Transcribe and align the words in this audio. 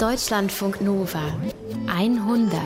Deutschlandfunk 0.00 0.80
Nova 0.80 1.20
100. 1.86 2.58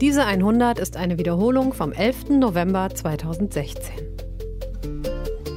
Diese 0.00 0.24
100 0.24 0.80
ist 0.80 0.96
eine 0.96 1.16
Wiederholung 1.16 1.72
vom 1.74 1.92
11. 1.92 2.30
November 2.30 2.88
2016. 2.92 3.94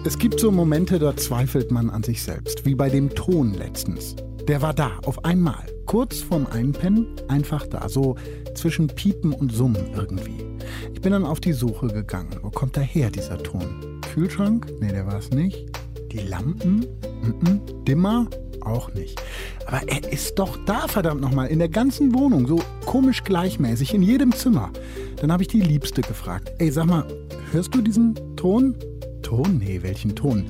Es 0.05 0.19
gibt 0.19 0.39
so 0.39 0.51
Momente, 0.51 0.99
da 0.99 1.17
zweifelt 1.17 1.71
man 1.71 1.89
an 1.89 2.03
sich 2.03 2.21
selbst, 2.21 2.63
wie 2.63 2.75
bei 2.75 2.89
dem 2.89 3.09
Ton 3.15 3.55
letztens. 3.55 4.15
Der 4.47 4.61
war 4.61 4.75
da, 4.75 4.99
auf 5.03 5.25
einmal. 5.25 5.65
Kurz 5.87 6.19
vorm 6.19 6.45
Einpennen, 6.45 7.07
einfach 7.27 7.65
da, 7.65 7.89
so 7.89 8.17
zwischen 8.53 8.85
Piepen 8.85 9.33
und 9.33 9.51
Summen 9.51 9.95
irgendwie. 9.95 10.45
Ich 10.93 11.01
bin 11.01 11.11
dann 11.11 11.25
auf 11.25 11.39
die 11.39 11.53
Suche 11.53 11.87
gegangen. 11.87 12.37
Wo 12.43 12.51
kommt 12.51 12.77
daher, 12.77 13.09
dieser 13.09 13.41
Ton? 13.41 13.99
Kühlschrank? 14.13 14.67
Nee, 14.79 14.91
der 14.91 15.07
war 15.07 15.17
es 15.17 15.31
nicht. 15.31 15.71
Die 16.11 16.19
Lampen? 16.19 16.85
Mm 17.23 17.31
-mm. 17.43 17.83
Dimmer? 17.85 18.27
Auch 18.61 18.93
nicht. 18.93 19.21
Aber 19.65 19.81
er 19.87 20.11
ist 20.11 20.39
doch 20.39 20.57
da, 20.65 20.87
verdammt 20.87 21.21
nochmal, 21.21 21.47
in 21.47 21.59
der 21.59 21.69
ganzen 21.69 22.13
Wohnung, 22.13 22.47
so 22.47 22.59
komisch 22.85 23.23
gleichmäßig, 23.23 23.93
in 23.93 24.01
jedem 24.01 24.31
Zimmer. 24.31 24.71
Dann 25.17 25.31
habe 25.31 25.43
ich 25.43 25.49
die 25.49 25.61
Liebste 25.61 26.01
gefragt. 26.01 26.51
Ey, 26.57 26.71
sag 26.71 26.85
mal, 26.85 27.05
hörst 27.51 27.73
du 27.73 27.81
diesen 27.81 28.15
Ton? 28.35 28.75
Ton? 29.21 29.57
Nee, 29.57 29.79
welchen 29.81 30.15
Ton? 30.15 30.45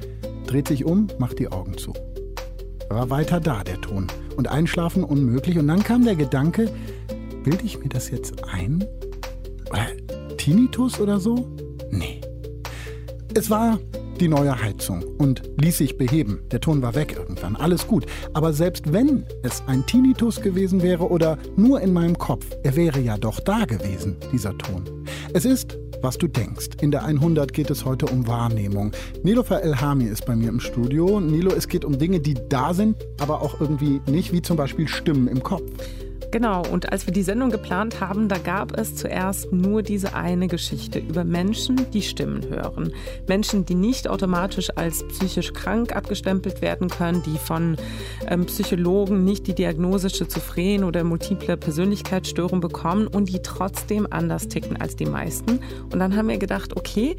Dreht 0.46 0.68
sich 0.68 0.86
um, 0.86 1.08
macht 1.20 1.40
die 1.40 1.52
Augen 1.52 1.78
zu. 1.78 1.94
War 2.90 3.10
weiter 3.10 3.40
da, 3.40 3.64
der 3.64 3.80
Ton. 3.80 4.08
Und 4.36 4.50
einschlafen 4.50 5.04
unmöglich. 5.04 5.58
Und 5.58 5.68
dann 5.68 5.84
kam 5.84 6.04
der 6.04 6.16
Gedanke, 6.16 6.70
bilde 7.44 7.64
ich 7.64 7.80
mir 7.80 7.90
das 7.90 8.10
jetzt 8.10 8.44
ein? 8.46 8.86
Tinnitus 10.42 11.00
oder 11.00 11.20
so? 11.20 11.48
Nee. 11.92 12.20
Es 13.36 13.52
war 13.52 13.78
die 14.22 14.28
neue 14.28 14.62
Heizung 14.62 15.04
und 15.18 15.42
ließ 15.60 15.80
sich 15.80 15.98
beheben. 15.98 16.42
Der 16.52 16.62
Ton 16.62 16.82
war 16.84 16.94
weg 16.94 17.16
irgendwann, 17.18 17.56
alles 17.56 17.88
gut. 17.88 18.06
Aber 18.34 18.54
selbst 18.54 18.94
wenn 18.94 19.26
es 19.42 19.64
ein 19.66 19.86
Tinnitus 19.88 20.42
gewesen 20.42 20.84
wäre 20.84 21.10
oder 21.10 21.40
nur 21.56 21.82
in 21.82 21.92
meinem 21.92 22.18
Kopf, 22.18 22.46
er 22.64 22.76
wäre 22.76 23.00
ja 23.00 23.18
doch 23.18 23.40
da 23.40 23.66
gewesen, 23.66 24.18
dieser 24.32 24.56
Ton. 24.58 24.84
Es 25.34 25.44
ist, 25.44 25.78
was 26.02 26.18
du 26.18 26.28
denkst. 26.28 26.70
In 26.82 26.92
der 26.92 27.04
100 27.04 27.52
geht 27.52 27.72
es 27.72 27.84
heute 27.84 28.06
um 28.06 28.28
Wahrnehmung. 28.28 28.92
Nilofer 29.24 29.64
Elhami 29.64 30.06
ist 30.06 30.26
bei 30.26 30.36
mir 30.36 30.50
im 30.50 30.60
Studio. 30.60 31.20
Nilo, 31.20 31.52
es 31.52 31.68
geht 31.68 31.84
um 31.84 31.98
Dinge, 31.98 32.20
die 32.20 32.36
da 32.48 32.74
sind, 32.74 32.98
aber 33.20 33.42
auch 33.42 33.60
irgendwie 33.60 34.02
nicht, 34.08 34.32
wie 34.32 34.42
zum 34.42 34.56
Beispiel 34.56 34.88
Stimmen 34.88 35.28
im 35.28 35.42
Kopf. 35.42 35.64
Genau, 36.32 36.64
und 36.66 36.94
als 36.94 37.06
wir 37.08 37.14
die 37.14 37.24
Sendung 37.24 37.50
geplant 37.50 38.00
haben, 38.00 38.30
da 38.30 38.38
gab 38.38 38.78
es 38.78 38.96
zuerst 38.96 39.52
nur 39.52 39.84
diese 39.84 40.14
eine 40.14 40.48
Geschichte 40.48 40.98
über 40.98 41.26
Menschen, 41.26 41.92
die 41.92 42.02
Stimmen 42.02 42.48
hören. 42.48 42.94
Menschen, 43.28 43.66
die 43.66 43.76
nicht 43.76 44.08
automatisch 44.08 44.70
als 44.78 45.06
psychisch 45.10 45.52
krank 45.52 45.94
abgestempelt 45.94 46.62
werden 46.62 46.88
können, 46.88 47.22
die 47.24 47.38
von 47.38 47.76
ähm, 48.28 48.46
Psychologen 48.46 49.26
nicht 49.26 49.46
die 49.48 49.54
Diagnose 49.54 50.10
Schizophren 50.10 50.86
oder 50.86 51.04
multiple 51.04 51.58
Persönlichkeitsstörung 51.58 52.62
bekommen 52.62 53.08
und 53.08 53.28
die 53.28 53.42
trotzdem 53.42 54.08
anders 54.10 54.48
ticken 54.48 54.80
als 54.80 54.96
die 54.96 55.08
meisten. 55.08 55.60
Und 55.92 56.00
dann 56.00 56.16
haben 56.16 56.30
wir 56.30 56.38
gedacht, 56.38 56.78
okay, 56.78 57.18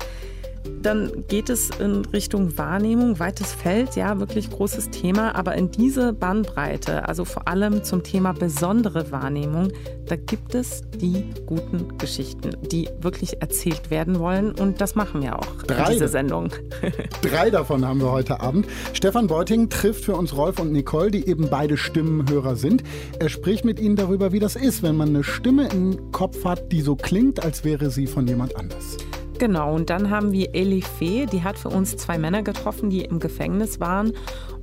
dann 0.83 1.25
geht 1.29 1.49
es 1.49 1.71
in 1.71 2.05
Richtung 2.07 2.59
Wahrnehmung, 2.59 3.19
weites 3.19 3.53
Feld, 3.53 3.97
ja, 3.97 4.19
wirklich 4.19 4.51
großes 4.51 4.91
Thema. 4.91 5.35
Aber 5.35 5.55
in 5.55 5.71
diese 5.71 6.13
Bandbreite, 6.13 7.09
also 7.09 7.25
vor 7.25 7.49
allem 7.49 7.85
zum 7.85 8.03
Thema 8.03 8.33
besondere 8.33 9.11
Wahrnehmung, 9.13 9.73
da 10.07 10.17
gibt 10.17 10.55
es 10.55 10.83
die 10.97 11.25
guten 11.47 11.97
Geschichten, 11.99 12.57
die 12.63 12.89
wirklich 13.01 13.41
erzählt 13.41 13.91
werden 13.91 14.19
wollen. 14.19 14.53
Und 14.53 14.81
das 14.81 14.95
machen 14.95 15.23
wir 15.23 15.39
auch 15.39 15.63
Drei. 15.67 15.85
in 15.85 15.93
dieser 15.93 16.09
Sendung. 16.09 16.51
Drei 17.23 17.51
davon 17.51 17.87
haben 17.87 18.01
wir 18.01 18.11
heute 18.11 18.41
Abend. 18.41 18.67
Stefan 18.93 19.29
Beuting 19.29 19.69
trifft 19.69 20.05
für 20.05 20.17
uns 20.17 20.37
Rolf 20.37 20.59
und 20.59 20.73
Nicole, 20.73 21.11
die 21.11 21.29
eben 21.29 21.49
beide 21.49 21.77
Stimmenhörer 21.77 22.57
sind. 22.57 22.83
Er 23.19 23.29
spricht 23.29 23.65
mit 23.65 23.79
ihnen 23.79 23.97
darüber, 23.97 24.33
wie 24.33 24.41
das 24.41 24.57
ist, 24.57 24.83
wenn 24.83 24.97
man 24.97 25.11
eine 25.11 25.25
Stimme 25.25 25.69
im 25.69 26.11
Kopf 26.13 26.45
hat, 26.45 26.73
die 26.73 26.81
so 26.81 26.97
klingt, 26.97 27.43
als 27.43 27.65
wäre 27.65 27.91
sie 27.91 28.07
von 28.07 28.27
jemand 28.27 28.57
anders. 28.57 28.97
Genau, 29.43 29.75
und 29.75 29.91
dann 29.91 30.09
haben 30.09 30.31
wir 30.31 30.55
Eli 30.55 30.83
Fee, 30.83 31.27
die 31.27 31.43
hat 31.43 31.59
für 31.59 31.69
uns 31.69 31.97
zwei 31.97 32.17
Männer 32.17 32.45
getroffen, 32.45 32.91
die 32.91 33.01
im 33.01 33.19
Gefängnis 33.19 33.81
waren 33.81 34.13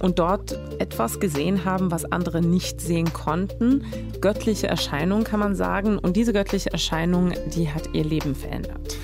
und 0.01 0.19
dort 0.19 0.53
etwas 0.79 1.19
gesehen 1.19 1.65
haben, 1.65 1.91
was 1.91 2.09
andere 2.09 2.39
nicht 2.39 2.79
sehen 2.79 3.11
konnten. 3.11 3.83
Göttliche 4.21 4.67
Erscheinung 4.67 5.25
kann 5.25 5.41
man 5.41 5.53
sagen. 5.53 5.97
Und 5.97 6.15
diese 6.15 6.31
göttliche 6.31 6.71
Erscheinung, 6.71 7.33
die 7.53 7.69
hat 7.69 7.89
ihr 7.91 8.05
Leben 8.05 8.33
verändert. 8.35 8.95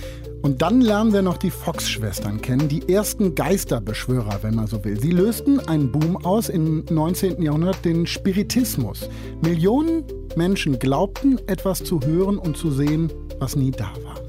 Und 0.42 0.62
dann 0.62 0.80
lernen 0.80 1.12
wir 1.12 1.22
noch 1.22 1.36
die 1.36 1.52
Fox-Schwestern 1.52 2.40
kennen, 2.40 2.70
die 2.70 2.88
ersten 2.88 3.36
Geisterbeschwörer, 3.36 4.44
wenn 4.44 4.56
man 4.56 4.68
so 4.68 4.82
will. 4.86 4.98
Sie 4.98 5.12
lösten 5.12 5.60
einen 5.60 5.92
Boom 5.92 6.16
aus 6.24 6.48
im 6.48 6.86
19. 6.90 7.42
Jahrhundert, 7.42 7.84
den 7.84 8.08
Spiritismus. 8.08 9.10
Millionen 9.42 10.06
Menschen 10.38 10.80
glaubten, 10.80 11.38
etwas 11.48 11.84
zu 11.84 12.00
hören 12.00 12.38
und 12.38 12.56
zu 12.56 12.72
sehen, 12.72 13.12
was 13.40 13.58
nie 13.58 13.72
da 13.72 13.92
war. 14.06 14.25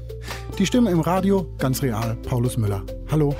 Die 0.57 0.65
Stimme 0.65 0.89
im 0.89 1.01
Radio, 1.01 1.53
ganz 1.59 1.83
real, 1.83 2.15
Paulus 2.23 2.57
Müller. 2.57 2.83
Hallo. 3.11 3.35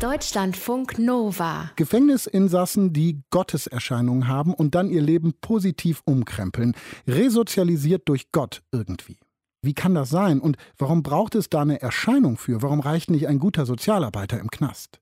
Deutschlandfunk 0.00 0.98
Nova. 0.98 1.70
Gefängnisinsassen, 1.76 2.92
die 2.92 3.22
Gotteserscheinungen 3.30 4.26
haben 4.26 4.52
und 4.52 4.74
dann 4.74 4.90
ihr 4.90 5.00
Leben 5.00 5.32
positiv 5.40 6.02
umkrempeln. 6.04 6.74
Resozialisiert 7.06 8.08
durch 8.08 8.32
Gott 8.32 8.62
irgendwie. 8.72 9.18
Wie 9.62 9.72
kann 9.72 9.94
das 9.94 10.10
sein? 10.10 10.40
Und 10.40 10.56
warum 10.76 11.04
braucht 11.04 11.36
es 11.36 11.48
da 11.48 11.62
eine 11.62 11.80
Erscheinung 11.80 12.36
für? 12.36 12.62
Warum 12.62 12.80
reicht 12.80 13.08
nicht 13.08 13.28
ein 13.28 13.38
guter 13.38 13.64
Sozialarbeiter 13.64 14.40
im 14.40 14.50
Knast? 14.50 15.00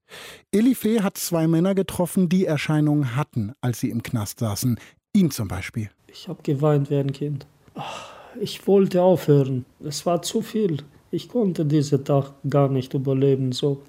Elife 0.53 1.03
hat 1.03 1.17
zwei 1.17 1.49
Männer 1.49 1.75
getroffen, 1.75 2.29
die 2.29 2.45
Erscheinungen 2.45 3.17
hatten, 3.17 3.55
als 3.63 3.81
sie 3.81 3.89
im 3.89 4.03
Knast 4.03 4.41
saßen. 4.41 4.79
Ihn 5.15 5.31
zum 5.31 5.49
Beispiel. 5.49 5.89
Ich 6.09 6.29
habe 6.29 6.43
geweint 6.43 6.91
wie 6.91 6.97
ein 6.97 7.13
Kind. 7.13 7.47
Ach 7.75 8.18
ich 8.41 8.67
wollte 8.67 9.03
aufhören. 9.03 9.65
Es 9.85 10.07
war 10.07 10.23
zu 10.23 10.43
viel. 10.43 10.79
Ich 11.11 11.29
konnte 11.29 11.65
diesen 11.65 12.05
Tag 12.05 12.33
gar 12.49 12.69
nicht 12.69 12.95
überleben. 12.95 13.53
So. 13.53 13.83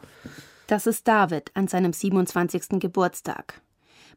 Das 0.68 0.88
ist 0.88 1.08
David 1.08 1.52
an 1.54 1.68
seinem 1.68 1.94
27. 1.94 2.80
Geburtstag. 2.80 3.62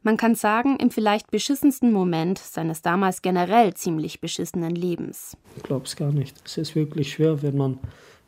Man 0.05 0.17
kann 0.17 0.35
sagen, 0.35 0.77
im 0.77 0.91
vielleicht 0.91 1.31
beschissensten 1.31 1.93
Moment 1.93 2.37
seines 2.37 2.81
damals 2.81 3.21
generell 3.21 3.73
ziemlich 3.73 4.19
beschissenen 4.19 4.75
Lebens. 4.75 5.37
Ich 5.55 5.63
glaube 5.63 5.85
es 5.85 5.95
gar 5.95 6.11
nicht. 6.11 6.41
Es 6.45 6.57
ist 6.57 6.75
wirklich 6.75 7.13
schwer, 7.13 7.41
wenn 7.41 7.55
man 7.55 7.79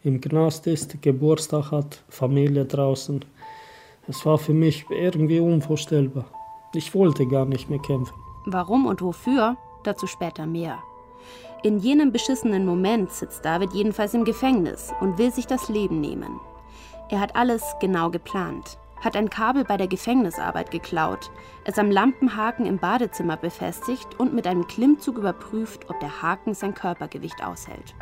im 0.04 0.22
Knast 0.22 0.68
ist, 0.68 1.02
Geburtstag 1.02 1.72
hat, 1.72 2.02
Familie 2.08 2.66
draußen. 2.66 3.26
Es 4.08 4.26
war 4.26 4.38
für 4.38 4.54
mich 4.54 4.86
irgendwie 4.90 5.40
unvorstellbar. 5.40 6.26
Ich 6.74 6.94
wollte 6.94 7.28
gar 7.28 7.46
nicht 7.46 7.70
mehr 7.70 7.80
kämpfen. 7.80 8.14
Warum 8.46 8.86
und 8.86 9.02
wofür? 9.02 9.58
Dazu 9.84 10.08
später 10.08 10.46
mehr. 10.46 10.80
In 11.66 11.80
jenem 11.80 12.12
beschissenen 12.12 12.64
Moment 12.64 13.12
sitzt 13.12 13.44
David 13.44 13.74
jedenfalls 13.74 14.14
im 14.14 14.24
Gefängnis 14.24 14.94
und 15.02 15.18
will 15.18 15.32
sich 15.32 15.48
das 15.48 15.68
Leben 15.68 16.00
nehmen. 16.00 16.40
Er 17.10 17.20
hat 17.20 17.36
alles 17.36 17.64
genau 17.80 18.12
geplant, 18.12 18.78
hat 19.02 19.18
ein 19.18 19.32
Kabel 19.32 19.64
bei 19.64 19.76
der 19.76 19.88
Gefängnisarbeit 19.88 20.70
geklaut, 20.70 21.32
es 21.64 21.80
am 21.80 21.90
Lampenhaken 21.90 22.68
im 22.68 22.78
Badezimmer 22.78 23.36
befestigt 23.36 24.20
und 24.20 24.32
mit 24.32 24.46
einem 24.46 24.68
Klimmzug 24.68 25.18
überprüft, 25.18 25.90
ob 25.90 26.00
der 26.00 26.22
Haken 26.22 26.54
sein 26.54 26.76
Körpergewicht 26.76 27.44
aushält. 27.44 27.96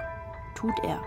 Tut 0.56 0.78
er. 0.84 1.02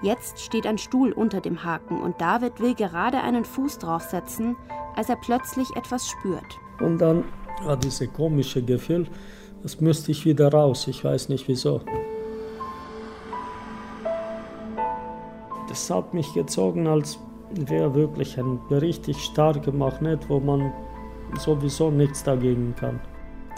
Jetzt 0.00 0.38
steht 0.38 0.68
ein 0.68 0.78
Stuhl 0.78 1.10
unter 1.10 1.40
dem 1.40 1.64
Haken 1.64 2.00
und 2.00 2.20
David 2.20 2.60
will 2.60 2.76
gerade 2.76 3.20
einen 3.20 3.44
Fuß 3.44 3.78
draufsetzen, 3.78 4.54
als 4.94 5.08
er 5.08 5.16
plötzlich 5.16 5.74
etwas 5.74 6.08
spürt. 6.08 6.60
Und 6.78 6.98
dann 6.98 7.24
war 7.64 7.76
dieses 7.76 8.12
komische 8.12 8.62
Gefühl, 8.62 9.08
das 9.66 9.80
müsste 9.80 10.12
ich 10.12 10.24
wieder 10.24 10.52
raus, 10.52 10.86
ich 10.86 11.02
weiß 11.02 11.28
nicht 11.28 11.48
wieso. 11.48 11.80
Das 15.68 15.90
hat 15.90 16.14
mich 16.14 16.32
gezogen, 16.34 16.86
als 16.86 17.18
wäre 17.50 17.92
wirklich 17.92 18.38
ein 18.38 18.60
richtig 18.70 19.20
starker 19.20 19.72
Magnet, 19.72 20.28
wo 20.28 20.38
man 20.38 20.72
sowieso 21.36 21.90
nichts 21.90 22.22
dagegen 22.22 22.76
kann. 22.78 23.00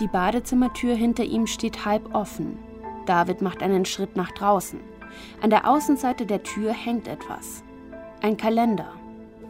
Die 0.01 0.09
Badezimmertür 0.09 0.95
hinter 0.95 1.25
ihm 1.25 1.47
steht 1.47 1.85
halb 1.85 2.15
offen. 2.15 2.59
David 3.05 3.43
macht 3.43 3.63
einen 3.63 3.85
Schritt 3.85 4.17
nach 4.17 4.33
draußen. 4.33 4.81
An 5.43 5.51
der 5.51 5.69
Außenseite 5.69 6.25
der 6.25 6.43
Tür 6.43 6.73
hängt 6.73 7.07
etwas. 7.07 7.63
Ein 8.23 8.39
Kalender 8.39 8.95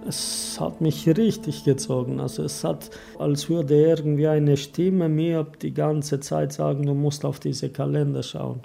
es 0.07 0.59
hat 0.61 0.81
mich 0.81 1.07
richtig 1.09 1.65
gezogen. 1.65 2.21
Also 2.21 2.43
es 2.43 2.65
hat, 2.65 2.91
als 3.19 3.49
würde 3.49 3.75
irgendwie 3.75 4.29
eine 4.29 4.57
Stimme 4.57 5.09
mir 5.09 5.47
die 5.63 5.75
ganze 5.75 6.21
Zeit 6.21 6.53
sagen, 6.53 6.87
du 6.87 6.95
musst 6.95 7.25
auf 7.25 7.41
diese 7.41 7.71
Kalender 7.71 8.23
schauen. 8.23 8.63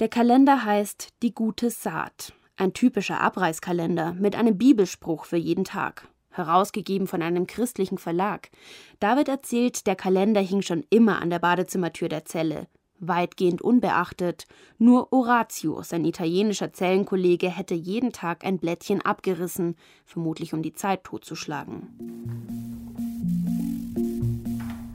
Der 0.00 0.08
Kalender 0.08 0.64
heißt 0.64 1.08
Die 1.22 1.34
gute 1.34 1.70
Saat. 1.70 2.32
Ein 2.56 2.72
typischer 2.72 3.20
Abreißkalender 3.20 4.14
mit 4.14 4.36
einem 4.36 4.58
Bibelspruch 4.58 5.24
für 5.24 5.36
jeden 5.36 5.64
Tag. 5.64 6.08
Herausgegeben 6.30 7.06
von 7.06 7.22
einem 7.22 7.46
christlichen 7.46 7.98
Verlag. 7.98 8.50
David 9.00 9.28
erzählt, 9.28 9.86
der 9.86 9.96
Kalender 9.96 10.40
hing 10.40 10.62
schon 10.62 10.84
immer 10.90 11.20
an 11.20 11.30
der 11.30 11.38
Badezimmertür 11.38 12.08
der 12.08 12.24
Zelle 12.24 12.66
weitgehend 13.00 13.62
unbeachtet. 13.62 14.46
Nur 14.78 15.12
Orazio, 15.12 15.82
sein 15.82 16.04
italienischer 16.04 16.72
Zellenkollege, 16.72 17.48
hätte 17.48 17.74
jeden 17.74 18.12
Tag 18.12 18.44
ein 18.44 18.58
Blättchen 18.58 19.02
abgerissen, 19.02 19.76
vermutlich 20.04 20.54
um 20.54 20.62
die 20.62 20.72
Zeit 20.72 21.04
totzuschlagen. 21.04 21.88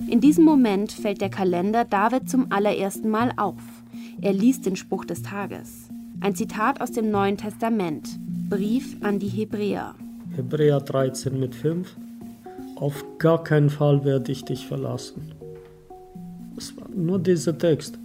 In 0.08 0.22
diesem 0.22 0.46
Moment 0.46 0.92
fällt 0.92 1.20
der 1.20 1.30
Kalender 1.30 1.84
David 1.84 2.30
zum 2.30 2.52
allerersten 2.52 3.10
Mal 3.10 3.34
auf. 3.38 3.62
Er 4.22 4.34
liest 4.34 4.66
den 4.66 4.76
Spruch 4.76 5.04
des 5.04 5.24
Tages. 5.24 5.90
Ein 6.22 6.36
Zitat 6.36 6.80
aus 6.80 6.92
dem 6.92 7.12
Neuen 7.12 7.38
Testament. 7.38 8.18
Brief 8.50 8.96
an 9.02 9.20
die 9.20 9.28
Hebräer. 9.28 9.96
Hebräer 10.36 10.80
13 10.80 11.40
mit 11.40 11.56
5. 11.56 11.98
Auf 12.78 13.04
gar 13.20 13.44
keinen 13.44 13.70
Fall 13.70 14.06
werde 14.06 14.32
ich 14.32 14.46
dich 14.46 14.68
verlassen. 14.68 15.35
Es 16.58 16.76
war 16.78 16.88
nur 16.90 17.20
dieser 17.20 17.58
Text. 17.58 18.00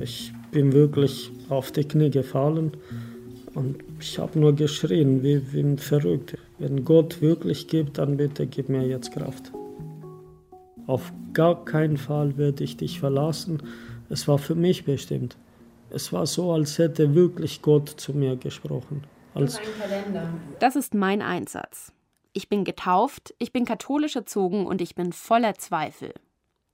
Ich 0.00 0.32
bin 0.50 0.72
wirklich 0.72 1.30
auf 1.48 1.72
die 1.72 1.84
Knie 1.84 2.10
gefallen 2.10 2.72
und 3.54 3.76
ich 3.98 4.18
habe 4.18 4.38
nur 4.38 4.54
geschrien, 4.54 5.22
wie, 5.22 5.52
wie 5.52 5.60
ein 5.60 5.78
Verrückter. 5.78 6.38
Wenn 6.58 6.84
Gott 6.84 7.20
wirklich 7.20 7.66
gibt, 7.68 7.98
dann 7.98 8.16
bitte 8.16 8.46
gib 8.46 8.68
mir 8.68 8.86
jetzt 8.86 9.12
Kraft. 9.12 9.52
Auf 10.86 11.12
gar 11.32 11.64
keinen 11.64 11.96
Fall 11.96 12.36
werde 12.36 12.64
ich 12.64 12.76
dich 12.76 13.00
verlassen. 13.00 13.62
Es 14.08 14.26
war 14.28 14.38
für 14.38 14.54
mich 14.54 14.84
bestimmt. 14.84 15.36
Es 15.90 16.12
war 16.12 16.26
so, 16.26 16.52
als 16.52 16.78
hätte 16.78 17.14
wirklich 17.14 17.62
Gott 17.62 17.88
zu 17.88 18.12
mir 18.12 18.36
gesprochen. 18.36 19.04
Als 19.34 19.60
das 20.58 20.76
ist 20.76 20.94
mein 20.94 21.22
Einsatz. 21.22 21.92
Ich 22.32 22.48
bin 22.48 22.64
getauft, 22.64 23.34
ich 23.38 23.52
bin 23.52 23.64
katholisch 23.64 24.16
erzogen 24.16 24.66
und 24.66 24.80
ich 24.80 24.94
bin 24.94 25.12
voller 25.12 25.54
Zweifel. 25.54 26.12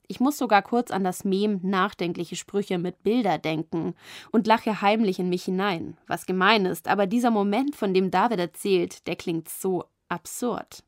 Ich 0.09 0.21
muss 0.21 0.39
sogar 0.39 0.63
kurz 0.63 0.91
an 0.91 1.05
das 1.05 1.25
Mem 1.25 1.61
nachdenkliche 1.63 2.37
Sprüche 2.37 2.79
mit 2.79 3.03
Bilder 3.03 3.39
denken 3.39 3.95
und 4.31 4.47
lache 4.47 4.81
heimlich 4.81 5.19
in 5.19 5.29
mich 5.29 5.45
hinein, 5.45 5.97
was 6.07 6.27
gemein 6.27 6.67
ist, 6.67 6.89
aber 6.89 7.07
dieser 7.07 7.31
Moment, 7.31 7.75
von 7.75 7.93
dem 7.95 8.11
David 8.11 8.39
erzählt, 8.39 9.07
der 9.07 9.17
klingt 9.17 9.49
so 9.49 9.85
absurd. 10.09 10.85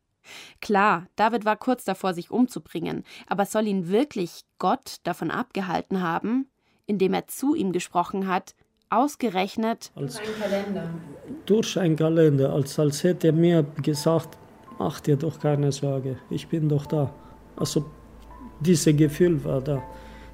Klar, 0.61 1.07
David 1.17 1.45
war 1.45 1.57
kurz 1.57 1.85
davor, 1.85 2.15
sich 2.15 2.31
umzubringen, 2.31 3.05
aber 3.27 3.47
soll 3.47 3.67
ihn 3.67 3.89
wirklich 3.89 4.43
Gott 4.59 4.97
davon 5.05 5.31
abgehalten 5.31 6.03
haben, 6.03 6.49
indem 6.87 7.15
er 7.15 7.27
zu 7.27 7.55
ihm 7.55 7.73
gesprochen 7.73 8.29
hat, 8.29 8.55
ausgerechnet 8.91 9.91
als, 9.95 10.17
durch 10.17 10.29
einen 10.29 10.41
Kalender? 10.41 10.91
Durch 11.47 11.79
einen 11.79 11.97
Kalender, 11.97 12.53
als, 12.53 12.79
als 12.79 13.05
hätte 13.05 13.29
er 13.29 13.33
mir 13.33 13.63
gesagt, 13.83 14.39
mach 14.79 15.01
dir 15.01 15.17
doch 15.17 15.39
keine 15.39 15.73
Sorge, 15.73 16.19
ich 16.31 16.49
bin 16.49 16.69
doch 16.69 16.87
da. 16.87 17.13
Also 17.57 17.87
dieses 18.61 18.97
Gefühl 18.97 19.43
war 19.45 19.61
da. 19.61 19.83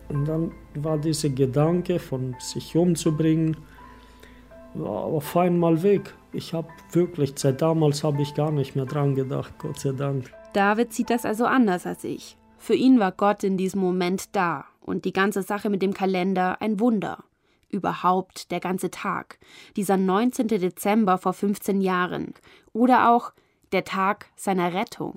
Und 0.08 0.26
dann 0.26 0.52
war 0.74 0.98
dieser 0.98 1.30
Gedanke 1.30 1.98
von 1.98 2.36
sich 2.38 2.76
umzubringen, 2.76 3.56
auf 4.74 5.36
einmal 5.36 5.82
weg. 5.82 6.14
Ich 6.32 6.52
habe 6.52 6.68
wirklich, 6.92 7.32
seit 7.36 7.62
damals 7.62 8.02
habe 8.02 8.22
ich 8.22 8.34
gar 8.34 8.50
nicht 8.50 8.74
mehr 8.74 8.86
dran 8.86 9.14
gedacht, 9.14 9.54
Gott 9.58 9.78
sei 9.78 9.92
Dank. 9.92 10.32
David 10.52 10.92
sieht 10.92 11.10
das 11.10 11.24
also 11.24 11.46
anders 11.46 11.86
als 11.86 12.04
ich. 12.04 12.36
Für 12.58 12.74
ihn 12.74 12.98
war 12.98 13.12
Gott 13.12 13.44
in 13.44 13.56
diesem 13.56 13.80
Moment 13.80 14.34
da 14.34 14.64
und 14.80 15.04
die 15.04 15.12
ganze 15.12 15.42
Sache 15.42 15.70
mit 15.70 15.82
dem 15.82 15.94
Kalender 15.94 16.60
ein 16.60 16.80
Wunder. 16.80 17.24
Überhaupt 17.68 18.50
der 18.50 18.60
ganze 18.60 18.90
Tag, 18.90 19.38
dieser 19.76 19.96
19. 19.96 20.48
Dezember 20.48 21.18
vor 21.18 21.32
15 21.32 21.80
Jahren 21.80 22.34
oder 22.72 23.10
auch 23.10 23.32
der 23.72 23.84
Tag 23.84 24.26
seiner 24.36 24.72
Rettung. 24.72 25.12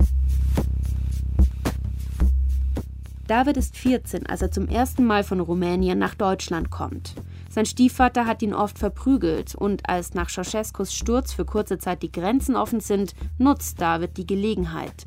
David 3.28 3.58
ist 3.58 3.76
14, 3.76 4.24
als 4.24 4.40
er 4.40 4.50
zum 4.50 4.68
ersten 4.68 5.04
Mal 5.04 5.22
von 5.22 5.40
Rumänien 5.40 5.98
nach 5.98 6.14
Deutschland 6.14 6.70
kommt. 6.70 7.14
Sein 7.50 7.66
Stiefvater 7.66 8.24
hat 8.24 8.40
ihn 8.40 8.54
oft 8.54 8.78
verprügelt 8.78 9.54
und 9.54 9.86
als 9.86 10.14
nach 10.14 10.30
Ceausescus 10.30 10.94
Sturz 10.94 11.34
für 11.34 11.44
kurze 11.44 11.76
Zeit 11.76 12.02
die 12.02 12.10
Grenzen 12.10 12.56
offen 12.56 12.80
sind, 12.80 13.14
nutzt 13.36 13.82
David 13.82 14.16
die 14.16 14.26
Gelegenheit. 14.26 15.06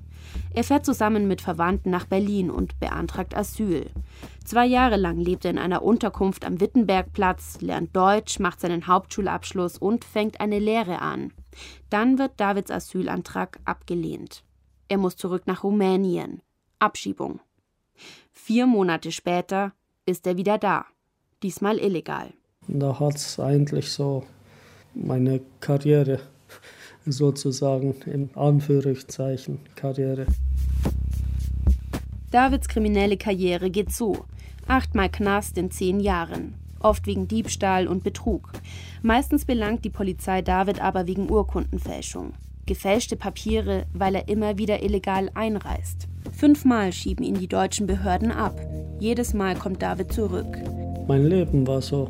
Er 0.53 0.63
fährt 0.63 0.85
zusammen 0.85 1.27
mit 1.27 1.41
Verwandten 1.41 1.89
nach 1.89 2.05
Berlin 2.05 2.51
und 2.51 2.79
beantragt 2.79 3.35
Asyl. 3.35 3.89
Zwei 4.45 4.67
Jahre 4.67 4.97
lang 4.97 5.17
lebt 5.17 5.43
er 5.45 5.51
in 5.51 5.57
einer 5.57 5.81
Unterkunft 5.81 6.45
am 6.45 6.61
Wittenbergplatz, 6.61 7.61
lernt 7.61 7.95
Deutsch, 7.95 8.37
macht 8.37 8.61
seinen 8.61 8.85
Hauptschulabschluss 8.85 9.79
und 9.79 10.05
fängt 10.05 10.39
eine 10.39 10.59
Lehre 10.59 11.01
an. 11.01 11.33
Dann 11.89 12.19
wird 12.19 12.39
Davids 12.39 12.69
Asylantrag 12.69 13.59
abgelehnt. 13.65 14.43
Er 14.89 14.99
muss 14.99 15.15
zurück 15.15 15.47
nach 15.47 15.63
Rumänien. 15.63 16.43
Abschiebung. 16.77 17.39
Vier 18.31 18.65
Monate 18.65 19.11
später 19.11 19.73
ist 20.05 20.25
er 20.27 20.37
wieder 20.37 20.57
da, 20.57 20.85
diesmal 21.43 21.77
illegal. 21.77 22.33
Da 22.67 22.99
hat 22.99 23.15
es 23.15 23.39
eigentlich 23.39 23.91
so 23.91 24.23
meine 24.93 25.41
Karriere 25.59 26.19
sozusagen 27.05 27.95
in 28.05 28.29
Anführungszeichen 28.35 29.59
Karriere. 29.75 30.27
Davids 32.31 32.67
kriminelle 32.67 33.17
Karriere 33.17 33.69
geht 33.69 33.91
so. 33.91 34.25
Achtmal 34.67 35.09
Knast 35.09 35.57
in 35.57 35.71
zehn 35.71 35.99
Jahren, 35.99 36.53
oft 36.79 37.05
wegen 37.07 37.27
Diebstahl 37.27 37.87
und 37.87 38.03
Betrug. 38.03 38.51
Meistens 39.01 39.45
belangt 39.45 39.83
die 39.83 39.89
Polizei 39.89 40.41
David 40.41 40.81
aber 40.81 41.07
wegen 41.07 41.29
Urkundenfälschung. 41.29 42.33
Gefälschte 42.65 43.17
Papiere, 43.17 43.85
weil 43.93 44.15
er 44.15 44.29
immer 44.29 44.57
wieder 44.57 44.81
illegal 44.81 45.29
einreist. 45.33 46.07
Fünfmal 46.41 46.91
schieben 46.91 47.23
ihn 47.23 47.35
die 47.35 47.47
deutschen 47.47 47.85
Behörden 47.85 48.31
ab. 48.31 48.59
Jedes 48.99 49.35
Mal 49.35 49.55
kommt 49.55 49.83
David 49.83 50.11
zurück. 50.11 50.57
Mein 51.07 51.27
Leben 51.27 51.67
war 51.67 51.83
so. 51.83 52.09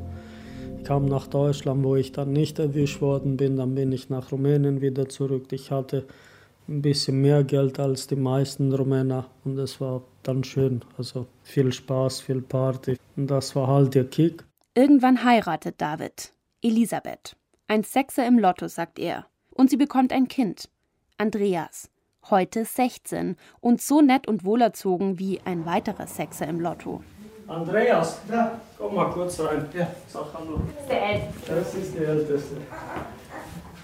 Ich 0.77 0.85
kam 0.85 1.07
nach 1.07 1.27
Deutschland, 1.27 1.83
wo 1.83 1.97
ich 1.97 2.13
dann 2.13 2.31
nicht 2.31 2.57
erwischt 2.57 3.01
worden 3.01 3.35
bin. 3.35 3.57
Dann 3.57 3.75
bin 3.75 3.91
ich 3.91 4.09
nach 4.09 4.31
Rumänien 4.31 4.79
wieder 4.79 5.09
zurück. 5.09 5.51
Ich 5.51 5.69
hatte 5.69 6.07
ein 6.69 6.81
bisschen 6.81 7.19
mehr 7.19 7.43
Geld 7.43 7.77
als 7.77 8.07
die 8.07 8.15
meisten 8.15 8.71
Rumäner 8.71 9.25
und 9.43 9.59
es 9.59 9.81
war 9.81 10.01
dann 10.23 10.45
schön. 10.45 10.79
Also 10.97 11.27
viel 11.43 11.73
Spaß, 11.73 12.21
viel 12.21 12.41
Party. 12.41 12.95
Und 13.17 13.29
das 13.29 13.53
war 13.57 13.67
halt 13.67 13.95
der 13.95 14.05
Kick. 14.05 14.45
Irgendwann 14.75 15.25
heiratet 15.25 15.75
David. 15.81 16.31
Elisabeth. 16.61 17.35
Ein 17.67 17.83
Sechser 17.83 18.25
im 18.25 18.39
Lotto, 18.39 18.69
sagt 18.69 18.97
er. 18.97 19.25
Und 19.49 19.69
sie 19.69 19.75
bekommt 19.75 20.13
ein 20.13 20.29
Kind. 20.29 20.69
Andreas 21.17 21.89
heute 22.29 22.65
16 22.65 23.35
und 23.59 23.81
so 23.81 24.01
nett 24.01 24.27
und 24.27 24.45
wohlerzogen 24.45 25.19
wie 25.19 25.41
ein 25.45 25.65
weiterer 25.65 26.07
Sechser 26.07 26.47
im 26.47 26.59
Lotto. 26.59 27.01
Andreas, 27.47 28.21
ja. 28.31 28.51
komm 28.77 28.95
mal 28.95 29.09
kurz 29.09 29.39
rein. 29.39 29.65
Ja. 29.73 29.87
Sag 30.07 30.25
hallo. 30.33 30.61
Das 30.77 30.79
ist 30.79 30.89
der 30.89 31.09
Älteste. 31.09 31.55
Das 31.55 31.73
ist 31.75 31.95
der 31.95 32.07
Älteste. 32.07 32.55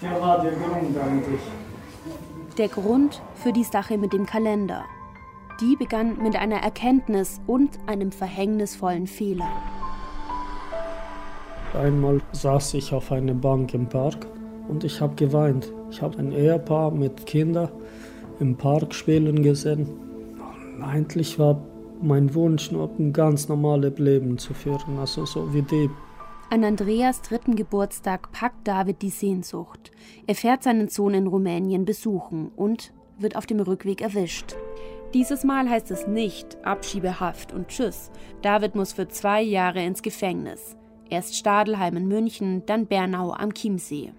Der 0.00 0.20
war 0.20 0.40
der 0.42 0.52
Grund 0.52 0.96
eigentlich. 0.96 1.40
Der 2.56 2.68
Grund 2.68 3.20
für 3.34 3.52
die 3.52 3.64
Sache 3.64 3.98
mit 3.98 4.12
dem 4.12 4.26
Kalender. 4.26 4.84
Die 5.60 5.76
begann 5.76 6.22
mit 6.22 6.36
einer 6.36 6.62
Erkenntnis 6.62 7.40
und 7.46 7.78
einem 7.86 8.12
verhängnisvollen 8.12 9.06
Fehler. 9.06 9.50
Einmal 11.74 12.22
saß 12.32 12.74
ich 12.74 12.94
auf 12.94 13.12
einer 13.12 13.34
Bank 13.34 13.74
im 13.74 13.88
Park 13.88 14.26
und 14.68 14.84
ich 14.84 15.00
habe 15.00 15.14
geweint. 15.16 15.72
Ich 15.90 16.00
habe 16.00 16.18
ein 16.18 16.32
Ehepaar 16.32 16.90
mit 16.90 17.26
Kindern 17.26 17.70
im 18.40 18.56
Park 18.56 18.94
spielen 18.94 19.42
gesehen. 19.42 19.88
Eigentlich 20.82 21.38
war 21.38 21.60
mein 22.00 22.34
Wunsch, 22.34 22.70
nur 22.70 22.90
ein 22.98 23.12
ganz 23.12 23.48
normales 23.48 23.98
Leben 23.98 24.38
zu 24.38 24.54
führen, 24.54 24.98
also 24.98 25.26
so 25.26 25.52
wie 25.52 25.62
die. 25.62 25.90
An 26.50 26.64
Andreas 26.64 27.20
dritten 27.20 27.56
Geburtstag 27.56 28.32
packt 28.32 28.66
David 28.66 29.02
die 29.02 29.10
Sehnsucht. 29.10 29.90
Er 30.26 30.34
fährt 30.34 30.62
seinen 30.62 30.88
Sohn 30.88 31.14
in 31.14 31.26
Rumänien 31.26 31.84
besuchen 31.84 32.50
und 32.56 32.92
wird 33.18 33.36
auf 33.36 33.46
dem 33.46 33.60
Rückweg 33.60 34.00
erwischt. 34.00 34.56
Dieses 35.14 35.44
Mal 35.44 35.68
heißt 35.68 35.90
es 35.90 36.06
nicht 36.06 36.56
Abschiebehaft 36.64 37.52
und 37.52 37.68
Tschüss. 37.68 38.10
David 38.42 38.74
muss 38.74 38.92
für 38.92 39.08
zwei 39.08 39.42
Jahre 39.42 39.84
ins 39.84 40.02
Gefängnis. 40.02 40.76
Erst 41.10 41.36
Stadelheim 41.36 41.96
in 41.96 42.08
München, 42.08 42.62
dann 42.66 42.86
Bernau 42.86 43.32
am 43.32 43.52
Chiemsee. 43.52 44.12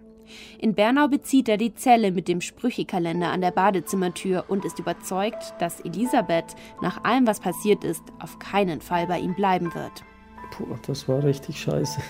In 0.59 0.75
Bernau 0.75 1.07
bezieht 1.07 1.49
er 1.49 1.57
die 1.57 1.73
Zelle 1.73 2.11
mit 2.11 2.27
dem 2.27 2.41
Sprüchekalender 2.41 3.31
an 3.31 3.41
der 3.41 3.51
Badezimmertür 3.51 4.45
und 4.47 4.65
ist 4.65 4.79
überzeugt, 4.79 5.53
dass 5.59 5.81
Elisabeth 5.81 6.55
nach 6.81 7.03
allem, 7.03 7.27
was 7.27 7.39
passiert 7.39 7.83
ist, 7.83 8.03
auf 8.19 8.39
keinen 8.39 8.81
Fall 8.81 9.07
bei 9.07 9.19
ihm 9.19 9.35
bleiben 9.35 9.73
wird. 9.73 10.03
Puh, 10.51 10.75
das 10.85 11.07
war 11.07 11.23
richtig 11.23 11.59
scheiße. 11.59 12.01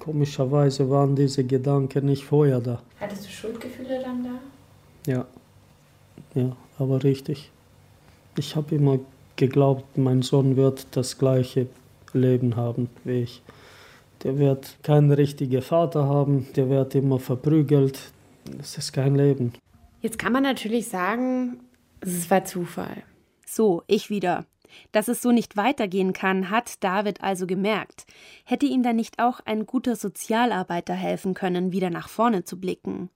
Komischerweise 0.00 0.90
waren 0.90 1.16
diese 1.16 1.44
Gedanken 1.44 2.06
nicht 2.06 2.24
vorher 2.24 2.60
da. 2.60 2.82
Hattest 3.00 3.24
du 3.24 3.30
Schuldgefühle 3.30 4.02
dann 4.02 4.24
da? 4.24 5.10
Ja, 5.10 5.26
ja, 6.34 6.56
aber 6.78 7.02
richtig. 7.02 7.50
Ich 8.36 8.56
habe 8.56 8.74
immer 8.74 8.98
geglaubt, 9.36 9.96
mein 9.96 10.22
Sohn 10.22 10.56
wird 10.56 10.86
das 10.92 11.18
gleiche 11.18 11.68
Leben 12.12 12.56
haben 12.56 12.88
wie 13.04 13.22
ich 13.22 13.42
der 14.24 14.38
wird 14.38 14.78
keinen 14.82 15.12
richtigen 15.12 15.62
Vater 15.62 16.06
haben, 16.08 16.46
der 16.56 16.68
wird 16.68 16.94
immer 16.94 17.18
verprügelt. 17.18 18.00
Das 18.58 18.76
ist 18.76 18.92
kein 18.92 19.14
Leben. 19.14 19.52
Jetzt 20.00 20.18
kann 20.18 20.32
man 20.32 20.42
natürlich 20.42 20.88
sagen, 20.88 21.60
es 22.00 22.30
war 22.30 22.44
Zufall. 22.44 23.04
So, 23.46 23.82
ich 23.86 24.10
wieder. 24.10 24.46
Dass 24.92 25.08
es 25.08 25.22
so 25.22 25.30
nicht 25.30 25.56
weitergehen 25.56 26.12
kann, 26.12 26.50
hat 26.50 26.82
David 26.82 27.22
also 27.22 27.46
gemerkt. 27.46 28.06
Hätte 28.44 28.66
ihm 28.66 28.82
da 28.82 28.92
nicht 28.92 29.22
auch 29.22 29.40
ein 29.44 29.66
guter 29.66 29.94
Sozialarbeiter 29.94 30.94
helfen 30.94 31.34
können, 31.34 31.72
wieder 31.72 31.90
nach 31.90 32.08
vorne 32.08 32.44
zu 32.44 32.58
blicken? 32.58 33.10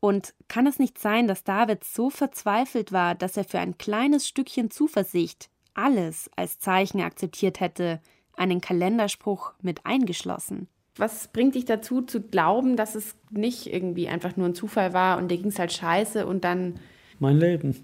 Und 0.00 0.34
kann 0.48 0.66
es 0.66 0.78
nicht 0.78 0.98
sein, 0.98 1.28
dass 1.28 1.44
David 1.44 1.84
so 1.84 2.10
verzweifelt 2.10 2.92
war, 2.92 3.14
dass 3.14 3.36
er 3.36 3.44
für 3.44 3.60
ein 3.60 3.78
kleines 3.78 4.26
Stückchen 4.26 4.70
Zuversicht 4.70 5.48
alles 5.74 6.28
als 6.36 6.58
Zeichen 6.58 7.00
akzeptiert 7.00 7.60
hätte, 7.60 8.00
einen 8.36 8.60
Kalenderspruch 8.60 9.52
mit 9.62 9.84
eingeschlossen. 9.84 10.68
Was 10.96 11.28
bringt 11.28 11.54
dich 11.54 11.64
dazu, 11.64 12.02
zu 12.02 12.20
glauben, 12.20 12.76
dass 12.76 12.94
es 12.94 13.14
nicht 13.30 13.72
irgendwie 13.72 14.08
einfach 14.08 14.36
nur 14.36 14.46
ein 14.46 14.54
Zufall 14.54 14.92
war 14.92 15.18
und 15.18 15.30
dir 15.30 15.38
ging 15.38 15.48
es 15.48 15.58
halt 15.58 15.72
scheiße 15.72 16.26
und 16.26 16.44
dann. 16.44 16.74
Mein 17.18 17.38
Leben. 17.38 17.76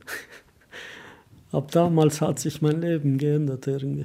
Ab 1.53 1.71
damals 1.71 2.21
hat 2.21 2.39
sich 2.39 2.61
mein 2.61 2.83
Leben 2.83 3.17
geändert 3.17 3.67
irgendwie. 3.67 4.05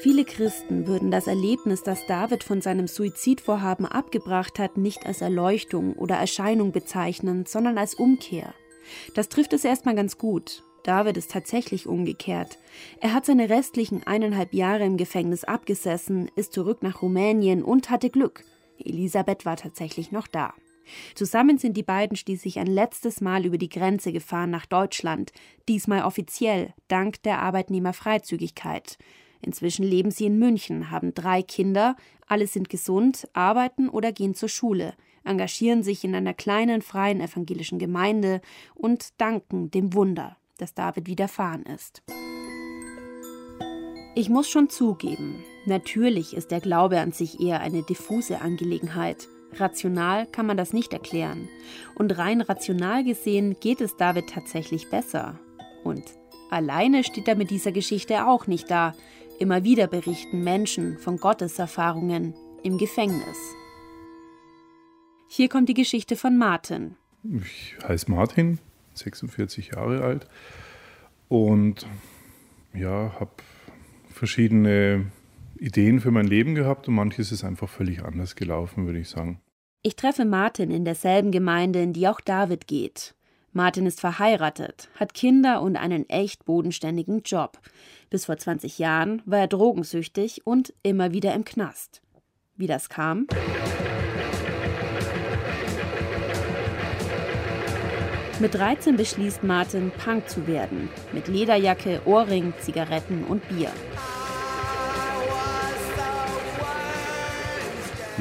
Viele 0.00 0.24
Christen 0.24 0.86
würden 0.86 1.10
das 1.10 1.26
Erlebnis, 1.26 1.82
das 1.82 2.06
David 2.06 2.44
von 2.44 2.60
seinem 2.60 2.86
Suizidvorhaben 2.86 3.86
abgebracht 3.86 4.58
hat, 4.58 4.76
nicht 4.76 5.06
als 5.06 5.20
Erleuchtung 5.20 5.94
oder 5.94 6.16
Erscheinung 6.16 6.72
bezeichnen, 6.72 7.46
sondern 7.46 7.78
als 7.78 7.94
Umkehr. 7.94 8.54
Das 9.14 9.28
trifft 9.28 9.52
es 9.52 9.64
erstmal 9.64 9.94
ganz 9.94 10.18
gut. 10.18 10.62
David 10.86 11.16
ist 11.16 11.32
tatsächlich 11.32 11.88
umgekehrt. 11.88 12.58
Er 13.00 13.12
hat 13.12 13.26
seine 13.26 13.50
restlichen 13.50 14.06
eineinhalb 14.06 14.54
Jahre 14.54 14.84
im 14.84 14.96
Gefängnis 14.96 15.42
abgesessen, 15.42 16.30
ist 16.36 16.52
zurück 16.52 16.84
nach 16.84 17.02
Rumänien 17.02 17.64
und 17.64 17.90
hatte 17.90 18.08
Glück. 18.08 18.44
Elisabeth 18.78 19.44
war 19.44 19.56
tatsächlich 19.56 20.12
noch 20.12 20.28
da. 20.28 20.54
Zusammen 21.16 21.58
sind 21.58 21.76
die 21.76 21.82
beiden 21.82 22.16
schließlich 22.16 22.60
ein 22.60 22.68
letztes 22.68 23.20
Mal 23.20 23.44
über 23.44 23.58
die 23.58 23.68
Grenze 23.68 24.12
gefahren 24.12 24.50
nach 24.50 24.66
Deutschland, 24.66 25.32
diesmal 25.68 26.04
offiziell, 26.04 26.72
dank 26.86 27.20
der 27.24 27.40
Arbeitnehmerfreizügigkeit. 27.42 28.96
Inzwischen 29.42 29.84
leben 29.84 30.12
sie 30.12 30.26
in 30.26 30.38
München, 30.38 30.92
haben 30.92 31.14
drei 31.14 31.42
Kinder, 31.42 31.96
alle 32.28 32.46
sind 32.46 32.68
gesund, 32.68 33.28
arbeiten 33.32 33.88
oder 33.88 34.12
gehen 34.12 34.36
zur 34.36 34.48
Schule, 34.48 34.94
engagieren 35.24 35.82
sich 35.82 36.04
in 36.04 36.14
einer 36.14 36.34
kleinen 36.34 36.80
freien 36.80 37.20
evangelischen 37.20 37.80
Gemeinde 37.80 38.40
und 38.74 39.20
danken 39.20 39.72
dem 39.72 39.92
Wunder, 39.92 40.36
das 40.58 40.74
David 40.74 41.06
widerfahren 41.06 41.62
ist. 41.64 42.02
Ich 44.14 44.30
muss 44.30 44.48
schon 44.48 44.70
zugeben, 44.70 45.44
natürlich 45.66 46.34
ist 46.34 46.50
der 46.50 46.60
Glaube 46.60 47.00
an 47.00 47.12
sich 47.12 47.38
eher 47.38 47.60
eine 47.60 47.82
diffuse 47.82 48.40
Angelegenheit. 48.40 49.28
Rational 49.52 50.26
kann 50.26 50.46
man 50.46 50.56
das 50.56 50.72
nicht 50.72 50.92
erklären. 50.92 51.48
Und 51.94 52.16
rein 52.16 52.40
rational 52.40 53.04
gesehen 53.04 53.56
geht 53.60 53.80
es 53.80 53.96
David 53.96 54.30
tatsächlich 54.30 54.88
besser. 54.88 55.38
Und 55.84 56.02
alleine 56.50 57.04
steht 57.04 57.28
er 57.28 57.36
mit 57.36 57.50
dieser 57.50 57.72
Geschichte 57.72 58.26
auch 58.26 58.46
nicht 58.46 58.70
da. 58.70 58.94
Immer 59.38 59.64
wieder 59.64 59.86
berichten 59.86 60.42
Menschen 60.42 60.98
von 60.98 61.18
Gotteserfahrungen 61.18 62.34
im 62.62 62.78
Gefängnis. 62.78 63.36
Hier 65.28 65.48
kommt 65.48 65.68
die 65.68 65.74
Geschichte 65.74 66.16
von 66.16 66.38
Martin. 66.38 66.96
Ich 67.22 67.76
heiße 67.86 68.10
Martin, 68.10 68.58
46 68.98 69.72
Jahre 69.74 70.02
alt 70.02 70.28
und 71.28 71.86
ja, 72.74 73.14
habe 73.18 73.30
verschiedene 74.10 75.06
Ideen 75.58 76.00
für 76.00 76.10
mein 76.10 76.26
Leben 76.26 76.54
gehabt 76.54 76.88
und 76.88 76.94
manches 76.94 77.32
ist 77.32 77.44
einfach 77.44 77.68
völlig 77.68 78.02
anders 78.02 78.36
gelaufen, 78.36 78.86
würde 78.86 78.98
ich 78.98 79.08
sagen. 79.08 79.40
Ich 79.82 79.96
treffe 79.96 80.24
Martin 80.24 80.70
in 80.70 80.84
derselben 80.84 81.30
Gemeinde, 81.30 81.80
in 81.80 81.92
die 81.92 82.08
auch 82.08 82.20
David 82.20 82.66
geht. 82.66 83.14
Martin 83.52 83.86
ist 83.86 84.00
verheiratet, 84.00 84.90
hat 84.96 85.14
Kinder 85.14 85.62
und 85.62 85.76
einen 85.76 86.08
echt 86.10 86.44
bodenständigen 86.44 87.22
Job. 87.22 87.58
Bis 88.10 88.26
vor 88.26 88.36
20 88.36 88.78
Jahren 88.78 89.22
war 89.24 89.38
er 89.38 89.46
drogensüchtig 89.46 90.46
und 90.46 90.74
immer 90.82 91.12
wieder 91.12 91.34
im 91.34 91.44
Knast. 91.44 92.02
Wie 92.56 92.66
das 92.66 92.88
kam? 92.88 93.26
Mit 98.38 98.54
13 98.54 98.96
beschließt 98.96 99.44
Martin, 99.44 99.90
Punk 100.04 100.28
zu 100.28 100.46
werden. 100.46 100.88
Mit 101.12 101.28
Lederjacke, 101.28 102.02
Ohrring, 102.04 102.52
Zigaretten 102.60 103.24
und 103.24 103.48
Bier. 103.48 103.70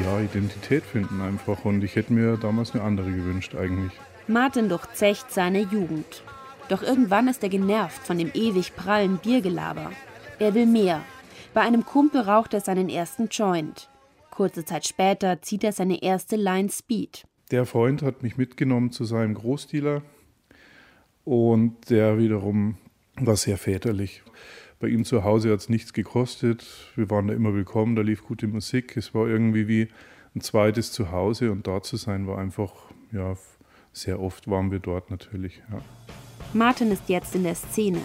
ja, 0.06 0.20
Identität 0.20 0.84
finden 0.84 1.22
einfach. 1.22 1.66
Und 1.66 1.84
ich 1.84 1.96
hätte 1.96 2.14
mir 2.14 2.38
damals 2.38 2.74
eine 2.74 2.84
andere 2.84 3.12
gewünscht 3.12 3.56
eigentlich. 3.56 3.94
Martin 4.28 4.70
durchzecht 4.70 5.32
seine 5.32 5.62
Jugend. 5.62 6.24
Doch 6.70 6.82
irgendwann 6.82 7.28
ist 7.28 7.44
er 7.44 7.50
genervt 7.50 8.06
von 8.06 8.18
dem 8.18 8.32
ewig 8.34 8.76
prallen 8.76 9.18
Biergelaber. 9.18 9.92
Er 10.40 10.54
will 10.54 10.66
mehr. 10.66 11.02
Bei 11.54 11.62
einem 11.62 11.86
Kumpel 11.86 12.22
raucht 12.22 12.54
er 12.54 12.62
seinen 12.62 12.90
ersten 12.90 13.28
Joint. 13.30 13.90
Kurze 14.32 14.66
Zeit 14.66 14.88
später 14.88 15.42
zieht 15.42 15.64
er 15.64 15.72
seine 15.72 16.02
erste 16.02 16.36
Line 16.36 16.70
Speed. 16.70 17.26
Der 17.52 17.66
Freund 17.66 18.02
hat 18.02 18.24
mich 18.24 18.38
mitgenommen 18.38 18.92
zu 18.92 19.06
seinem 19.06 19.36
Großdealer 19.36 20.02
und 21.24 21.90
der 21.90 22.18
wiederum 22.18 22.78
war 23.18 23.36
sehr 23.36 23.58
väterlich. 23.58 24.24
Bei 24.80 24.88
ihm 24.88 25.06
zu 25.06 25.24
Hause 25.24 25.52
hat 25.52 25.60
es 25.60 25.70
nichts 25.70 25.94
gekostet. 25.94 26.66
Wir 26.96 27.10
waren 27.10 27.28
da 27.28 27.34
immer 27.34 27.54
willkommen, 27.54 27.96
da 27.96 28.02
lief 28.02 28.24
gute 28.24 28.48
Musik. 28.48 28.98
Es 28.98 29.14
war 29.14 29.28
irgendwie 29.28 29.68
wie 29.68 29.88
ein 30.36 30.42
zweites 30.42 30.92
Zuhause 30.92 31.52
und 31.52 31.68
da 31.68 31.82
zu 31.82 31.98
sein 31.98 32.28
war 32.28 32.40
einfach, 32.40 32.74
ja, 33.12 33.38
sehr 33.94 34.20
oft 34.20 34.50
waren 34.50 34.72
wir 34.72 34.80
dort 34.80 35.12
natürlich. 35.12 35.62
Ja. 35.72 35.82
Martin 36.54 36.92
ist 36.92 37.08
jetzt 37.08 37.36
in 37.36 37.44
der 37.44 37.56
Szene. 37.56 38.02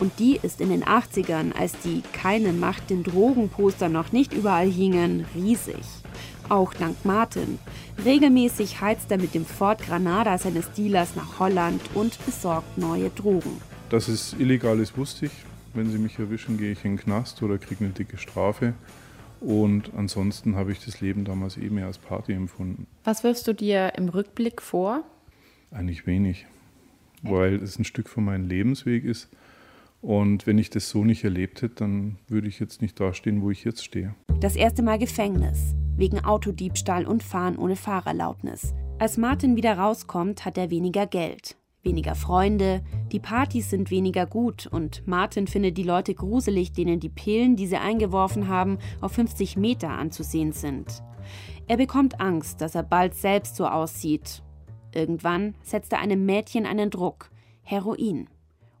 Und 0.00 0.18
die 0.18 0.38
ist 0.40 0.60
in 0.60 0.70
den 0.70 0.84
80ern, 0.84 1.52
als 1.52 1.72
die 1.80 2.02
Keine 2.12 2.52
Macht 2.52 2.88
den 2.90 3.02
Drogenposter 3.02 3.88
noch 3.88 4.12
nicht 4.12 4.32
überall 4.32 4.70
hingen, 4.70 5.26
riesig. 5.34 5.84
Auch 6.48 6.72
dank 6.72 7.04
Martin. 7.04 7.58
Regelmäßig 8.04 8.80
heizt 8.80 9.10
er 9.10 9.18
mit 9.18 9.34
dem 9.34 9.44
Ford 9.44 9.82
Granada 9.82 10.38
seines 10.38 10.72
Dealers 10.72 11.14
nach 11.14 11.38
Holland 11.38 11.82
und 11.94 12.24
besorgt 12.24 12.78
neue 12.78 13.10
Drogen. 13.10 13.60
Dass 13.90 14.08
es 14.08 14.34
illegal 14.38 14.78
ist, 14.80 14.96
wusste 14.96 15.26
ich. 15.26 15.32
Wenn 15.74 15.90
sie 15.90 15.98
mich 15.98 16.18
erwischen, 16.18 16.56
gehe 16.56 16.72
ich 16.72 16.84
in 16.84 16.96
den 16.96 17.02
Knast 17.02 17.42
oder 17.42 17.58
kriege 17.58 17.84
eine 17.84 17.92
dicke 17.92 18.16
Strafe. 18.16 18.72
Und 19.40 19.92
ansonsten 19.94 20.56
habe 20.56 20.72
ich 20.72 20.82
das 20.82 21.00
Leben 21.02 21.24
damals 21.24 21.58
eben 21.58 21.76
mehr 21.76 21.86
als 21.86 21.98
Party 21.98 22.32
empfunden. 22.32 22.86
Was 23.04 23.24
wirfst 23.24 23.46
du 23.46 23.52
dir 23.52 23.92
im 23.96 24.08
Rückblick 24.08 24.62
vor? 24.62 25.02
Eigentlich 25.70 26.06
wenig, 26.06 26.46
weil 27.22 27.56
es 27.56 27.78
ein 27.78 27.84
Stück 27.84 28.08
von 28.08 28.24
meinem 28.24 28.48
Lebensweg 28.48 29.04
ist. 29.04 29.28
Und 30.00 30.46
wenn 30.46 30.58
ich 30.58 30.70
das 30.70 30.88
so 30.90 31.04
nicht 31.04 31.24
erlebt 31.24 31.62
hätte, 31.62 31.74
dann 31.76 32.18
würde 32.28 32.48
ich 32.48 32.60
jetzt 32.60 32.82
nicht 32.82 32.98
dastehen, 33.00 33.42
wo 33.42 33.50
ich 33.50 33.64
jetzt 33.64 33.84
stehe. 33.84 34.14
Das 34.40 34.56
erste 34.56 34.82
Mal 34.82 34.98
Gefängnis, 34.98 35.74
wegen 35.96 36.24
Autodiebstahl 36.24 37.06
und 37.06 37.22
Fahren 37.22 37.56
ohne 37.56 37.76
Fahrerlaubnis. 37.76 38.74
Als 38.98 39.16
Martin 39.16 39.56
wieder 39.56 39.76
rauskommt, 39.78 40.44
hat 40.44 40.58
er 40.58 40.70
weniger 40.70 41.06
Geld 41.06 41.56
weniger 41.88 42.14
Freunde, 42.14 42.82
die 43.12 43.18
Partys 43.18 43.70
sind 43.70 43.90
weniger 43.90 44.26
gut 44.26 44.66
und 44.66 45.06
Martin 45.06 45.46
findet 45.46 45.78
die 45.78 45.84
Leute 45.84 46.14
gruselig, 46.14 46.72
denen 46.72 47.00
die 47.00 47.08
Pillen, 47.08 47.56
die 47.56 47.66
sie 47.66 47.78
eingeworfen 47.78 48.48
haben, 48.48 48.78
auf 49.00 49.12
50 49.12 49.56
Meter 49.56 49.88
anzusehen 49.88 50.52
sind. 50.52 51.02
Er 51.66 51.78
bekommt 51.78 52.20
Angst, 52.20 52.60
dass 52.60 52.74
er 52.74 52.82
bald 52.82 53.14
selbst 53.14 53.56
so 53.56 53.66
aussieht. 53.66 54.42
Irgendwann 54.94 55.54
setzt 55.62 55.92
er 55.92 56.00
einem 56.00 56.26
Mädchen 56.26 56.66
einen 56.66 56.90
Druck, 56.90 57.30
Heroin, 57.62 58.28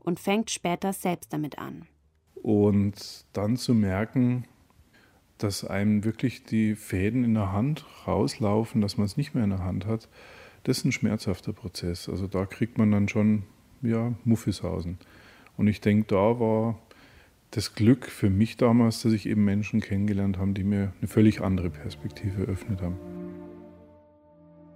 und 0.08 0.18
fängt 0.18 0.50
später 0.50 0.92
selbst 0.92 1.32
damit 1.32 1.58
an. 1.58 1.86
Und 2.34 3.26
dann 3.34 3.56
zu 3.56 3.74
merken, 3.74 4.44
dass 5.36 5.64
einem 5.64 6.02
wirklich 6.02 6.42
die 6.44 6.74
Fäden 6.74 7.22
in 7.22 7.34
der 7.34 7.52
Hand 7.52 7.84
rauslaufen, 8.06 8.80
dass 8.80 8.96
man 8.96 9.04
es 9.04 9.16
nicht 9.16 9.34
mehr 9.34 9.44
in 9.44 9.50
der 9.50 9.62
Hand 9.62 9.86
hat, 9.86 10.08
das 10.64 10.78
ist 10.78 10.84
ein 10.86 10.92
schmerzhafter 10.92 11.52
Prozess. 11.52 12.08
Also 12.08 12.26
da 12.26 12.46
kriegt 12.46 12.78
man 12.78 12.90
dann 12.90 13.08
schon 13.08 13.44
ja, 13.82 14.14
Muffishausen. 14.24 14.98
Und 15.56 15.68
ich 15.68 15.80
denke, 15.80 16.06
da 16.08 16.40
war 16.40 16.78
das 17.50 17.74
Glück 17.74 18.06
für 18.06 18.30
mich 18.30 18.56
damals, 18.56 19.02
dass 19.02 19.12
ich 19.12 19.26
eben 19.26 19.44
Menschen 19.44 19.80
kennengelernt 19.80 20.38
habe, 20.38 20.52
die 20.52 20.64
mir 20.64 20.92
eine 20.98 21.08
völlig 21.08 21.40
andere 21.40 21.70
Perspektive 21.70 22.46
eröffnet 22.46 22.80
haben. 22.82 22.96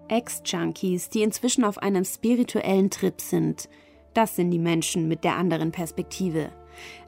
Ex-Junkies, 0.08 1.08
die 1.08 1.22
inzwischen 1.22 1.64
auf 1.64 1.78
einem 1.78 2.04
spirituellen 2.04 2.90
Trip 2.90 3.20
sind, 3.20 3.68
das 4.14 4.36
sind 4.36 4.50
die 4.50 4.58
Menschen 4.58 5.08
mit 5.08 5.24
der 5.24 5.36
anderen 5.36 5.72
Perspektive. 5.72 6.50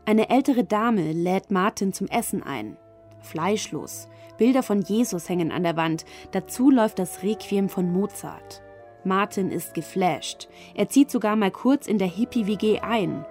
Eine 0.04 0.30
ältere 0.30 0.64
Dame 0.64 1.12
lädt 1.12 1.50
Martin 1.50 1.92
zum 1.92 2.08
Essen 2.08 2.42
ein. 2.42 2.76
Fleischlos. 3.20 4.08
Bilder 4.37 4.62
von 4.62 4.82
Jesus 4.82 5.28
hängen 5.28 5.52
an 5.52 5.62
der 5.62 5.76
Wand. 5.76 6.04
Dazu 6.32 6.70
läuft 6.70 6.99
das 6.99 7.23
Requiem 7.23 7.68
von 7.68 7.92
Mozart. 7.92 8.62
Martin 9.04 9.50
ist 9.50 9.75
geflasht. 9.75 10.49
Er 10.75 10.88
zieht 10.88 11.11
sogar 11.11 11.37
mal 11.37 11.50
kurz 11.50 11.87
in 11.87 11.99
der 11.99 12.08
Hippie-WG 12.08 12.80
ein. 12.80 13.25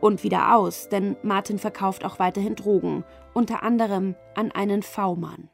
Und 0.00 0.22
wieder 0.22 0.54
aus, 0.54 0.88
denn 0.88 1.16
Martin 1.22 1.58
verkauft 1.58 2.04
auch 2.04 2.18
weiterhin 2.18 2.56
Drogen, 2.56 3.04
unter 3.32 3.62
anderem 3.62 4.14
an 4.34 4.52
einen 4.52 4.82
V-Mann. 4.82 5.48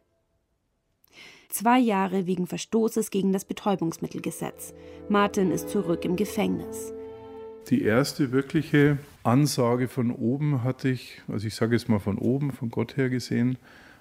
Zwei 1.49 1.78
Jahre 1.78 2.26
wegen 2.26 2.47
Verstoßes 2.47 3.11
gegen 3.11 3.32
das 3.32 3.44
Betäubungsmittelgesetz. 3.44 4.73
Martin 5.09 5.50
ist 5.50 5.68
zurück 5.68 6.04
im 6.04 6.16
Gefängnis. 6.16 6.92
Die 7.69 7.83
erste 7.83 8.33
wirkliche 8.33 8.99
Ansage 9.23 9.87
von 9.87 10.11
oben 10.11 10.64
hatte 10.64 10.88
ich, 10.88 11.23
also 11.29 11.47
ich 11.47 11.55
sage 11.55 11.76
jetzt 11.76 11.88
mal 11.88 12.00
von 12.00 12.19
oben, 12.19 12.52
von 12.52 12.71
Gott 12.71 12.97
her 12.97 13.11
gesehen, 13.11 13.59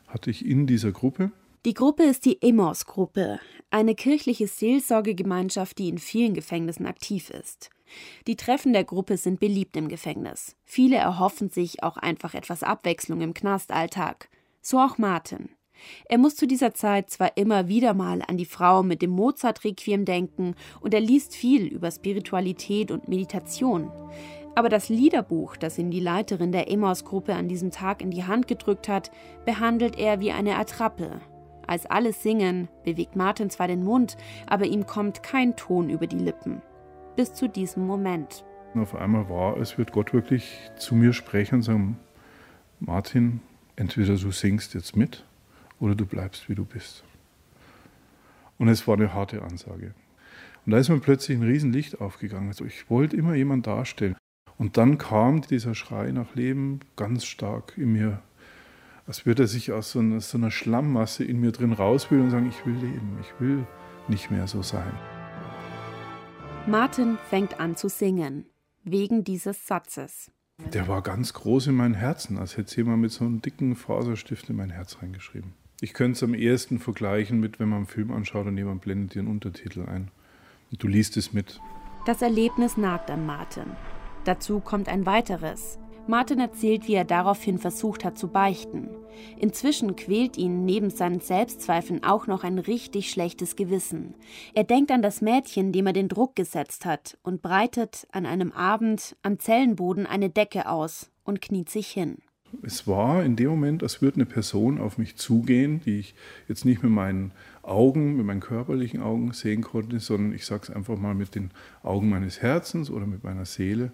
hatte 0.07 0.31
ich 0.31 0.45
in 0.45 0.65
dieser 0.65 0.91
Gruppe. 0.91 1.31
Die 1.65 1.73
Gruppe 1.73 2.03
ist 2.03 2.25
die 2.25 2.41
Emmaus-Gruppe, 2.41 3.39
eine 3.69 3.93
kirchliche 3.93 4.47
Seelsorgegemeinschaft, 4.47 5.77
die 5.77 5.89
in 5.89 5.97
vielen 5.97 6.33
Gefängnissen 6.33 6.85
aktiv 6.85 7.29
ist. 7.29 7.69
Die 8.27 8.37
Treffen 8.37 8.73
der 8.73 8.85
Gruppe 8.85 9.17
sind 9.17 9.39
beliebt 9.39 9.75
im 9.75 9.89
Gefängnis. 9.89 10.55
Viele 10.63 10.95
erhoffen 10.95 11.49
sich 11.49 11.83
auch 11.83 11.97
einfach 11.97 12.33
etwas 12.33 12.63
Abwechslung 12.63 13.21
im 13.21 13.33
Knastalltag. 13.33 14.29
So 14.61 14.79
auch 14.79 14.97
Martin. 14.97 15.49
Er 16.05 16.17
muss 16.17 16.35
zu 16.35 16.47
dieser 16.47 16.73
Zeit 16.73 17.09
zwar 17.09 17.37
immer 17.37 17.67
wieder 17.67 17.93
mal 17.93 18.21
an 18.27 18.37
die 18.37 18.45
Frau 18.45 18.83
mit 18.83 19.01
dem 19.01 19.11
Mozart-Requiem 19.11 20.05
denken 20.05 20.55
und 20.81 20.93
er 20.93 20.99
liest 20.99 21.35
viel 21.35 21.67
über 21.67 21.91
Spiritualität 21.91 22.91
und 22.91 23.07
Meditation. 23.07 23.91
Aber 24.55 24.69
das 24.69 24.89
Liederbuch, 24.89 25.55
das 25.55 25.77
ihm 25.77 25.91
die 25.91 25.99
Leiterin 25.99 26.51
der 26.51 26.69
Emmaus-Gruppe 26.69 27.33
an 27.33 27.47
diesem 27.47 27.71
Tag 27.71 28.01
in 28.01 28.11
die 28.11 28.25
Hand 28.25 28.47
gedrückt 28.47 28.89
hat, 28.89 29.11
behandelt 29.45 29.97
er 29.97 30.19
wie 30.19 30.31
eine 30.31 30.57
Attrappe. 30.57 31.21
Als 31.65 31.85
alle 31.85 32.13
singen, 32.13 32.67
bewegt 32.83 33.15
Martin 33.15 33.49
zwar 33.49 33.67
den 33.67 33.83
Mund, 33.83 34.17
aber 34.47 34.65
ihm 34.65 34.85
kommt 34.85 35.21
kein 35.21 35.55
Ton 35.55 35.89
über 35.89 36.07
die 36.07 36.17
Lippen. 36.17 36.61
Bis 37.15 37.33
zu 37.33 37.47
diesem 37.47 37.85
Moment. 37.85 38.43
Auf 38.75 38.95
einmal 38.95 39.29
war, 39.29 39.57
es 39.57 39.77
wird 39.77 39.91
Gott 39.91 40.13
wirklich 40.13 40.57
zu 40.77 40.95
mir 40.95 41.13
sprechen 41.13 41.55
und 41.55 41.61
sagen, 41.61 41.99
Martin, 42.79 43.41
entweder 43.75 44.15
du 44.15 44.31
singst 44.31 44.73
jetzt 44.73 44.95
mit 44.95 45.25
oder 45.79 45.95
du 45.95 46.05
bleibst, 46.05 46.49
wie 46.49 46.55
du 46.55 46.65
bist. 46.65 47.03
Und 48.57 48.67
es 48.67 48.87
war 48.87 48.95
eine 48.95 49.13
harte 49.13 49.41
Ansage. 49.41 49.93
Und 50.65 50.73
da 50.73 50.77
ist 50.77 50.89
mir 50.89 50.99
plötzlich 50.99 51.37
ein 51.37 51.43
Riesenlicht 51.43 52.01
aufgegangen. 52.01 52.49
Also 52.49 52.65
ich 52.65 52.89
wollte 52.89 53.15
immer 53.15 53.33
jemanden 53.33 53.63
darstellen. 53.63 54.15
Und 54.57 54.75
dann 54.77 54.97
kam 54.97 55.41
dieser 55.41 55.73
Schrei 55.73 56.11
nach 56.11 56.35
Leben 56.35 56.81
ganz 56.97 57.25
stark 57.25 57.77
in 57.77 57.93
mir, 57.93 58.21
als 59.07 59.25
würde 59.25 59.43
er 59.43 59.47
sich 59.47 59.71
aus 59.71 59.91
so 59.91 59.99
einer, 59.99 60.19
so 60.19 60.37
einer 60.37 60.51
Schlammmasse 60.51 61.23
in 61.23 61.39
mir 61.39 61.53
drin 61.53 61.71
rauswühlen 61.71 62.25
und 62.25 62.31
sagen, 62.31 62.49
ich 62.49 62.65
will 62.65 62.75
leben, 62.75 63.17
ich 63.21 63.39
will 63.39 63.65
nicht 64.09 64.29
mehr 64.29 64.47
so 64.47 64.61
sein. 64.61 64.91
Martin 66.67 67.17
fängt 67.29 67.59
an 67.59 67.77
zu 67.77 67.87
singen, 67.87 68.45
wegen 68.83 69.23
dieses 69.23 69.65
Satzes. 69.65 70.29
Der 70.73 70.89
war 70.89 71.01
ganz 71.01 71.33
groß 71.33 71.67
in 71.67 71.75
meinem 71.75 71.93
Herzen, 71.93 72.37
als 72.37 72.57
hätte 72.57 72.75
jemand 72.75 73.01
mit 73.01 73.11
so 73.11 73.23
einem 73.23 73.41
dicken 73.41 73.77
Faserstift 73.77 74.49
in 74.49 74.57
mein 74.57 74.69
Herz 74.69 74.97
reingeschrieben. 75.01 75.53
Ich 75.81 75.93
könnte 75.93 76.17
es 76.17 76.23
am 76.23 76.33
ehesten 76.33 76.79
vergleichen 76.79 77.39
mit, 77.39 77.59
wenn 77.59 77.69
man 77.69 77.77
einen 77.77 77.87
Film 77.87 78.11
anschaut 78.11 78.47
und 78.47 78.57
jemand 78.57 78.81
blendet 78.81 79.15
dir 79.15 79.19
einen 79.19 79.29
Untertitel 79.29 79.81
ein. 79.81 80.11
Und 80.71 80.83
du 80.83 80.87
liest 80.87 81.15
es 81.15 81.31
mit. 81.31 81.59
Das 82.05 82.21
Erlebnis 82.21 82.75
nagt 82.75 83.09
an 83.09 83.25
Martin. 83.25 83.71
Dazu 84.25 84.59
kommt 84.59 84.89
ein 84.89 85.05
weiteres. 85.05 85.79
Martin 86.05 86.39
erzählt, 86.39 86.87
wie 86.87 86.95
er 86.95 87.05
daraufhin 87.05 87.59
versucht 87.59 88.03
hat 88.03 88.17
zu 88.17 88.29
beichten. 88.29 88.89
Inzwischen 89.37 89.95
quält 89.95 90.37
ihn 90.37 90.65
neben 90.65 90.89
seinen 90.89 91.19
Selbstzweifeln 91.19 92.03
auch 92.03 92.25
noch 92.25 92.43
ein 92.43 92.57
richtig 92.57 93.11
schlechtes 93.11 93.55
Gewissen. 93.55 94.15
Er 94.55 94.63
denkt 94.63 94.91
an 94.91 95.01
das 95.01 95.21
Mädchen, 95.21 95.71
dem 95.71 95.87
er 95.87 95.93
den 95.93 96.07
Druck 96.07 96.35
gesetzt 96.35 96.85
hat, 96.85 97.17
und 97.21 97.41
breitet 97.41 98.07
an 98.11 98.25
einem 98.25 98.51
Abend 98.51 99.15
am 99.21 99.39
Zellenboden 99.39 100.05
eine 100.07 100.29
Decke 100.29 100.67
aus 100.67 101.11
und 101.23 101.41
kniet 101.41 101.69
sich 101.69 101.87
hin. 101.89 102.17
Es 102.63 102.87
war 102.87 103.23
in 103.23 103.35
dem 103.35 103.49
Moment, 103.49 103.83
als 103.83 104.01
würde 104.01 104.15
eine 104.15 104.25
Person 104.25 104.79
auf 104.79 104.97
mich 104.97 105.15
zugehen, 105.15 105.81
die 105.85 105.99
ich 105.99 106.15
jetzt 106.47 106.65
nicht 106.65 106.83
mit 106.83 106.91
meinen 106.91 107.31
Augen, 107.61 108.17
mit 108.17 108.25
meinen 108.25 108.39
körperlichen 108.39 109.01
Augen 109.01 109.31
sehen 109.33 109.61
konnte, 109.61 109.99
sondern 109.99 110.33
ich 110.33 110.45
sage 110.45 110.63
es 110.63 110.69
einfach 110.69 110.97
mal 110.97 111.13
mit 111.13 111.35
den 111.35 111.51
Augen 111.83 112.09
meines 112.09 112.41
Herzens 112.41 112.89
oder 112.89 113.05
mit 113.05 113.23
meiner 113.23 113.45
Seele. 113.45 113.91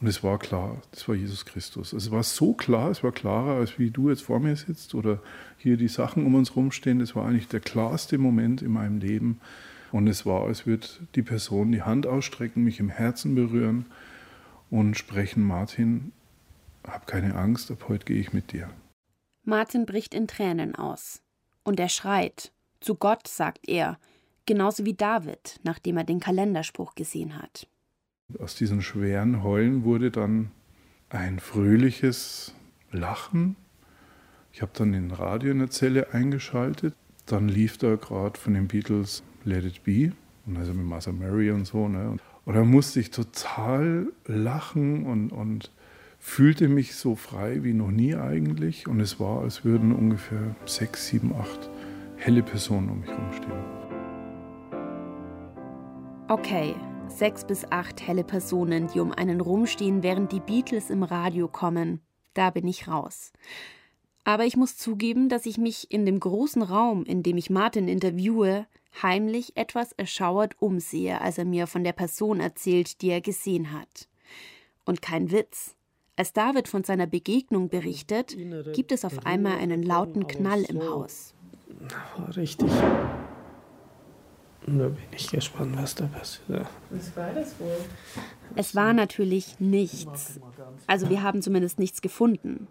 Und 0.00 0.08
es 0.08 0.24
war 0.24 0.38
klar, 0.38 0.82
das 0.90 1.06
war 1.06 1.14
Jesus 1.14 1.44
Christus. 1.46 1.94
Also 1.94 2.08
es 2.08 2.10
war 2.10 2.24
so 2.24 2.54
klar, 2.54 2.90
es 2.90 3.04
war 3.04 3.12
klarer, 3.12 3.52
als 3.60 3.78
wie 3.78 3.90
du 3.90 4.08
jetzt 4.10 4.22
vor 4.22 4.40
mir 4.40 4.56
sitzt 4.56 4.96
oder 4.96 5.20
hier 5.58 5.76
die 5.76 5.86
Sachen 5.86 6.26
um 6.26 6.34
uns 6.34 6.56
rumstehen. 6.56 6.98
Das 6.98 7.14
war 7.14 7.26
eigentlich 7.26 7.46
der 7.46 7.60
klarste 7.60 8.18
Moment 8.18 8.62
in 8.62 8.72
meinem 8.72 8.98
Leben. 8.98 9.40
Und 9.92 10.08
es 10.08 10.26
war, 10.26 10.44
als 10.46 10.66
würde 10.66 10.88
die 11.14 11.22
Person 11.22 11.70
die 11.70 11.82
Hand 11.82 12.06
ausstrecken, 12.06 12.64
mich 12.64 12.80
im 12.80 12.88
Herzen 12.88 13.36
berühren 13.36 13.86
und 14.70 14.96
sprechen, 14.96 15.44
Martin, 15.44 16.10
hab 16.86 17.06
keine 17.06 17.34
Angst, 17.36 17.70
ab 17.70 17.86
heute 17.88 18.04
gehe 18.04 18.20
ich 18.20 18.32
mit 18.32 18.52
dir. 18.52 18.68
Martin 19.44 19.86
bricht 19.86 20.14
in 20.14 20.28
Tränen 20.28 20.74
aus. 20.74 21.20
Und 21.64 21.80
er 21.80 21.88
schreit. 21.88 22.52
Zu 22.80 22.94
Gott, 22.96 23.28
sagt 23.28 23.68
er, 23.68 23.98
genauso 24.46 24.84
wie 24.84 24.94
David, 24.94 25.60
nachdem 25.62 25.96
er 25.96 26.04
den 26.04 26.20
Kalenderspruch 26.20 26.94
gesehen 26.94 27.40
hat. 27.40 27.68
Aus 28.38 28.56
diesen 28.56 28.82
schweren 28.82 29.42
Heulen 29.42 29.84
wurde 29.84 30.10
dann 30.10 30.50
ein 31.10 31.38
fröhliches 31.38 32.54
Lachen. 32.90 33.56
Ich 34.52 34.62
habe 34.62 34.72
dann 34.74 34.92
den 34.92 35.10
Radio 35.10 35.50
in 35.50 35.58
der 35.58 35.70
Zelle 35.70 36.12
eingeschaltet. 36.12 36.94
Dann 37.26 37.48
lief 37.48 37.78
da 37.78 37.96
gerade 37.96 38.38
von 38.38 38.54
den 38.54 38.68
Beatles 38.68 39.22
Let 39.44 39.64
It 39.64 39.84
Be, 39.84 40.12
und 40.46 40.56
also 40.56 40.72
mit 40.74 40.86
Martha 40.86 41.12
Mary 41.12 41.50
und 41.50 41.66
so. 41.66 41.88
Ne? 41.88 42.16
Und 42.44 42.54
da 42.54 42.64
musste 42.64 43.00
ich 43.00 43.10
total 43.10 44.08
lachen 44.26 45.06
und, 45.06 45.30
und 45.30 45.70
fühlte 46.22 46.68
mich 46.68 46.94
so 46.94 47.16
frei 47.16 47.64
wie 47.64 47.74
noch 47.74 47.90
nie 47.90 48.14
eigentlich. 48.14 48.86
Und 48.86 49.00
es 49.00 49.18
war, 49.18 49.40
als 49.40 49.64
würden 49.64 49.92
ungefähr 49.92 50.54
sechs, 50.64 51.08
sieben, 51.08 51.34
acht 51.34 51.68
helle 52.16 52.44
Personen 52.44 52.88
um 52.88 53.00
mich 53.00 53.10
herumstehen. 53.10 53.52
Okay, 56.28 56.74
sechs 57.08 57.44
bis 57.44 57.64
acht 57.70 58.06
helle 58.06 58.22
Personen, 58.22 58.86
die 58.86 59.00
um 59.00 59.10
einen 59.10 59.40
rumstehen, 59.40 60.04
während 60.04 60.30
die 60.30 60.40
Beatles 60.40 60.90
im 60.90 61.02
Radio 61.02 61.48
kommen. 61.48 62.00
Da 62.34 62.50
bin 62.50 62.68
ich 62.68 62.86
raus. 62.86 63.32
Aber 64.24 64.46
ich 64.46 64.56
muss 64.56 64.78
zugeben, 64.78 65.28
dass 65.28 65.44
ich 65.44 65.58
mich 65.58 65.90
in 65.90 66.06
dem 66.06 66.20
großen 66.20 66.62
Raum, 66.62 67.04
in 67.04 67.24
dem 67.24 67.36
ich 67.36 67.50
Martin 67.50 67.88
interviewe, 67.88 68.66
heimlich 69.02 69.56
etwas 69.56 69.90
erschauert 69.92 70.54
umsehe, 70.60 71.20
als 71.20 71.36
er 71.36 71.44
mir 71.44 71.66
von 71.66 71.82
der 71.82 71.92
Person 71.92 72.38
erzählt, 72.38 73.02
die 73.02 73.10
er 73.10 73.20
gesehen 73.20 73.72
hat. 73.72 74.08
Und 74.84 75.02
kein 75.02 75.32
Witz. 75.32 75.74
Als 76.16 76.32
David 76.34 76.68
von 76.68 76.84
seiner 76.84 77.06
Begegnung 77.06 77.70
berichtet, 77.70 78.36
gibt 78.74 78.92
es 78.92 79.04
auf 79.04 79.24
einmal 79.24 79.58
einen 79.58 79.82
lauten 79.82 80.26
Knall 80.26 80.62
im 80.62 80.82
Haus. 80.82 81.34
Richtig. 82.36 82.70
Da 84.66 84.88
bin 84.88 84.96
ich 85.16 85.28
gespannt, 85.28 85.76
was 85.76 85.94
da 85.94 86.06
passiert. 86.06 86.66
Was 86.90 87.16
war 87.16 87.32
das 87.32 87.58
wohl? 87.58 87.76
Es 88.54 88.76
war 88.76 88.92
natürlich 88.92 89.58
nichts. 89.58 90.38
Also 90.86 91.08
wir 91.08 91.22
haben 91.22 91.42
zumindest 91.42 91.78
nichts 91.78 92.02
gefunden. 92.02 92.68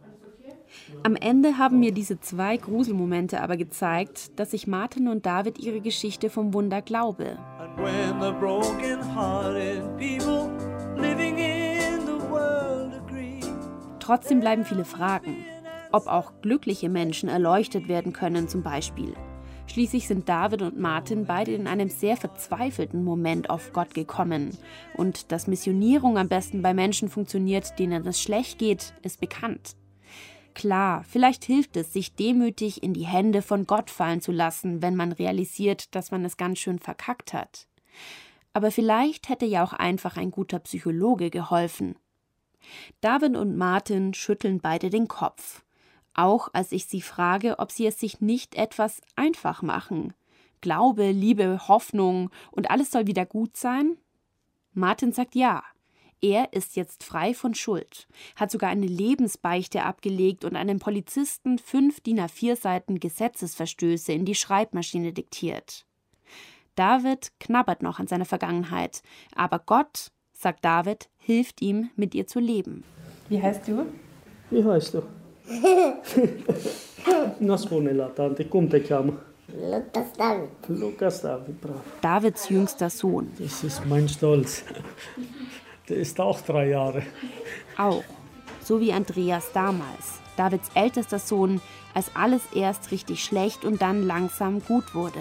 Am 1.04 1.15
Ende 1.15 1.58
haben 1.58 1.80
mir 1.80 1.91
diese 1.91 2.19
zwei 2.21 2.56
Gruselmomente 2.58 3.41
aber 3.41 3.58
gezeigt, 3.58 4.39
dass 4.39 4.54
ich 4.54 4.67
Martin 4.67 5.10
und 5.10 5.25
David 5.25 5.60
ihre 5.60 5.82
Geschichte 5.82 6.30
vom 6.30 6.54
Wunder 6.54 6.82
glaube. 6.82 7.38
And 7.60 7.77
when 7.77 8.21
the 8.21 8.32
broken-hearted 8.39 9.97
people 9.97 10.49
living 10.95 11.38
in 11.38 11.70
Trotzdem 14.01 14.39
bleiben 14.39 14.65
viele 14.65 14.83
Fragen. 14.83 15.45
Ob 15.91 16.07
auch 16.07 16.33
glückliche 16.41 16.89
Menschen 16.89 17.29
erleuchtet 17.29 17.87
werden 17.87 18.13
können 18.13 18.49
zum 18.49 18.63
Beispiel. 18.63 19.13
Schließlich 19.67 20.07
sind 20.07 20.27
David 20.27 20.63
und 20.63 20.79
Martin 20.79 21.25
beide 21.25 21.53
in 21.53 21.67
einem 21.67 21.87
sehr 21.87 22.17
verzweifelten 22.17 23.03
Moment 23.03 23.49
auf 23.49 23.71
Gott 23.73 23.93
gekommen. 23.93 24.57
Und 24.97 25.31
dass 25.31 25.47
Missionierung 25.47 26.17
am 26.17 26.27
besten 26.27 26.63
bei 26.63 26.73
Menschen 26.73 27.09
funktioniert, 27.09 27.77
denen 27.77 28.05
es 28.05 28.19
schlecht 28.21 28.57
geht, 28.57 28.93
ist 29.03 29.21
bekannt. 29.21 29.75
Klar, 30.55 31.05
vielleicht 31.07 31.45
hilft 31.45 31.77
es, 31.77 31.93
sich 31.93 32.15
demütig 32.15 32.83
in 32.83 32.93
die 32.93 33.05
Hände 33.05 33.41
von 33.41 33.65
Gott 33.67 33.89
fallen 33.89 34.19
zu 34.19 34.31
lassen, 34.31 34.81
wenn 34.81 34.95
man 34.95 35.11
realisiert, 35.11 35.95
dass 35.95 36.11
man 36.11 36.25
es 36.25 36.37
ganz 36.37 36.59
schön 36.59 36.79
verkackt 36.79 37.33
hat. 37.33 37.67
Aber 38.51 38.71
vielleicht 38.71 39.29
hätte 39.29 39.45
ja 39.45 39.63
auch 39.63 39.73
einfach 39.73 40.17
ein 40.17 40.31
guter 40.31 40.59
Psychologe 40.59 41.29
geholfen. 41.29 41.95
David 43.02 43.36
und 43.36 43.58
Martin 43.58 44.13
schütteln 44.13 44.60
beide 44.60 44.89
den 44.89 45.08
Kopf. 45.08 45.63
Auch 46.13 46.50
als 46.54 46.71
ich 46.71 46.86
sie 46.86 47.02
frage, 47.02 47.60
ob 47.60 47.71
sie 47.71 47.86
es 47.86 48.00
sich 48.00 48.21
nicht 48.21 48.56
etwas 48.56 49.02
einfach 49.15 49.62
machen. 49.62 50.13
Glaube, 50.60 51.12
Liebe, 51.12 51.67
Hoffnung 51.67 52.30
und 52.52 52.69
alles 52.69 52.91
soll 52.91 53.08
wieder 53.08 53.26
gut 53.26 53.58
sein? 53.58 53.97
Martin 54.74 55.12
sagt 55.12 55.36
ja. 55.36 55.63
Er 56.24 56.54
ist 56.54 56.76
jetzt 56.76 57.04
frei 57.04 57.34
von 57.34 57.56
Schuld, 57.56 58.08
hat 58.36 58.52
sogar 58.52 58.69
eine 58.69 58.86
Lebensbeichte 58.86 59.82
abgelegt 59.84 60.45
und 60.45 60.56
einem 60.56 60.78
Polizisten 60.78 61.58
fünf 61.58 62.00
DIN 62.02 62.19
A4 62.19 62.56
Seiten 62.56 63.00
Gesetzesverstöße 63.00 64.13
in 64.13 64.24
die 64.24 64.36
Schreibmaschine 64.36 65.13
diktiert. 65.13 65.88
David 66.76 67.32
knabbert 67.39 67.82
noch 67.82 67.97
an 67.97 68.06
seiner 68.06 68.26
Vergangenheit, 68.26 69.02
aber 69.36 69.58
Gott 69.58 70.12
sagt 70.41 70.65
David, 70.65 71.10
hilft 71.17 71.62
ihm, 71.62 71.89
mit 71.95 72.15
ihr 72.15 72.25
zu 72.27 72.39
leben. 72.39 72.84
Wie 73.30 73.41
heißt 73.41 73.67
du? 73.67 73.86
Wie 74.49 74.63
heißt 74.63 74.95
du? 74.95 75.04
Nascone 77.39 77.93
la 77.93 78.10
tante, 78.10 78.45
come 78.45 78.69
ti 78.69 78.82
chiamo? 78.82 79.13
Lukas 79.54 80.13
David. 80.17 80.49
Lukas 80.67 81.21
David, 81.21 81.62
bravo. 81.62 81.82
Davids 82.01 82.49
jüngster 82.49 82.89
Sohn. 82.89 83.32
Das 83.38 83.63
ist 83.63 83.86
mein 83.86 84.08
Stolz. 84.08 84.63
Der 85.89 85.97
ist 85.97 86.19
auch 86.19 86.41
drei 86.41 86.69
Jahre. 86.69 87.04
Auch. 87.77 88.04
So 88.63 88.80
wie 88.80 88.93
Andreas 88.93 89.51
damals. 89.54 90.19
Davids 90.38 90.69
ältester 90.73 91.19
Sohn, 91.19 91.60
als 91.93 92.15
alles 92.15 92.41
erst 92.56 92.91
richtig 92.91 93.23
schlecht 93.23 93.65
und 93.65 93.82
dann 93.82 94.08
langsam 94.08 94.63
gut 94.63 94.95
wurde. 94.95 95.19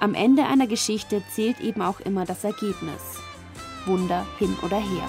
Am 0.00 0.14
Ende 0.14 0.44
einer 0.44 0.66
Geschichte 0.66 1.22
zählt 1.34 1.60
eben 1.60 1.80
auch 1.80 2.00
immer 2.00 2.26
das 2.26 2.44
Ergebnis. 2.44 3.22
Wunder 3.86 4.26
hin 4.38 4.56
oder 4.62 4.78
her. 4.78 5.08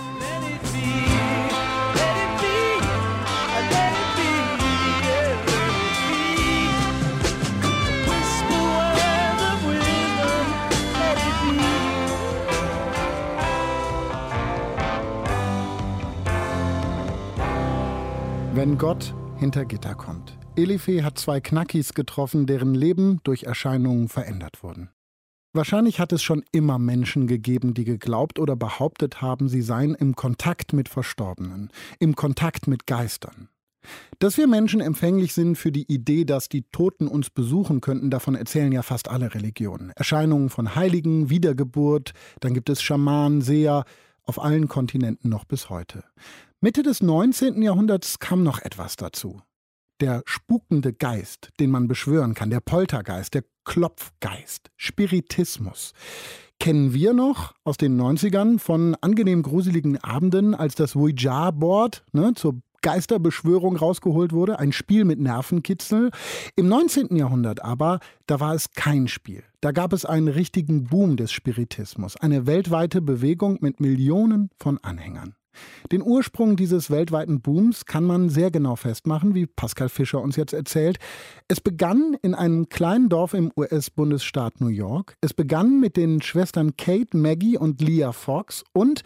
Wenn 18.55 18.77
Gott 18.77 19.13
hinter 19.37 19.65
Gitter 19.65 19.95
kommt. 19.95 20.37
Elife 20.55 21.03
hat 21.03 21.17
zwei 21.17 21.41
Knackis 21.41 21.95
getroffen, 21.95 22.45
deren 22.45 22.75
Leben 22.75 23.19
durch 23.23 23.43
Erscheinungen 23.43 24.07
verändert 24.07 24.61
wurden. 24.63 24.89
Wahrscheinlich 25.55 25.99
hat 25.99 26.11
es 26.11 26.23
schon 26.23 26.43
immer 26.51 26.79
Menschen 26.79 27.27
gegeben, 27.27 27.75
die 27.75 27.83
geglaubt 27.83 28.39
oder 28.39 28.55
behauptet 28.55 29.21
haben, 29.21 29.49
sie 29.49 29.61
seien 29.61 29.93
im 29.93 30.15
Kontakt 30.15 30.73
mit 30.73 30.89
Verstorbenen, 30.89 31.69
im 31.99 32.15
Kontakt 32.15 32.67
mit 32.67 32.87
Geistern. 32.87 33.49
Dass 34.17 34.37
wir 34.37 34.47
Menschen 34.47 34.81
empfänglich 34.81 35.33
sind 35.33 35.55
für 35.55 35.71
die 35.71 35.91
Idee, 35.91 36.25
dass 36.25 36.49
die 36.49 36.63
Toten 36.63 37.07
uns 37.07 37.29
besuchen 37.29 37.81
könnten, 37.81 38.09
davon 38.09 38.33
erzählen 38.33 38.71
ja 38.71 38.81
fast 38.81 39.09
alle 39.09 39.35
Religionen. 39.35 39.91
Erscheinungen 39.91 40.49
von 40.49 40.73
Heiligen, 40.73 41.29
Wiedergeburt, 41.29 42.13
dann 42.39 42.55
gibt 42.55 42.69
es 42.71 42.81
Schamanen, 42.81 43.41
Seher, 43.41 43.83
auf 44.23 44.41
allen 44.41 44.67
Kontinenten 44.67 45.29
noch 45.29 45.45
bis 45.45 45.69
heute. 45.69 46.03
Mitte 46.61 46.81
des 46.81 47.03
19. 47.03 47.61
Jahrhunderts 47.61 48.17
kam 48.17 48.41
noch 48.41 48.59
etwas 48.59 48.95
dazu. 48.95 49.41
Der 50.03 50.21
spukende 50.25 50.91
Geist, 50.91 51.51
den 51.61 51.71
man 51.71 51.87
beschwören 51.87 52.33
kann, 52.33 52.49
der 52.49 52.59
Poltergeist, 52.59 53.35
der 53.35 53.45
Klopfgeist, 53.63 54.69
Spiritismus. 54.75 55.93
Kennen 56.59 56.93
wir 56.93 57.13
noch 57.13 57.53
aus 57.63 57.77
den 57.77 57.97
90ern 57.97 58.59
von 58.59 58.97
angenehm 58.99 59.43
gruseligen 59.43 59.97
Abenden, 60.03 60.55
als 60.55 60.75
das 60.75 60.97
Ouija-Board 60.97 62.03
ne, 62.11 62.33
zur 62.35 62.59
Geisterbeschwörung 62.81 63.77
rausgeholt 63.77 64.33
wurde, 64.33 64.59
ein 64.59 64.73
Spiel 64.73 65.05
mit 65.05 65.21
Nervenkitzel. 65.21 66.11
Im 66.57 66.67
19. 66.67 67.15
Jahrhundert 67.15 67.63
aber, 67.63 68.01
da 68.27 68.41
war 68.41 68.53
es 68.55 68.73
kein 68.73 69.07
Spiel. 69.07 69.45
Da 69.61 69.71
gab 69.71 69.93
es 69.93 70.03
einen 70.03 70.27
richtigen 70.27 70.83
Boom 70.83 71.15
des 71.15 71.31
Spiritismus, 71.31 72.17
eine 72.17 72.45
weltweite 72.45 73.01
Bewegung 73.01 73.59
mit 73.61 73.79
Millionen 73.79 74.49
von 74.57 74.79
Anhängern. 74.79 75.33
Den 75.91 76.01
Ursprung 76.01 76.55
dieses 76.55 76.89
weltweiten 76.89 77.41
Booms 77.41 77.85
kann 77.85 78.03
man 78.03 78.29
sehr 78.29 78.51
genau 78.51 78.75
festmachen, 78.75 79.35
wie 79.35 79.45
Pascal 79.45 79.89
Fischer 79.89 80.21
uns 80.21 80.35
jetzt 80.35 80.53
erzählt. 80.53 80.97
Es 81.47 81.61
begann 81.61 82.15
in 82.21 82.35
einem 82.35 82.69
kleinen 82.69 83.09
Dorf 83.09 83.33
im 83.33 83.51
US-Bundesstaat 83.55 84.61
New 84.61 84.67
York. 84.67 85.15
Es 85.21 85.33
begann 85.33 85.79
mit 85.79 85.97
den 85.97 86.21
Schwestern 86.21 86.77
Kate, 86.77 87.15
Maggie 87.17 87.57
und 87.57 87.81
Leah 87.81 88.13
Fox 88.13 88.63
und 88.73 89.03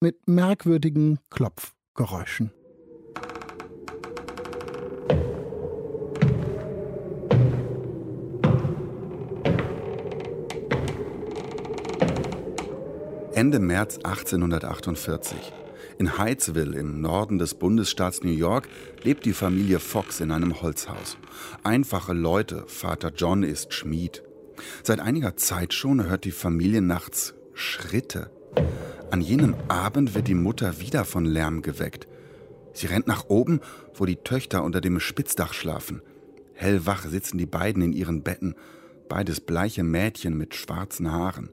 mit 0.00 0.28
merkwürdigen 0.28 1.18
Klopfgeräuschen. 1.30 2.52
Ende 13.38 13.60
März 13.60 13.98
1848. 13.98 15.52
In 15.98 16.16
Hyattsville 16.16 16.78
im 16.78 17.00
Norden 17.00 17.38
des 17.38 17.54
Bundesstaats 17.54 18.22
New 18.22 18.30
York 18.30 18.68
lebt 19.02 19.26
die 19.26 19.32
Familie 19.32 19.80
Fox 19.80 20.20
in 20.20 20.30
einem 20.30 20.62
Holzhaus. 20.62 21.18
Einfache 21.64 22.12
Leute, 22.12 22.62
Vater 22.68 23.10
John 23.16 23.42
ist 23.42 23.74
Schmied. 23.74 24.22
Seit 24.84 25.00
einiger 25.00 25.36
Zeit 25.36 25.74
schon 25.74 26.08
hört 26.08 26.24
die 26.24 26.30
Familie 26.30 26.82
nachts 26.82 27.34
Schritte. 27.52 28.30
An 29.10 29.20
jenem 29.20 29.56
Abend 29.66 30.14
wird 30.14 30.28
die 30.28 30.36
Mutter 30.36 30.78
wieder 30.78 31.04
von 31.04 31.24
Lärm 31.24 31.62
geweckt. 31.62 32.06
Sie 32.74 32.86
rennt 32.86 33.08
nach 33.08 33.24
oben, 33.28 33.58
wo 33.92 34.06
die 34.06 34.22
Töchter 34.22 34.62
unter 34.62 34.80
dem 34.80 35.00
Spitzdach 35.00 35.52
schlafen. 35.52 36.02
Hellwach 36.54 37.06
sitzen 37.06 37.38
die 37.38 37.46
beiden 37.46 37.82
in 37.82 37.92
ihren 37.92 38.22
Betten, 38.22 38.54
beides 39.08 39.40
bleiche 39.40 39.82
Mädchen 39.82 40.38
mit 40.38 40.54
schwarzen 40.54 41.10
Haaren. 41.10 41.50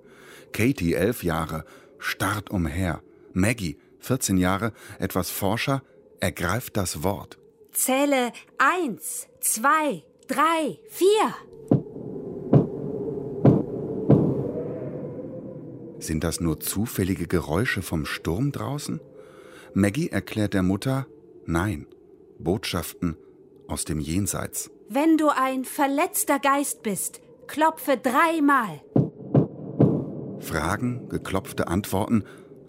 Katie, 0.53 0.93
elf 0.93 1.23
Jahre, 1.23 1.65
starrt 1.97 2.51
umher. 2.51 3.01
Maggie, 3.34 3.77
14 4.06 4.38
Jahre, 4.38 4.72
etwas 5.00 5.32
forscher, 5.32 5.82
ergreift 6.20 6.78
das 6.78 7.04
Wort. 7.04 7.39
Zähle 7.72 8.32
eins, 8.58 9.28
zwei, 9.41 10.04
drei, 10.28 10.80
vier. 10.89 11.34
Sind 16.00 16.24
das 16.24 16.39
nur 16.39 16.60
zufällige 16.60 17.26
Geräusche 17.26 17.82
vom 17.82 18.06
Sturm 18.06 18.52
draußen? 18.52 19.02
Maggie 19.74 20.10
erklärt 20.10 20.54
der 20.54 20.62
Mutter, 20.62 21.08
nein, 21.46 21.88
Botschaften 22.38 23.18
aus 23.68 23.86
dem 23.86 24.00
Jenseits. 24.00 24.70
Wenn 24.88 25.18
du 25.18 25.30
ein 25.30 25.65
verletzter 25.65 26.38
Geist 26.38 26.84
bist, 26.84 27.22
klopfe 27.48 27.98
dreimal. 27.98 28.82
Fragen, 30.39 31.10
geklopfte 31.10 31.68
Antworten 31.68 32.24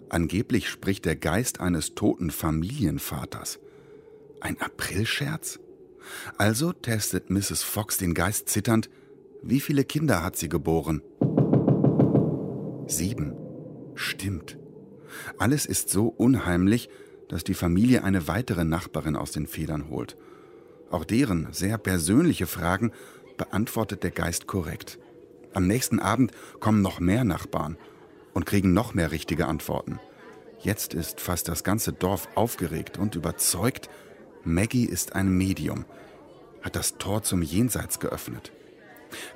Angeblich 0.09 0.69
spricht 0.69 1.05
der 1.05 1.17
Geist 1.17 1.59
eines 1.59 1.93
toten 1.93 2.31
Familienvaters. 2.31 3.59
Ein 4.39 4.59
Aprilscherz? 4.61 5.59
Also 6.37 6.71
testet 6.71 7.29
Mrs. 7.29 7.63
Fox 7.63 7.97
den 7.97 8.13
Geist 8.13 8.47
zitternd. 8.47 8.89
Wie 9.43 9.59
viele 9.59 9.83
Kinder 9.83 10.23
hat 10.23 10.37
sie 10.37 10.47
geboren? 10.47 11.01
Sieben. 12.87 13.35
Stimmt. 13.95 14.57
Alles 15.37 15.65
ist 15.65 15.89
so 15.89 16.07
unheimlich, 16.07 16.89
dass 17.27 17.43
die 17.43 17.53
Familie 17.53 18.03
eine 18.03 18.29
weitere 18.29 18.63
Nachbarin 18.63 19.17
aus 19.17 19.31
den 19.31 19.47
Federn 19.47 19.89
holt. 19.89 20.15
Auch 20.89 21.03
deren 21.03 21.51
sehr 21.51 21.77
persönliche 21.77 22.47
Fragen 22.47 22.93
beantwortet 23.35 24.03
der 24.03 24.11
Geist 24.11 24.47
korrekt. 24.47 24.99
Am 25.53 25.67
nächsten 25.67 25.99
Abend 25.99 26.31
kommen 26.61 26.81
noch 26.81 27.01
mehr 27.01 27.25
Nachbarn 27.25 27.77
und 28.37 28.45
kriegen 28.45 28.71
noch 28.71 28.93
mehr 28.93 29.09
richtige 29.09 29.47
Antworten. 29.47 29.99
Jetzt 30.59 30.93
ist 30.93 31.21
fast 31.21 31.47
das 31.47 31.63
ganze 31.63 31.91
Dorf 31.91 32.29
aufgeregt 32.35 32.99
und 32.99 33.15
überzeugt, 33.15 33.89
Maggie 34.43 34.85
ist 34.85 35.15
ein 35.15 35.27
Medium, 35.27 35.85
hat 36.61 36.75
das 36.75 36.99
Tor 36.99 37.23
zum 37.23 37.41
Jenseits 37.41 37.99
geöffnet. 37.99 38.51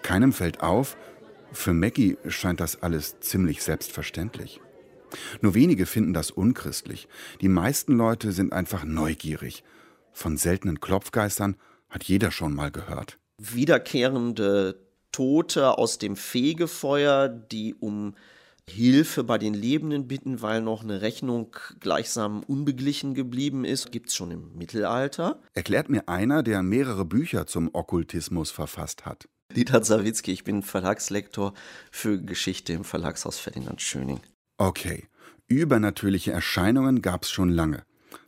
Keinem 0.03 0.31
fällt 0.31 0.61
auf, 0.61 0.97
für 1.51 1.73
Maggie 1.73 2.19
scheint 2.27 2.59
das 2.59 2.83
alles 2.83 3.19
ziemlich 3.21 3.63
selbstverständlich. 3.63 4.61
Nur 5.41 5.55
wenige 5.55 5.87
finden 5.87 6.13
das 6.13 6.29
unchristlich. 6.29 7.07
Die 7.41 7.49
meisten 7.49 7.93
Leute 7.93 8.31
sind 8.31 8.53
einfach 8.53 8.83
neugierig. 8.83 9.63
Von 10.11 10.37
seltenen 10.37 10.79
Klopfgeistern 10.79 11.55
hat 11.89 12.03
jeder 12.03 12.29
schon 12.29 12.53
mal 12.53 12.69
gehört. 12.69 13.17
Wiederkehrende 13.39 14.79
Tote 15.11 15.79
aus 15.79 15.97
dem 15.97 16.15
Fegefeuer, 16.15 17.29
die 17.29 17.73
um 17.73 18.13
Hilfe 18.71 19.23
bei 19.23 19.37
den 19.37 19.53
Lebenden 19.53 20.07
bitten, 20.07 20.41
weil 20.41 20.61
noch 20.61 20.83
eine 20.83 21.01
Rechnung 21.01 21.55
gleichsam 21.79 22.43
unbeglichen 22.43 23.13
geblieben 23.13 23.65
ist, 23.65 23.91
gibt 23.91 24.09
es 24.09 24.15
schon 24.15 24.31
im 24.31 24.57
Mittelalter. 24.57 25.41
Erklärt 25.53 25.89
mir 25.89 26.07
einer, 26.07 26.41
der 26.43 26.63
mehrere 26.63 27.05
Bücher 27.05 27.45
zum 27.47 27.69
Okkultismus 27.73 28.51
verfasst 28.51 29.05
hat. 29.05 29.27
Dieter 29.55 29.83
Sawicki, 29.83 30.31
ich 30.31 30.43
bin 30.43 30.63
Verlagslektor 30.63 31.53
für 31.91 32.21
Geschichte 32.21 32.73
im 32.73 32.83
Verlagshaus 32.85 33.37
Ferdinand 33.37 33.81
Schöning. 33.81 34.21
Okay, 34.57 35.07
übernatürliche 35.47 36.31
Erscheinungen 36.31 37.01
gab 37.01 37.23
es 37.23 37.31
schon 37.31 37.49
lange. 37.49 37.83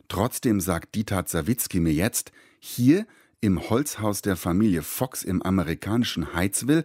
Trotzdem 0.08 0.60
sagt 0.60 0.94
Dieter 0.94 1.24
Sawicki 1.26 1.80
mir 1.80 1.94
jetzt, 1.94 2.30
hier 2.60 3.06
im 3.40 3.68
Holzhaus 3.70 4.22
der 4.22 4.36
Familie 4.36 4.82
Fox 4.82 5.22
im 5.22 5.42
amerikanischen 5.42 6.34
Heidsville 6.34 6.84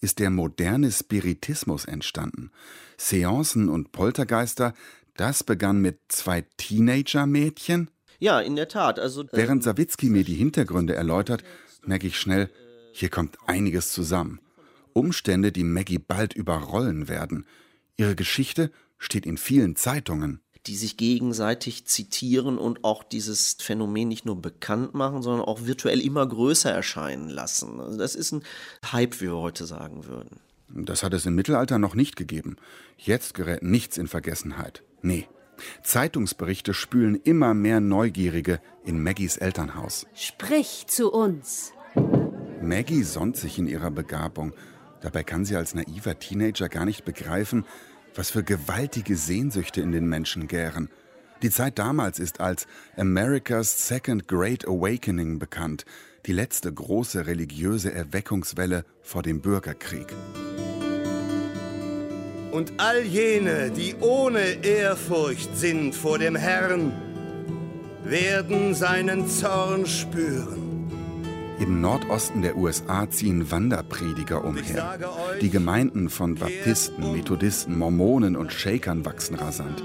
ist 0.00 0.18
der 0.18 0.30
moderne 0.30 0.90
Spiritismus 0.90 1.84
entstanden. 1.84 2.50
Seancen 2.96 3.68
und 3.68 3.92
Poltergeister, 3.92 4.74
das 5.16 5.42
begann 5.44 5.80
mit 5.80 5.98
zwei 6.08 6.42
Teenager-Mädchen? 6.56 7.90
Ja, 8.18 8.40
in 8.40 8.56
der 8.56 8.68
Tat. 8.68 8.98
Also, 8.98 9.22
äh, 9.22 9.28
Während 9.32 9.62
Sawicki 9.62 10.10
mir 10.10 10.24
die 10.24 10.34
Hintergründe 10.34 10.94
erläutert, 10.94 11.44
merke 11.84 12.06
ich 12.06 12.18
schnell, 12.18 12.50
hier 12.92 13.08
kommt 13.08 13.38
einiges 13.46 13.92
zusammen. 13.92 14.40
Umstände, 14.92 15.52
die 15.52 15.64
Maggie 15.64 15.98
bald 15.98 16.34
überrollen 16.34 17.08
werden. 17.08 17.46
Ihre 17.96 18.16
Geschichte 18.16 18.72
steht 18.98 19.26
in 19.26 19.36
vielen 19.36 19.76
Zeitungen 19.76 20.40
die 20.66 20.76
sich 20.76 20.96
gegenseitig 20.96 21.86
zitieren 21.86 22.58
und 22.58 22.84
auch 22.84 23.02
dieses 23.02 23.56
Phänomen 23.60 24.08
nicht 24.08 24.26
nur 24.26 24.40
bekannt 24.40 24.94
machen, 24.94 25.22
sondern 25.22 25.46
auch 25.46 25.64
virtuell 25.64 26.00
immer 26.00 26.26
größer 26.26 26.70
erscheinen 26.70 27.28
lassen. 27.28 27.80
Also 27.80 27.98
das 27.98 28.14
ist 28.14 28.32
ein 28.32 28.42
Hype, 28.92 29.20
wie 29.20 29.26
wir 29.26 29.36
heute 29.36 29.66
sagen 29.66 30.06
würden. 30.06 30.40
Das 30.68 31.02
hat 31.02 31.14
es 31.14 31.24
im 31.24 31.34
Mittelalter 31.34 31.78
noch 31.78 31.94
nicht 31.94 32.16
gegeben. 32.16 32.56
Jetzt 32.98 33.34
gerät 33.34 33.62
nichts 33.62 33.96
in 33.96 34.06
Vergessenheit. 34.06 34.82
Nee. 35.02 35.26
Zeitungsberichte 35.82 36.72
spülen 36.72 37.16
immer 37.16 37.52
mehr 37.54 37.80
Neugierige 37.80 38.60
in 38.84 39.02
Maggies 39.02 39.36
Elternhaus. 39.38 40.06
Sprich 40.14 40.84
zu 40.86 41.10
uns. 41.10 41.72
Maggie 42.62 43.02
sonnt 43.02 43.36
sich 43.36 43.58
in 43.58 43.66
ihrer 43.66 43.90
Begabung. 43.90 44.52
Dabei 45.00 45.22
kann 45.22 45.44
sie 45.44 45.56
als 45.56 45.74
naiver 45.74 46.18
Teenager 46.18 46.68
gar 46.68 46.84
nicht 46.84 47.04
begreifen, 47.04 47.64
Was 48.18 48.30
für 48.30 48.42
gewaltige 48.42 49.14
Sehnsüchte 49.14 49.80
in 49.80 49.92
den 49.92 50.08
Menschen 50.08 50.48
gären. 50.48 50.90
Die 51.42 51.50
Zeit 51.50 51.78
damals 51.78 52.18
ist 52.18 52.40
als 52.40 52.66
America's 52.96 53.86
Second 53.86 54.26
Great 54.26 54.66
Awakening 54.66 55.38
bekannt, 55.38 55.84
die 56.26 56.32
letzte 56.32 56.72
große 56.72 57.28
religiöse 57.28 57.92
Erweckungswelle 57.92 58.84
vor 59.02 59.22
dem 59.22 59.40
Bürgerkrieg. 59.40 60.08
Und 62.50 62.72
all 62.78 63.04
jene, 63.04 63.70
die 63.70 63.94
ohne 64.00 64.64
Ehrfurcht 64.64 65.56
sind 65.56 65.94
vor 65.94 66.18
dem 66.18 66.34
Herrn, 66.34 66.92
werden 68.02 68.74
seinen 68.74 69.28
Zorn 69.28 69.86
spüren. 69.86 70.67
Im 71.60 71.80
Nordosten 71.80 72.42
der 72.42 72.56
USA 72.56 73.10
ziehen 73.10 73.50
Wanderprediger 73.50 74.44
umher. 74.44 74.98
Die 75.40 75.50
Gemeinden 75.50 76.08
von 76.08 76.36
Baptisten, 76.36 77.12
Methodisten, 77.12 77.76
Mormonen 77.76 78.36
und 78.36 78.52
Shakern 78.52 79.04
wachsen 79.04 79.34
rasant. 79.34 79.82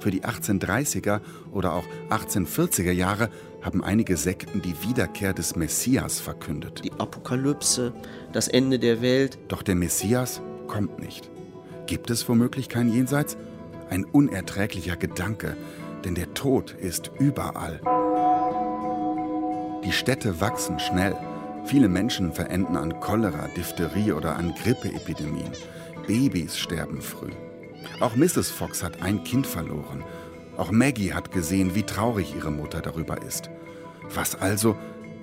Für 0.00 0.10
die 0.10 0.22
1830er 0.22 1.20
oder 1.50 1.72
auch 1.72 1.84
1840er 2.10 2.92
Jahre 2.92 3.30
haben 3.62 3.82
einige 3.82 4.18
Sekten 4.18 4.60
die 4.60 4.74
Wiederkehr 4.86 5.32
des 5.32 5.56
Messias 5.56 6.20
verkündet. 6.20 6.82
Die 6.84 6.92
Apokalypse, 6.92 7.94
das 8.32 8.48
Ende 8.48 8.78
der 8.78 9.00
Welt. 9.00 9.38
Doch 9.48 9.62
der 9.62 9.76
Messias 9.76 10.42
kommt 10.66 10.98
nicht. 10.98 11.30
Gibt 11.86 12.10
es 12.10 12.28
womöglich 12.28 12.68
kein 12.68 12.92
Jenseits? 12.92 13.38
Ein 13.88 14.04
unerträglicher 14.04 14.96
Gedanke, 14.96 15.56
denn 16.04 16.14
der 16.14 16.34
Tod 16.34 16.72
ist 16.72 17.10
überall. 17.18 17.80
Die 19.84 19.92
Städte 19.92 20.40
wachsen 20.40 20.78
schnell. 20.78 21.14
Viele 21.66 21.88
Menschen 21.88 22.32
verenden 22.32 22.76
an 22.76 23.00
Cholera, 23.00 23.48
Diphtherie 23.56 24.12
oder 24.12 24.36
an 24.36 24.54
Grippeepidemien. 24.54 25.52
Babys 26.06 26.58
sterben 26.58 27.02
früh. 27.02 27.30
Auch 28.00 28.16
Mrs. 28.16 28.50
Fox 28.50 28.82
hat 28.82 29.02
ein 29.02 29.24
Kind 29.24 29.46
verloren. 29.46 30.02
Auch 30.56 30.70
Maggie 30.70 31.12
hat 31.12 31.32
gesehen, 31.32 31.74
wie 31.74 31.82
traurig 31.82 32.34
ihre 32.34 32.50
Mutter 32.50 32.80
darüber 32.80 33.22
ist. 33.22 33.50
Was 34.14 34.34
also, 34.36 34.76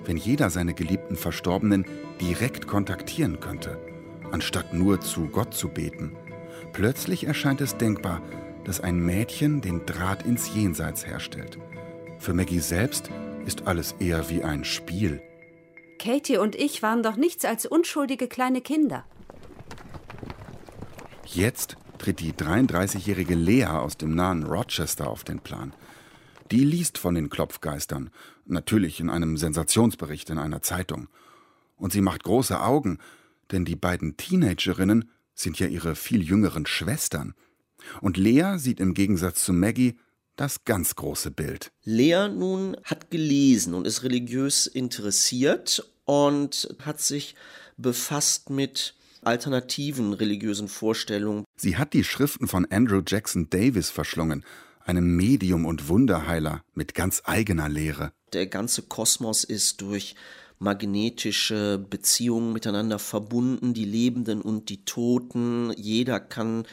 wenn 0.04 0.16
jeder 0.16 0.50
seine 0.50 0.74
geliebten 0.74 1.16
Verstorbenen 1.16 1.84
direkt 2.20 2.66
kontaktieren 2.66 3.40
könnte, 3.40 3.78
anstatt 4.30 4.74
nur 4.74 5.00
zu 5.00 5.26
Gott 5.26 5.54
zu 5.54 5.68
beten? 5.68 6.12
Plötzlich 6.72 7.26
erscheint 7.26 7.60
es 7.60 7.76
denkbar, 7.76 8.20
dass 8.64 8.80
ein 8.80 8.98
Mädchen 8.98 9.60
den 9.60 9.86
Draht 9.86 10.24
ins 10.24 10.54
Jenseits 10.54 11.06
herstellt. 11.06 11.58
Für 12.18 12.34
Maggie 12.34 12.60
selbst 12.60 13.10
ist 13.46 13.66
alles 13.66 13.92
eher 13.98 14.28
wie 14.30 14.42
ein 14.42 14.64
Spiel. 14.64 15.22
Katie 15.98 16.38
und 16.38 16.56
ich 16.56 16.82
waren 16.82 17.02
doch 17.02 17.16
nichts 17.16 17.44
als 17.44 17.66
unschuldige 17.66 18.28
kleine 18.28 18.60
Kinder. 18.60 19.04
Jetzt 21.26 21.76
tritt 21.98 22.20
die 22.20 22.32
33-jährige 22.32 23.34
Lea 23.34 23.66
aus 23.66 23.96
dem 23.96 24.14
nahen 24.14 24.42
Rochester 24.42 25.08
auf 25.08 25.24
den 25.24 25.40
Plan. 25.40 25.72
Die 26.50 26.64
liest 26.64 26.98
von 26.98 27.14
den 27.14 27.30
Klopfgeistern, 27.30 28.10
natürlich 28.44 29.00
in 29.00 29.08
einem 29.08 29.36
Sensationsbericht 29.36 30.28
in 30.30 30.38
einer 30.38 30.60
Zeitung. 30.60 31.08
Und 31.76 31.92
sie 31.92 32.00
macht 32.00 32.24
große 32.24 32.60
Augen, 32.60 32.98
denn 33.52 33.64
die 33.64 33.76
beiden 33.76 34.16
Teenagerinnen 34.16 35.10
sind 35.34 35.58
ja 35.58 35.66
ihre 35.66 35.94
viel 35.94 36.22
jüngeren 36.22 36.66
Schwestern. 36.66 37.34
Und 38.00 38.16
Lea 38.16 38.56
sieht 38.56 38.80
im 38.80 38.94
Gegensatz 38.94 39.44
zu 39.44 39.52
Maggie 39.52 39.96
das 40.36 40.64
ganz 40.64 40.94
große 40.96 41.30
Bild. 41.30 41.70
Lea 41.84 42.28
nun 42.28 42.76
hat 42.84 43.10
gelesen 43.10 43.74
und 43.74 43.86
ist 43.86 44.02
religiös 44.02 44.66
interessiert 44.66 45.88
und 46.04 46.74
hat 46.84 47.00
sich 47.00 47.34
befasst 47.76 48.50
mit 48.50 48.94
alternativen 49.22 50.12
religiösen 50.12 50.68
Vorstellungen. 50.68 51.44
Sie 51.56 51.76
hat 51.76 51.92
die 51.92 52.04
Schriften 52.04 52.48
von 52.48 52.66
Andrew 52.70 53.02
Jackson 53.06 53.48
Davis 53.50 53.90
verschlungen, 53.90 54.44
einem 54.84 55.16
Medium 55.16 55.64
und 55.64 55.88
Wunderheiler 55.88 56.64
mit 56.74 56.94
ganz 56.94 57.22
eigener 57.24 57.68
Lehre. 57.68 58.12
Der 58.32 58.46
ganze 58.46 58.82
Kosmos 58.82 59.44
ist 59.44 59.80
durch 59.80 60.16
magnetische 60.62 61.84
Beziehungen 61.90 62.52
miteinander 62.52 62.98
verbunden, 62.98 63.74
die 63.74 63.84
Lebenden 63.84 64.40
und 64.40 64.68
die 64.68 64.84
Toten. 64.84 65.72
Jeder 65.76 66.20
kann 66.20 66.64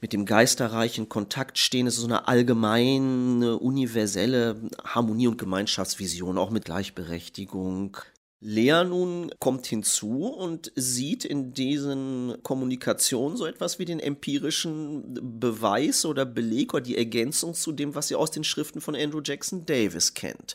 mit 0.00 0.12
dem 0.12 0.26
Geisterreich 0.26 0.98
in 0.98 1.08
Kontakt 1.08 1.58
stehen. 1.58 1.86
Es 1.86 1.94
ist 1.94 2.02
so 2.02 2.06
eine 2.06 2.28
allgemeine, 2.28 3.58
universelle 3.58 4.60
Harmonie- 4.84 5.26
und 5.26 5.38
Gemeinschaftsvision, 5.38 6.38
auch 6.38 6.50
mit 6.50 6.66
Gleichberechtigung. 6.66 7.96
Lea 8.40 8.84
nun 8.84 9.32
kommt 9.40 9.66
hinzu 9.66 10.26
und 10.26 10.70
sieht 10.76 11.24
in 11.24 11.52
diesen 11.54 12.36
Kommunikationen 12.44 13.36
so 13.36 13.46
etwas 13.46 13.80
wie 13.80 13.84
den 13.84 13.98
empirischen 13.98 15.18
Beweis 15.40 16.04
oder 16.04 16.24
Beleg 16.24 16.72
oder 16.72 16.84
die 16.84 16.96
Ergänzung 16.96 17.54
zu 17.54 17.72
dem, 17.72 17.96
was 17.96 18.08
sie 18.08 18.14
aus 18.14 18.30
den 18.30 18.44
Schriften 18.44 18.80
von 18.80 18.94
Andrew 18.94 19.20
Jackson 19.24 19.66
Davis 19.66 20.14
kennt. 20.14 20.54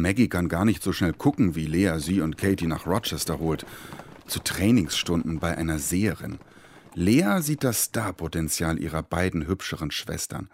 Maggie 0.00 0.28
kann 0.28 0.48
gar 0.48 0.64
nicht 0.64 0.82
so 0.82 0.92
schnell 0.92 1.12
gucken, 1.12 1.54
wie 1.54 1.66
Lea 1.66 1.98
sie 1.98 2.20
und 2.20 2.36
Katie 2.36 2.66
nach 2.66 2.86
Rochester 2.86 3.38
holt. 3.38 3.64
Zu 4.26 4.40
Trainingsstunden 4.40 5.38
bei 5.38 5.56
einer 5.56 5.78
Seherin. 5.78 6.38
Lea 6.94 7.40
sieht 7.40 7.64
das 7.64 7.86
Starpotenzial 7.86 8.78
ihrer 8.78 9.02
beiden 9.02 9.46
hübscheren 9.46 9.90
Schwestern. 9.90 10.48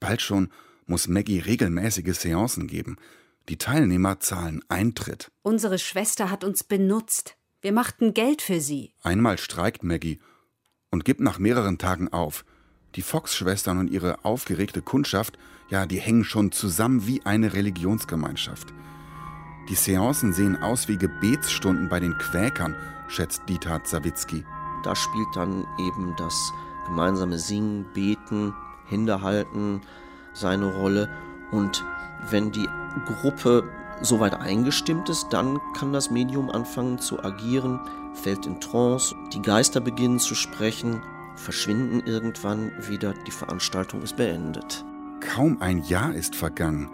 Bald 0.00 0.22
schon 0.22 0.50
muss 0.86 1.08
Maggie 1.08 1.38
regelmäßige 1.38 2.16
Seancen 2.16 2.66
geben. 2.66 2.96
Die 3.48 3.58
Teilnehmer 3.58 4.20
zahlen 4.20 4.62
Eintritt. 4.68 5.30
Unsere 5.42 5.78
Schwester 5.78 6.30
hat 6.30 6.44
uns 6.44 6.64
benutzt. 6.64 7.36
Wir 7.60 7.72
machten 7.72 8.14
Geld 8.14 8.42
für 8.42 8.60
sie. 8.60 8.92
Einmal 9.02 9.38
streikt 9.38 9.82
Maggie 9.82 10.20
und 10.90 11.04
gibt 11.04 11.20
nach 11.20 11.38
mehreren 11.38 11.78
Tagen 11.78 12.12
auf. 12.12 12.44
Die 12.96 13.02
Fox-Schwestern 13.02 13.78
und 13.78 13.90
ihre 13.90 14.24
aufgeregte 14.24 14.80
Kundschaft, 14.80 15.36
ja, 15.68 15.86
die 15.86 15.98
hängen 15.98 16.24
schon 16.24 16.52
zusammen 16.52 17.06
wie 17.06 17.24
eine 17.24 17.52
Religionsgemeinschaft. 17.52 18.72
Die 19.68 19.74
Seancen 19.74 20.32
sehen 20.32 20.62
aus 20.62 20.88
wie 20.88 20.96
Gebetsstunden 20.96 21.88
bei 21.88 21.98
den 21.98 22.16
Quäkern, 22.18 22.76
schätzt 23.08 23.42
Dieter 23.48 23.82
Zawicki. 23.82 24.44
Da 24.84 24.94
spielt 24.94 25.34
dann 25.34 25.66
eben 25.78 26.14
das 26.18 26.52
gemeinsame 26.86 27.38
Singen, 27.38 27.86
Beten, 27.94 28.54
Hände 28.86 29.22
halten 29.22 29.80
seine 30.34 30.66
Rolle. 30.66 31.08
Und 31.50 31.84
wenn 32.30 32.52
die 32.52 32.68
Gruppe 33.06 33.68
soweit 34.02 34.34
eingestimmt 34.34 35.08
ist, 35.08 35.28
dann 35.30 35.58
kann 35.76 35.92
das 35.92 36.10
Medium 36.10 36.50
anfangen 36.50 36.98
zu 36.98 37.22
agieren, 37.24 37.80
fällt 38.12 38.46
in 38.46 38.60
Trance, 38.60 39.16
die 39.32 39.40
Geister 39.42 39.80
beginnen 39.80 40.18
zu 40.18 40.34
sprechen, 40.34 41.02
verschwinden 41.44 42.02
irgendwann 42.06 42.72
wieder, 42.88 43.14
die 43.26 43.30
Veranstaltung 43.30 44.02
ist 44.02 44.16
beendet. 44.16 44.84
Kaum 45.20 45.60
ein 45.60 45.82
Jahr 45.82 46.14
ist 46.14 46.34
vergangen. 46.34 46.90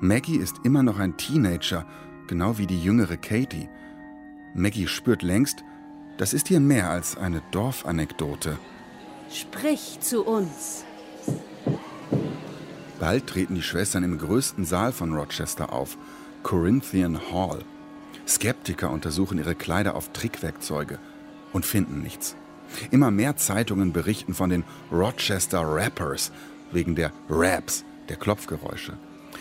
Maggie 0.00 0.36
ist 0.36 0.56
immer 0.62 0.82
noch 0.82 0.98
ein 0.98 1.16
Teenager, 1.16 1.86
genau 2.26 2.58
wie 2.58 2.66
die 2.66 2.80
jüngere 2.80 3.16
Katie. 3.16 3.68
Maggie 4.54 4.86
spürt 4.86 5.22
längst, 5.22 5.64
das 6.18 6.34
ist 6.34 6.48
hier 6.48 6.60
mehr 6.60 6.90
als 6.90 7.16
eine 7.16 7.42
Dorfanekdote. 7.50 8.58
Sprich 9.30 9.98
zu 10.00 10.24
uns. 10.24 10.84
Bald 13.00 13.26
treten 13.26 13.54
die 13.54 13.62
Schwestern 13.62 14.02
im 14.02 14.18
größten 14.18 14.64
Saal 14.64 14.92
von 14.92 15.14
Rochester 15.14 15.72
auf, 15.72 15.96
Corinthian 16.42 17.18
Hall. 17.32 17.64
Skeptiker 18.26 18.90
untersuchen 18.90 19.38
ihre 19.38 19.54
Kleider 19.54 19.94
auf 19.94 20.12
Trickwerkzeuge 20.12 20.98
und 21.52 21.64
finden 21.64 22.02
nichts. 22.02 22.36
Immer 22.90 23.10
mehr 23.10 23.36
Zeitungen 23.36 23.92
berichten 23.92 24.34
von 24.34 24.50
den 24.50 24.64
Rochester 24.92 25.60
Rappers 25.62 26.32
wegen 26.72 26.94
der 26.94 27.12
Raps, 27.28 27.84
der 28.08 28.16
Klopfgeräusche. 28.16 28.94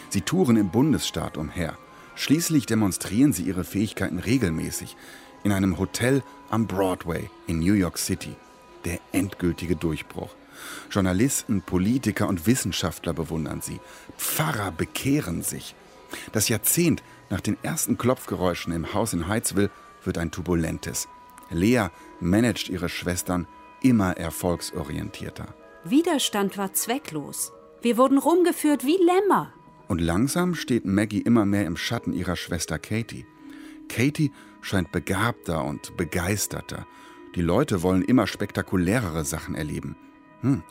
Sie 0.10 0.22
touren 0.22 0.58
im 0.58 0.70
Bundesstaat 0.70 1.38
umher. 1.38 1.78
Schließlich 2.16 2.66
demonstrieren 2.66 3.34
sie 3.34 3.44
ihre 3.44 3.64
Fähigkeiten 3.64 4.20
regelmäßig 4.20 4.96
in 5.44 5.52
einem 5.52 5.78
Hotel 5.78 6.24
am 6.50 6.68
Broadway 6.68 7.30
in 7.46 7.60
New 7.60 7.74
York 7.74 7.98
City. 7.98 8.36
Der 8.86 9.00
endgültige 9.12 9.76
Durchbruch. 9.76 10.36
Journalisten, 10.90 11.62
Politiker 11.62 12.28
und 12.28 12.48
Wissenschaftler 12.48 13.14
bewundern 13.14 13.62
sie. 13.62 13.80
Pfarrer 14.18 14.72
bekehren 14.72 15.44
sich. 15.44 15.76
Das 16.32 16.50
Jahrzehnt 16.50 17.04
nach 17.30 17.42
den 17.42 17.58
ersten 17.64 17.98
Klopfgeräuschen 17.98 18.74
im 18.74 18.94
Haus 18.94 19.14
in 19.14 19.28
Heidsville 19.28 19.70
wird 20.04 20.18
ein 20.18 20.32
turbulentes. 20.32 21.08
Lea 21.50 21.88
managt 22.20 22.70
ihre 22.70 22.90
Schwestern 22.90 23.48
immer 23.82 24.18
erfolgsorientierter. 24.18 25.54
Widerstand 25.84 26.58
war 26.58 26.74
zwecklos. 26.74 27.54
Wir 27.82 27.98
wurden 27.98 28.18
rumgeführt 28.18 28.86
wie 28.86 28.98
Lämmer. 28.98 29.54
Und 29.88 30.02
langsam 30.02 30.56
steht 30.56 30.86
Maggie 30.86 31.22
immer 31.22 31.46
mehr 31.46 31.66
im 31.66 31.78
Schatten 31.78 32.12
ihrer 32.14 32.36
Schwester 32.36 32.80
Katie. 32.80 33.26
Katie 33.88 34.32
scheint 34.62 34.92
begabter 34.92 35.64
und 35.64 35.96
begeisterter. 35.96 36.86
Die 37.36 37.42
Leute 37.42 37.84
wollen 37.84 38.02
immer 38.02 38.28
spektakulärere 38.28 39.24
Sachen 39.24 39.56
erleben. 39.56 39.96
Hm. 40.42 40.64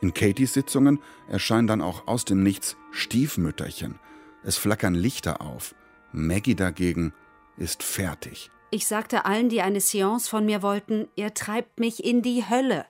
In 0.00 0.14
Katies 0.14 0.52
Sitzungen 0.52 1.00
erscheinen 1.28 1.66
dann 1.66 1.80
auch 1.80 2.06
aus 2.06 2.24
dem 2.24 2.42
Nichts 2.42 2.76
Stiefmütterchen. 2.90 3.98
Es 4.44 4.56
flackern 4.56 4.94
Lichter 4.94 5.40
auf. 5.40 5.74
Maggie 6.12 6.54
dagegen 6.54 7.12
ist 7.56 7.82
fertig. 7.82 8.50
Ich 8.70 8.86
sagte 8.86 9.24
allen, 9.24 9.48
die 9.48 9.62
eine 9.62 9.80
Seance 9.80 10.28
von 10.28 10.44
mir 10.44 10.62
wollten, 10.62 11.08
ihr 11.16 11.32
treibt 11.32 11.80
mich 11.80 12.04
in 12.04 12.20
die 12.20 12.44
Hölle. 12.48 12.84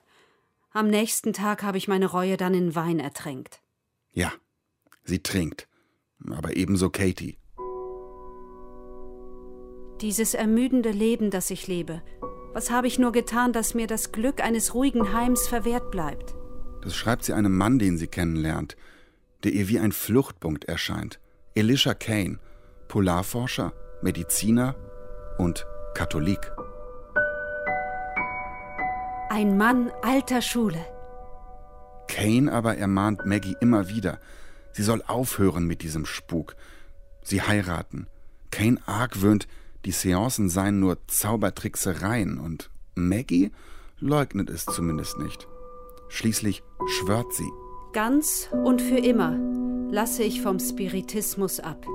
Am 0.71 0.89
nächsten 0.89 1.31
Tag 1.31 1.63
habe 1.63 1.77
ich 1.77 1.87
meine 1.87 2.07
Reue 2.07 2.35
dann 2.35 2.53
in 2.53 2.75
Wein 2.75 2.99
ertränkt. 2.99 3.61
Ja, 4.11 4.31
sie 5.03 5.23
trinkt. 5.23 5.67
Aber 6.29 6.55
ebenso 6.57 6.89
Katie. 6.89 7.37
Dieses 10.01 10.33
ermüdende 10.33 10.91
Leben, 10.91 11.31
das 11.31 11.49
ich 11.49 11.67
lebe, 11.67 12.01
was 12.53 12.71
habe 12.71 12.87
ich 12.87 12.99
nur 12.99 13.11
getan, 13.11 13.53
dass 13.53 13.73
mir 13.73 13.87
das 13.87 14.11
Glück 14.11 14.41
eines 14.41 14.73
ruhigen 14.73 15.13
Heims 15.13 15.47
verwehrt 15.47 15.91
bleibt? 15.91 16.35
Das 16.81 16.95
schreibt 16.95 17.23
sie 17.23 17.33
einem 17.33 17.55
Mann, 17.55 17.79
den 17.79 17.97
sie 17.97 18.07
kennenlernt, 18.07 18.75
der 19.43 19.53
ihr 19.53 19.69
wie 19.69 19.79
ein 19.79 19.91
Fluchtpunkt 19.91 20.65
erscheint. 20.65 21.19
Elisha 21.55 21.93
Kane, 21.93 22.39
Polarforscher, 22.87 23.73
Mediziner 24.01 24.75
und 25.39 25.65
Katholik. 25.95 26.51
Ein 29.29 29.57
Mann 29.57 29.91
alter 30.01 30.41
Schule. 30.41 30.85
Kane 32.07 32.51
aber 32.51 32.77
ermahnt 32.77 33.25
Maggie 33.25 33.55
immer 33.61 33.87
wieder, 33.89 34.19
sie 34.71 34.83
soll 34.83 35.01
aufhören 35.07 35.65
mit 35.65 35.81
diesem 35.81 36.05
Spuk. 36.05 36.55
Sie 37.23 37.41
heiraten. 37.41 38.07
Kane 38.51 38.79
argwöhnt, 38.85 39.47
die 39.85 39.91
Seancen 39.91 40.49
seien 40.49 40.79
nur 40.79 40.97
Zaubertricksereien 41.07 42.39
und 42.39 42.69
Maggie 42.95 43.51
leugnet 43.99 44.49
es 44.49 44.65
zumindest 44.65 45.19
nicht. 45.19 45.47
Schließlich 46.09 46.63
schwört 46.87 47.33
sie. 47.33 47.49
Ganz 47.93 48.49
und 48.51 48.81
für 48.81 48.97
immer 48.97 49.37
lasse 49.91 50.23
ich 50.23 50.41
vom 50.41 50.59
Spiritismus 50.59 51.59
ab. 51.59 51.85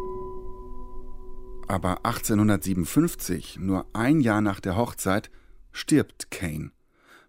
Aber 1.66 2.04
1857, 2.04 3.58
nur 3.58 3.86
ein 3.92 4.20
Jahr 4.20 4.40
nach 4.40 4.60
der 4.60 4.76
Hochzeit, 4.76 5.30
stirbt 5.72 6.30
Kane. 6.30 6.70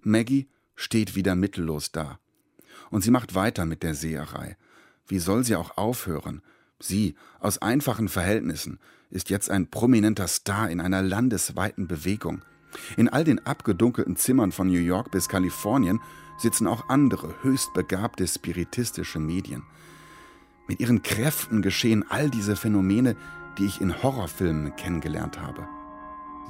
Maggie 0.01 0.49
steht 0.75 1.15
wieder 1.15 1.35
mittellos 1.35 1.91
da. 1.91 2.19
Und 2.91 3.01
sie 3.01 3.11
macht 3.11 3.33
weiter 3.33 3.65
mit 3.65 3.81
der 3.81 3.95
Seherei. 3.95 4.57
Wie 5.07 5.19
soll 5.19 5.43
sie 5.43 5.55
auch 5.55 5.77
aufhören? 5.77 6.41
Sie, 6.79 7.15
aus 7.39 7.59
einfachen 7.59 8.09
Verhältnissen, 8.09 8.79
ist 9.09 9.29
jetzt 9.29 9.49
ein 9.49 9.69
prominenter 9.69 10.27
Star 10.27 10.69
in 10.69 10.81
einer 10.81 11.01
landesweiten 11.01 11.87
Bewegung. 11.87 12.43
In 12.97 13.07
all 13.07 13.23
den 13.23 13.45
abgedunkelten 13.45 14.17
Zimmern 14.17 14.51
von 14.51 14.67
New 14.67 14.79
York 14.79 15.11
bis 15.11 15.29
Kalifornien 15.29 16.01
sitzen 16.37 16.67
auch 16.67 16.89
andere 16.89 17.33
höchst 17.43 17.73
begabte 17.73 18.27
spiritistische 18.27 19.19
Medien. 19.19 19.63
Mit 20.67 20.79
ihren 20.79 21.03
Kräften 21.03 21.61
geschehen 21.61 22.03
all 22.09 22.29
diese 22.29 22.55
Phänomene, 22.55 23.15
die 23.57 23.65
ich 23.65 23.81
in 23.81 24.03
Horrorfilmen 24.03 24.75
kennengelernt 24.75 25.39
habe. 25.39 25.67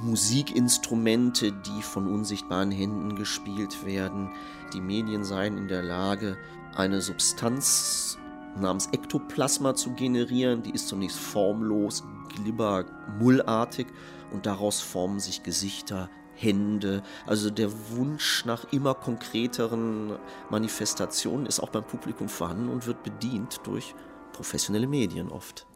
Musikinstrumente, 0.00 1.52
die 1.52 1.82
von 1.82 2.06
unsichtbaren 2.06 2.70
Händen 2.70 3.16
gespielt 3.16 3.86
werden. 3.86 4.30
Die 4.74 4.80
Medien 4.80 5.24
seien 5.24 5.56
in 5.56 5.68
der 5.68 5.82
Lage, 5.82 6.36
eine 6.74 7.00
Substanz 7.00 8.18
namens 8.60 8.88
Ektoplasma 8.92 9.74
zu 9.74 9.92
generieren. 9.92 10.62
Die 10.62 10.72
ist 10.72 10.88
zunächst 10.88 11.18
formlos, 11.18 12.04
glibber, 12.34 12.84
mullartig 13.18 13.86
und 14.32 14.44
daraus 14.44 14.80
formen 14.80 15.20
sich 15.20 15.42
Gesichter, 15.42 16.10
Hände. 16.34 17.02
Also 17.26 17.50
der 17.50 17.70
Wunsch 17.90 18.44
nach 18.44 18.70
immer 18.72 18.94
konkreteren 18.94 20.18
Manifestationen 20.50 21.46
ist 21.46 21.60
auch 21.60 21.70
beim 21.70 21.84
Publikum 21.84 22.28
vorhanden 22.28 22.68
und 22.68 22.86
wird 22.86 23.02
bedient 23.02 23.60
durch 23.64 23.94
professionelle 24.32 24.86
Medien 24.86 25.30
oft. 25.30 25.66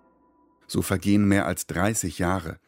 So 0.70 0.82
vergehen 0.82 1.26
mehr 1.26 1.46
als 1.46 1.66
30 1.66 2.20
Jahre. 2.20 2.60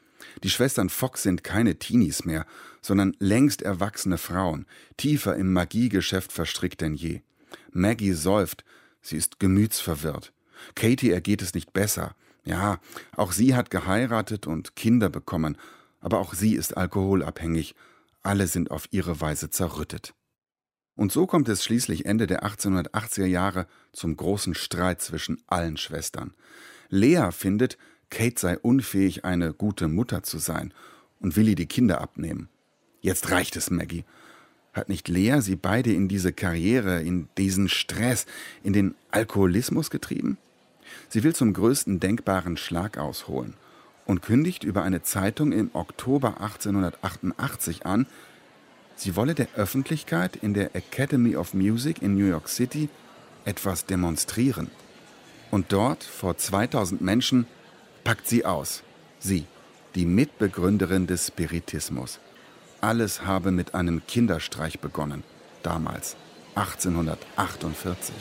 Die 0.43 0.51
Schwestern 0.51 0.89
Fox 0.89 1.23
sind 1.23 1.45
keine 1.45 1.79
Teenies 1.79 2.25
mehr, 2.25 2.47
sondern 2.81 3.15
längst 3.21 3.63
erwachsene 3.63 4.19
Frauen, 4.19 4.67
tiefer 4.97 5.37
im 5.37 5.53
Magiegeschäft 5.53 6.33
verstrickt 6.33 6.81
denn 6.81 6.95
je. 6.95 7.21
Maggie 7.71 8.15
säuft, 8.15 8.65
sie 9.03 9.17
ist 9.17 9.39
gemütsverwirrt. 9.39 10.33
Katie 10.75 11.13
ergeht 11.13 11.43
es 11.43 11.55
nicht 11.55 11.73
besser. 11.73 12.17
Ja, 12.45 12.81
auch 13.17 13.31
sie 13.31 13.55
hat 13.55 13.71
geheiratet 13.71 14.49
und 14.49 14.75
Kinder 14.75 15.09
bekommen, 15.09 15.57
aber 16.01 16.19
auch 16.19 16.35
sie 16.35 16.57
ist 16.57 16.77
alkoholabhängig. 16.77 17.77
Alle 18.25 18.49
sind 18.49 18.73
auf 18.73 18.89
ihre 18.91 19.21
Weise 19.21 19.51
zerrüttet. 19.51 20.13
Und 20.97 21.13
so 21.13 21.29
kommt 21.29 21.49
es 21.49 21.63
schließlich 21.63 22.05
Ende 22.05 22.27
der 22.27 22.45
1880er 22.45 23.27
Jahre 23.27 23.69
zum 23.93 24.17
großen 24.17 24.57
Streit 24.57 25.01
zwischen 25.01 25.41
allen 25.47 25.77
Schwestern. 25.77 26.35
Lea 26.89 27.31
findet, 27.31 27.79
Kate 28.13 28.39
sei 28.39 28.59
unfähig, 28.59 29.25
eine 29.25 29.55
gute 29.55 29.89
Mutter 29.89 30.23
zu 30.23 30.39
sein 30.39 30.75
und 31.19 31.35
will 31.35 31.49
ihr 31.49 31.57
die 31.57 31.67
Kinder 31.67 32.01
abnehmen. 32.03 32.49
Jetzt 33.01 33.31
reicht 33.31 33.57
es, 33.57 33.71
Maggie. 33.71 34.05
Hat 34.75 34.91
nicht 34.91 35.09
Lea 35.09 35.41
sie 35.41 35.57
beide 35.57 35.93
in 35.93 36.09
diese 36.09 36.33
Karriere, 36.33 37.03
in 37.03 37.29
diesen 37.39 37.71
Stress, 37.71 38.27
in 38.63 38.75
den 38.75 38.95
Alkoholismus 39.11 39.91
getrieben? 39.91 40.37
Sie 41.09 41.25
will 41.25 41.35
zum 41.35 41.55
größten 41.55 42.01
denkbaren 42.01 42.59
Schlag 42.59 42.99
ausholen 42.99 43.55
und 44.05 44.21
kündigt 44.21 44.63
über 44.63 44.83
eine 44.83 45.03
Zeitung 45.03 45.53
im 45.53 45.71
Oktober 45.73 46.41
1888 46.41 47.87
an, 47.87 48.07
sie 48.95 49.17
wolle 49.17 49.35
der 49.35 49.49
Öffentlichkeit 49.57 50.37
in 50.37 50.53
der 50.53 50.77
Academy 50.77 51.35
of 51.35 51.55
Music 51.55 52.03
in 52.03 52.15
New 52.15 52.27
York 52.27 52.49
City 52.49 52.91
etwas 53.47 53.87
demonstrieren. 53.87 54.71
Und 55.51 55.73
dort, 55.73 56.05
vor 56.05 56.37
2000 56.37 57.01
Menschen, 57.01 57.47
packt 58.05 58.29
sie 58.29 58.45
aus. 58.45 58.83
Sie, 59.19 59.47
die 59.95 60.07
Mitbegründerin 60.07 61.07
des 61.07 61.29
Spiritismus. 61.29 62.19
Alles 62.81 63.25
habe 63.25 63.53
mit 63.53 63.75
einem 63.75 64.03
Kinderstreich 64.07 64.81
begonnen, 64.81 65.23
damals, 65.63 66.17
1848. 66.57 68.15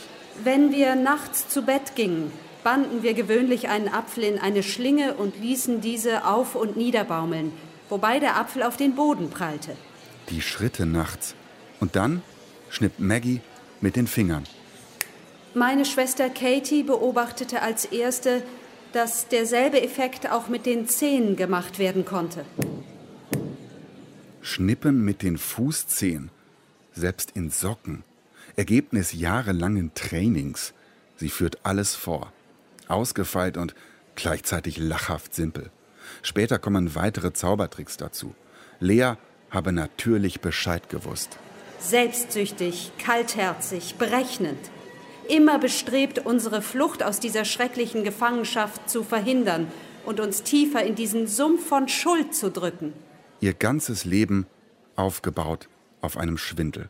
Wenn 0.43 0.71
wir 0.71 0.95
nachts 0.95 1.47
zu 1.49 1.63
Bett 1.63 1.95
gingen, 1.95 2.31
banden 2.63 3.03
wir 3.03 3.13
gewöhnlich 3.13 3.69
einen 3.69 3.89
Apfel 3.89 4.23
in 4.23 4.39
eine 4.39 4.63
Schlinge 4.63 5.15
und 5.15 5.39
ließen 5.39 5.81
diese 5.81 6.25
auf 6.25 6.55
und 6.55 6.77
niederbaumeln, 6.77 7.51
wobei 7.89 8.19
der 8.19 8.37
Apfel 8.37 8.63
auf 8.63 8.77
den 8.77 8.95
Boden 8.95 9.29
prallte. 9.29 9.75
Die 10.29 10.41
Schritte 10.41 10.85
nachts. 10.85 11.35
Und 11.79 11.95
dann 11.95 12.21
schnippt 12.69 12.99
Maggie 12.99 13.41
mit 13.81 13.95
den 13.95 14.07
Fingern. 14.07 14.43
Meine 15.53 15.83
Schwester 15.83 16.29
Katie 16.29 16.83
beobachtete 16.83 17.61
als 17.61 17.85
erste, 17.85 18.43
dass 18.93 19.27
derselbe 19.27 19.81
Effekt 19.81 20.29
auch 20.29 20.47
mit 20.47 20.65
den 20.65 20.87
Zehen 20.87 21.35
gemacht 21.35 21.79
werden 21.79 22.05
konnte. 22.05 22.45
Schnippen 24.41 25.03
mit 25.05 25.21
den 25.21 25.37
Fußzehen, 25.37 26.29
selbst 26.93 27.31
in 27.31 27.49
Socken. 27.49 28.03
Ergebnis 28.55 29.13
jahrelangen 29.13 29.93
Trainings. 29.93 30.73
Sie 31.15 31.29
führt 31.29 31.59
alles 31.63 31.95
vor. 31.95 32.33
Ausgefeilt 32.87 33.55
und 33.55 33.75
gleichzeitig 34.15 34.77
lachhaft 34.77 35.33
simpel. 35.33 35.69
Später 36.21 36.59
kommen 36.59 36.95
weitere 36.95 37.31
Zaubertricks 37.31 37.97
dazu. 37.97 38.35
Lea 38.79 39.13
habe 39.51 39.71
natürlich 39.71 40.41
Bescheid 40.41 40.89
gewusst. 40.89 41.37
Selbstsüchtig, 41.79 42.91
kaltherzig, 42.97 43.95
berechnend 43.95 44.59
immer 45.27 45.59
bestrebt, 45.59 46.25
unsere 46.25 46.61
Flucht 46.61 47.03
aus 47.03 47.19
dieser 47.19 47.45
schrecklichen 47.45 48.03
Gefangenschaft 48.03 48.89
zu 48.89 49.03
verhindern 49.03 49.67
und 50.05 50.19
uns 50.19 50.43
tiefer 50.43 50.83
in 50.83 50.95
diesen 50.95 51.27
Sumpf 51.27 51.67
von 51.67 51.87
Schuld 51.87 52.33
zu 52.33 52.51
drücken. 52.51 52.93
Ihr 53.39 53.53
ganzes 53.53 54.05
Leben 54.05 54.45
aufgebaut 54.95 55.69
auf 56.01 56.17
einem 56.17 56.37
Schwindel. 56.37 56.89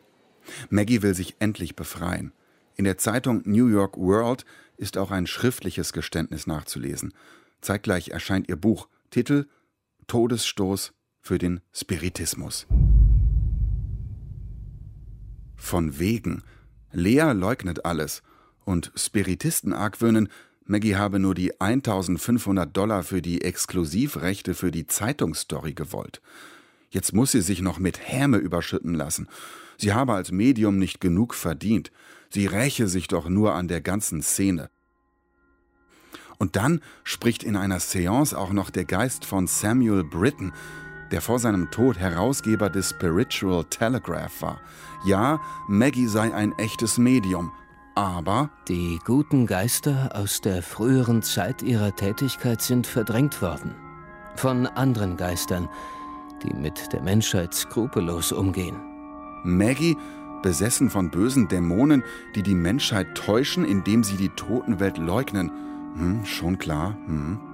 Maggie 0.70 1.02
will 1.02 1.14
sich 1.14 1.36
endlich 1.38 1.76
befreien. 1.76 2.32
In 2.76 2.84
der 2.84 2.98
Zeitung 2.98 3.42
New 3.44 3.68
York 3.68 3.96
World 3.96 4.44
ist 4.76 4.98
auch 4.98 5.10
ein 5.10 5.26
schriftliches 5.26 5.92
Geständnis 5.92 6.46
nachzulesen. 6.46 7.12
Zeitgleich 7.60 8.08
erscheint 8.08 8.48
ihr 8.48 8.56
Buch, 8.56 8.88
Titel 9.10 9.46
Todesstoß 10.06 10.92
für 11.20 11.38
den 11.38 11.60
Spiritismus. 11.72 12.66
Von 15.54 15.98
wegen. 15.98 16.42
Lea 16.92 17.32
leugnet 17.32 17.84
alles 17.84 18.22
und 18.64 18.92
Spiritisten 18.94 19.72
argwöhnen, 19.72 20.28
Maggie 20.64 20.96
habe 20.96 21.18
nur 21.18 21.34
die 21.34 21.60
1500 21.60 22.74
Dollar 22.74 23.02
für 23.02 23.20
die 23.20 23.42
Exklusivrechte 23.42 24.54
für 24.54 24.70
die 24.70 24.86
Zeitungsstory 24.86 25.74
gewollt. 25.74 26.22
Jetzt 26.90 27.12
muss 27.12 27.32
sie 27.32 27.40
sich 27.40 27.62
noch 27.62 27.78
mit 27.78 27.98
Häme 28.00 28.36
überschütten 28.36 28.94
lassen. 28.94 29.28
Sie 29.76 29.92
habe 29.92 30.12
als 30.12 30.30
Medium 30.30 30.78
nicht 30.78 31.00
genug 31.00 31.34
verdient. 31.34 31.90
Sie 32.30 32.46
räche 32.46 32.86
sich 32.86 33.08
doch 33.08 33.28
nur 33.28 33.54
an 33.54 33.66
der 33.66 33.80
ganzen 33.80 34.22
Szene. 34.22 34.70
Und 36.38 36.56
dann 36.56 36.80
spricht 37.02 37.42
in 37.44 37.56
einer 37.56 37.80
Seance 37.80 38.36
auch 38.36 38.52
noch 38.52 38.70
der 38.70 38.84
Geist 38.84 39.24
von 39.24 39.46
Samuel 39.46 40.04
Britton, 40.04 40.52
der 41.12 41.20
vor 41.20 41.38
seinem 41.38 41.70
Tod 41.70 41.98
Herausgeber 41.98 42.70
des 42.70 42.90
Spiritual 42.90 43.64
Telegraph 43.64 44.42
war. 44.42 44.60
Ja, 45.04 45.40
Maggie 45.68 46.06
sei 46.06 46.34
ein 46.34 46.52
echtes 46.58 46.98
Medium, 46.98 47.52
aber 47.94 48.50
die 48.68 48.98
guten 49.04 49.46
Geister 49.46 50.10
aus 50.14 50.40
der 50.40 50.62
früheren 50.62 51.22
Zeit 51.22 51.62
ihrer 51.62 51.94
Tätigkeit 51.94 52.62
sind 52.62 52.86
verdrängt 52.86 53.42
worden. 53.42 53.74
Von 54.34 54.66
anderen 54.66 55.18
Geistern, 55.18 55.68
die 56.42 56.54
mit 56.54 56.92
der 56.92 57.02
Menschheit 57.02 57.52
skrupellos 57.54 58.32
umgehen. 58.32 58.76
Maggie 59.44 59.96
besessen 60.42 60.88
von 60.88 61.10
bösen 61.10 61.48
Dämonen, 61.48 62.02
die 62.34 62.42
die 62.42 62.54
Menschheit 62.54 63.14
täuschen, 63.14 63.64
indem 63.64 64.02
sie 64.02 64.16
die 64.16 64.30
Totenwelt 64.30 64.96
leugnen. 64.96 65.50
Hm, 65.94 66.24
schon 66.24 66.58
klar. 66.58 66.96
Hm. 67.06 67.51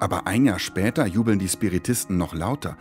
Aber 0.00 0.26
ein 0.26 0.46
Jahr 0.46 0.58
später 0.58 1.06
jubeln 1.06 1.38
die 1.38 1.48
Spiritisten 1.48 2.18
noch 2.18 2.34
lauter. 2.34 2.76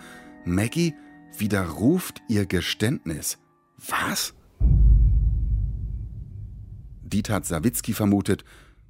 Maggie 0.46 0.94
widerruft 1.38 2.22
ihr 2.28 2.46
Geständnis. 2.46 3.40
Was? 3.78 4.34
Dieter 7.02 7.42
Sawicki 7.44 7.94
vermutet, 7.94 8.44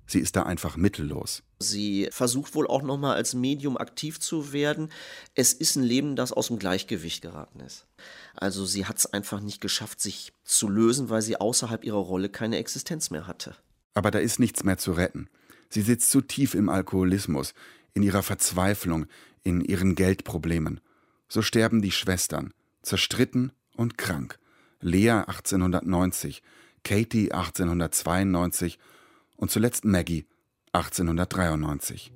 sie 0.08 0.20
ist 0.20 0.36
da 0.36 0.44
einfach 0.44 0.76
mittellos. 0.76 1.44
Sie 1.60 2.10
versucht 2.12 2.56
wohl 2.56 2.68
auch 2.68 2.82
nochmal 2.82 3.16
als 3.16 3.34
Medium 3.34 3.78
aktiv 3.78 4.20
zu 4.20 4.52
werden. 4.52 4.90
Es 5.36 5.54
ist 5.54 5.76
ein 5.76 5.84
Leben, 5.84 6.16
das 6.16 6.34
aus 6.34 6.48
dem 6.48 6.60
Gleichgewicht 6.60 7.22
geraten 7.22 7.62
ist. 7.62 7.86
Also 8.36 8.66
sie 8.66 8.86
hat 8.86 8.98
es 8.98 9.06
einfach 9.06 9.40
nicht 9.40 9.62
geschafft, 9.62 10.02
sich 10.02 10.34
zu 10.44 10.68
lösen, 10.68 11.10
weil 11.10 11.22
sie 11.22 11.40
außerhalb 11.40 11.84
ihrer 11.84 11.98
Rolle 11.98 12.30
keine 12.30 12.58
Existenz 12.58 13.10
mehr 13.10 13.28
hatte. 13.28 13.56
Aber 13.94 14.12
da 14.12 14.20
ist 14.20 14.40
nichts 14.40 14.64
mehr 14.64 14.78
zu 14.78 14.92
retten. 14.92 15.30
Sie 15.70 15.82
sitzt 15.82 16.12
zu 16.12 16.22
tief 16.22 16.54
im 16.54 16.70
Alkoholismus, 16.70 17.54
in 17.98 18.04
ihrer 18.04 18.24
Verzweiflung, 18.24 19.08
in 19.44 19.60
ihren 19.60 19.96
Geldproblemen. 19.96 20.80
So 21.28 21.42
sterben 21.42 21.82
die 21.82 21.92
Schwestern, 21.92 22.54
zerstritten 22.84 23.52
und 23.76 23.98
krank. 23.98 24.38
Lea 24.80 25.10
1890, 25.10 26.44
Katie 26.84 27.32
1892 27.32 28.78
und 29.36 29.50
zuletzt 29.50 29.84
Maggie 29.84 30.28
1893. 30.74 32.14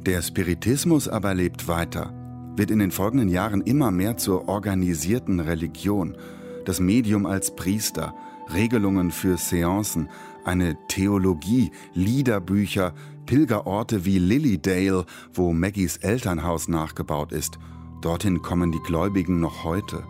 Der 0.00 0.20
Spiritismus 0.20 1.08
aber 1.08 1.32
lebt 1.32 1.66
weiter, 1.66 2.12
wird 2.56 2.70
in 2.70 2.78
den 2.78 2.90
folgenden 2.90 3.30
Jahren 3.30 3.62
immer 3.62 3.90
mehr 3.90 4.18
zur 4.18 4.48
organisierten 4.48 5.40
Religion, 5.40 6.18
das 6.66 6.78
Medium 6.78 7.24
als 7.24 7.56
Priester, 7.56 8.14
Regelungen 8.52 9.10
für 9.10 9.38
Seancen, 9.38 10.10
eine 10.44 10.76
Theologie, 10.88 11.70
Liederbücher, 11.94 12.94
Pilgerorte 13.26 14.04
wie 14.04 14.18
Lilydale, 14.18 15.04
wo 15.34 15.52
Maggies 15.52 15.98
Elternhaus 15.98 16.68
nachgebaut 16.68 17.32
ist. 17.32 17.58
Dorthin 18.00 18.42
kommen 18.42 18.72
die 18.72 18.80
Gläubigen 18.80 19.40
noch 19.40 19.64
heute. 19.64 20.04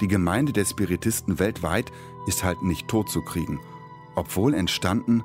Die 0.00 0.08
Gemeinde 0.08 0.52
der 0.52 0.64
Spiritisten 0.64 1.38
weltweit 1.38 1.90
ist 2.26 2.44
halt 2.44 2.62
nicht 2.62 2.88
totzukriegen, 2.88 3.58
obwohl 4.14 4.54
entstanden 4.54 5.22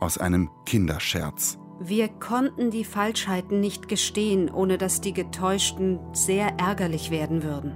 aus 0.00 0.18
einem 0.18 0.50
Kinderscherz. 0.66 1.58
Wir 1.80 2.08
konnten 2.08 2.70
die 2.70 2.84
Falschheiten 2.84 3.60
nicht 3.60 3.88
gestehen, 3.88 4.50
ohne 4.50 4.78
dass 4.78 5.00
die 5.00 5.12
Getäuschten 5.12 5.98
sehr 6.12 6.58
ärgerlich 6.58 7.10
werden 7.10 7.42
würden. 7.42 7.72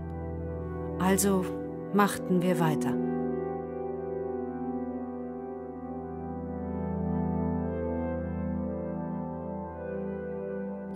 Also 0.98 1.44
machten 1.92 2.42
wir 2.42 2.60
weiter. 2.60 3.15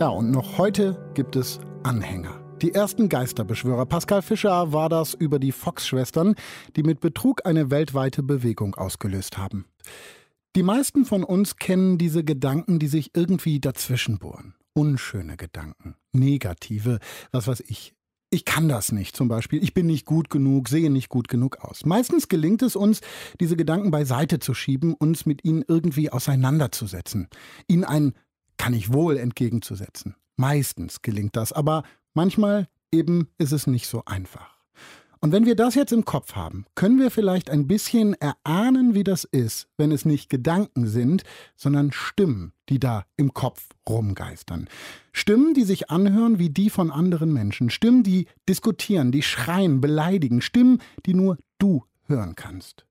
Ja, 0.01 0.09
und 0.09 0.31
noch 0.31 0.57
heute 0.57 1.13
gibt 1.13 1.37
es 1.37 1.61
Anhänger. 1.83 2.41
Die 2.63 2.73
ersten 2.73 3.11
Geisterbeschwörer 3.11 3.85
Pascal 3.85 4.23
Fischer 4.23 4.73
war 4.73 4.89
das 4.89 5.13
über 5.13 5.39
die 5.39 5.53
Fox-Schwestern, 5.53 6.37
die 6.75 6.85
mit 6.85 7.01
Betrug 7.01 7.45
eine 7.45 7.71
weltweite 7.71 8.23
Bewegung 8.23 8.77
ausgelöst 8.77 9.37
haben. 9.37 9.67
Die 10.57 10.63
meisten 10.63 11.05
von 11.05 11.23
uns 11.23 11.57
kennen 11.57 11.99
diese 11.99 12.25
Gedanken, 12.25 12.79
die 12.79 12.87
sich 12.87 13.11
irgendwie 13.15 13.61
dazwischenbohren. 13.61 14.55
Unschöne 14.73 15.37
Gedanken, 15.37 15.97
negative, 16.13 16.99
was 17.31 17.47
weiß 17.47 17.63
ich. 17.69 17.93
Ich 18.31 18.47
kann 18.47 18.71
das 18.71 18.93
nicht 18.93 19.15
zum 19.15 19.29
Beispiel, 19.29 19.63
ich 19.63 19.75
bin 19.75 19.85
nicht 19.85 20.07
gut 20.07 20.31
genug, 20.31 20.71
sehe 20.71 20.89
nicht 20.89 21.11
gut 21.11 21.29
genug 21.29 21.59
aus. 21.59 21.85
Meistens 21.85 22.29
gelingt 22.29 22.63
es 22.63 22.75
uns, 22.75 23.03
diese 23.39 23.57
Gedanken 23.57 23.91
beiseite 23.91 24.39
zu 24.39 24.55
schieben, 24.55 24.95
uns 24.95 25.27
mit 25.27 25.45
ihnen 25.45 25.63
irgendwie 25.69 26.09
auseinanderzusetzen, 26.09 27.29
ihnen 27.69 27.85
ein 27.85 28.15
kann 28.61 28.75
ich 28.75 28.93
wohl 28.93 29.17
entgegenzusetzen. 29.17 30.15
Meistens 30.37 31.03
gelingt 31.03 31.37
das, 31.37 31.53
aber 31.53 31.83
Manchmal 32.15 32.69
eben 32.91 33.29
ist 33.39 33.53
es 33.53 33.67
nicht 33.67 33.87
so 33.87 34.03
einfach. 34.05 34.59
Und 35.23 35.33
wenn 35.33 35.45
wir 35.45 35.55
das 35.55 35.75
jetzt 35.75 35.93
im 35.93 36.07
Kopf 36.07 36.35
haben, 36.35 36.65
können 36.75 36.99
wir 36.99 37.11
vielleicht 37.11 37.51
ein 37.51 37.67
bisschen 37.67 38.15
erahnen, 38.15 38.95
wie 38.95 39.05
das 39.05 39.25
ist, 39.25 39.69
wenn 39.77 39.93
es 39.93 40.07
nicht 40.07 40.31
Gedanken 40.31 40.87
sind, 40.87 41.25
sondern 41.57 41.93
Stimmen, 41.93 42.53
die 42.71 42.81
da 42.81 43.05
im 43.17 43.35
Kopf 43.35 43.69
rumgeistern. 43.89 44.67
Stimmen, 45.13 45.53
die 45.53 45.65
sich 45.65 45.91
anhören 45.91 46.39
wie 46.39 46.49
die 46.49 46.71
von 46.71 46.91
anderen 46.91 47.33
Menschen. 47.33 47.69
Stimmen, 47.69 48.03
die 48.03 48.27
diskutieren, 48.49 49.13
die 49.13 49.23
schreien, 49.23 49.81
beleidigen. 49.81 50.41
Stimmen, 50.41 50.81
die 51.05 51.15
nur 51.15 51.37
du 51.59 51.85
hören 52.07 52.35
kannst. 52.35 52.87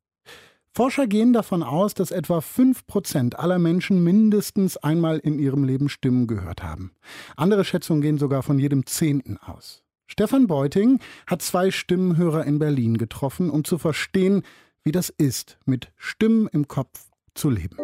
Forscher 0.79 1.07
gehen 1.07 1.33
davon 1.33 1.61
aus, 1.61 1.93
dass 1.93 2.09
etwa 2.09 2.37
5% 2.37 3.35
aller 3.35 3.59
Menschen 3.59 4.01
mindestens 4.01 4.77
einmal 4.77 5.19
in 5.19 5.37
ihrem 5.37 5.65
Leben 5.65 5.89
Stimmen 5.89 6.25
gehört 6.25 6.63
haben. 6.63 6.93
Andere 7.35 7.65
Schätzungen 7.65 8.01
gehen 8.01 8.17
sogar 8.17 8.43
von 8.43 8.59
jedem 8.59 8.85
Zehnten 8.85 9.37
aus. 9.39 9.83
Stefan 10.07 10.47
Beuting 10.47 10.99
hat 11.27 11.41
zwei 11.41 11.69
Stimmenhörer 11.69 12.45
in 12.45 12.59
Berlin 12.59 12.97
getroffen, 12.97 13.49
um 13.49 13.65
zu 13.65 13.77
verstehen, 13.77 14.43
wie 14.85 14.93
das 14.93 15.09
ist, 15.09 15.57
mit 15.65 15.91
Stimmen 15.97 16.47
im 16.53 16.69
Kopf 16.69 17.07
zu 17.35 17.49
leben. 17.49 17.75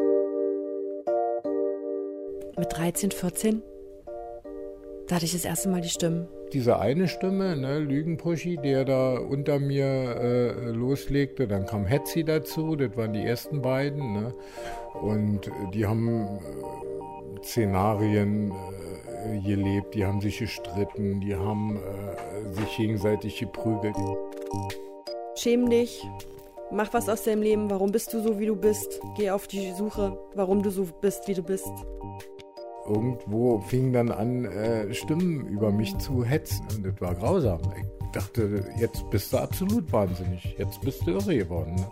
Mit 2.58 2.72
13, 2.72 3.12
14, 3.12 3.62
da 5.10 5.16
hatte 5.16 5.26
ich 5.26 5.34
das 5.34 5.44
erste 5.44 5.68
Mal 5.68 5.82
die 5.82 5.90
Stimmen 5.90 6.30
diese 6.54 6.80
eine 6.80 7.08
Stimme, 7.08 7.56
ne, 7.56 7.80
Lügenpuschi, 7.80 8.58
der 8.58 8.86
da 8.86 9.18
unter 9.18 9.60
mir 9.60 9.86
äh, 9.86 10.70
loslegte. 10.72 11.48
Dann 11.48 11.66
kam 11.66 11.86
Hetzi 11.86 12.24
dazu, 12.24 12.76
das 12.76 12.96
waren 12.98 13.14
die 13.14 13.24
ersten 13.24 13.62
beiden. 13.62 14.14
Ne? 14.14 14.34
Und 15.02 15.52
die 15.74 15.86
haben 15.86 16.08
äh, 16.08 17.44
Szenarien 17.44 18.52
äh, 18.52 19.40
gelebt, 19.40 19.96
die 19.96 20.06
haben 20.06 20.22
sich 20.22 20.40
gestritten, 20.40 21.20
die 21.22 21.36
haben 21.36 21.78
äh, 21.78 22.54
sich 22.54 22.78
gegenseitig 22.78 23.40
geprügelt. 23.40 23.96
Schäm 25.36 25.70
dich, 25.70 26.08
mach 26.72 26.94
was 26.94 27.10
aus 27.10 27.24
deinem 27.24 27.42
Leben, 27.42 27.70
warum 27.70 27.92
bist 27.92 28.14
du 28.14 28.22
so, 28.22 28.40
wie 28.40 28.46
du 28.46 28.56
bist? 28.56 29.02
Geh 29.18 29.32
auf 29.32 29.48
die 29.48 29.72
Suche, 29.72 30.18
warum 30.34 30.64
du 30.64 30.70
so 30.70 30.88
bist, 31.02 31.28
wie 31.28 31.34
du 31.34 31.44
bist 31.44 31.72
irgendwo 32.88 33.60
fingen 33.60 33.94
dann 33.94 34.12
an, 34.12 34.46
äh, 34.46 34.94
Stimmen 34.94 35.48
über 35.48 35.72
mich 35.72 35.98
zu 35.98 36.24
hetzen. 36.24 36.66
Und 36.76 36.86
das 36.86 37.02
war 37.02 37.16
grausam. 37.16 37.60
Ich 37.78 38.12
dachte, 38.12 38.66
jetzt 38.78 39.10
bist 39.10 39.34
du 39.34 39.38
absolut 39.38 39.92
wahnsinnig. 39.92 40.56
Jetzt 40.58 40.82
bist 40.82 41.06
du 41.06 41.12
irre 41.12 41.38
geworden. 41.38 41.76
Ne? 41.76 41.92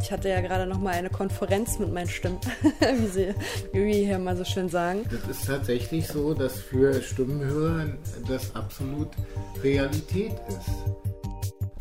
Ich 0.00 0.12
hatte 0.12 0.28
ja 0.28 0.40
gerade 0.40 0.66
noch 0.66 0.78
mal 0.78 0.94
eine 0.94 1.10
Konferenz 1.10 1.78
mit 1.78 1.92
meinen 1.92 2.08
Stimmen, 2.08 2.38
wie 2.80 3.06
sie 3.06 3.34
wie 3.72 4.04
hier 4.04 4.18
mal 4.18 4.36
so 4.36 4.44
schön 4.44 4.68
sagen. 4.68 5.04
Das 5.10 5.28
ist 5.28 5.46
tatsächlich 5.46 6.06
so, 6.06 6.32
dass 6.32 6.58
für 6.58 7.02
Stimmenhörer 7.02 7.86
das 8.26 8.54
absolut 8.54 9.08
Realität 9.62 10.32
ist. 10.48 10.70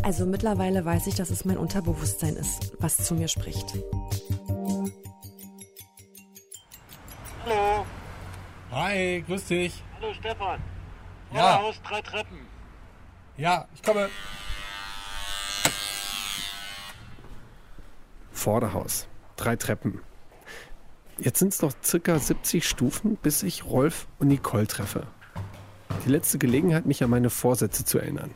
Also 0.03 0.25
mittlerweile 0.25 0.83
weiß 0.83 1.07
ich, 1.07 1.15
dass 1.15 1.29
es 1.29 1.45
mein 1.45 1.57
Unterbewusstsein 1.57 2.35
ist, 2.35 2.73
was 2.79 2.97
zu 2.97 3.13
mir 3.13 3.27
spricht. 3.27 3.73
Hi, 8.89 9.21
grüß 9.27 9.47
dich. 9.47 9.83
Hallo 9.97 10.13
Stefan. 10.13 10.61
Ja. 11.33 11.61
Haus, 11.61 11.75
drei 11.85 12.01
Treppen. 12.01 12.37
Ja, 13.35 13.67
ich 13.75 13.83
komme. 13.83 14.07
Vorderhaus, 18.31 19.09
drei 19.35 19.57
Treppen. 19.57 19.99
Jetzt 21.17 21.39
sind 21.39 21.49
es 21.49 21.61
noch 21.61 21.73
circa 21.83 22.17
70 22.17 22.65
Stufen, 22.65 23.17
bis 23.17 23.43
ich 23.43 23.65
Rolf 23.65 24.07
und 24.19 24.29
Nicole 24.29 24.67
treffe. 24.67 25.05
Die 26.05 26.09
letzte 26.09 26.37
Gelegenheit, 26.37 26.85
mich 26.85 27.03
an 27.03 27.09
meine 27.09 27.29
Vorsätze 27.29 27.83
zu 27.83 27.99
erinnern. 27.99 28.31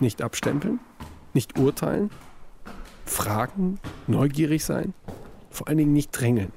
Nicht 0.00 0.20
abstempeln, 0.20 0.80
nicht 1.32 1.60
urteilen, 1.60 2.10
fragen, 3.04 3.78
neugierig 4.08 4.64
sein, 4.64 4.94
vor 5.48 5.68
allen 5.68 5.78
Dingen 5.78 5.92
nicht 5.92 6.10
drängeln. 6.10 6.50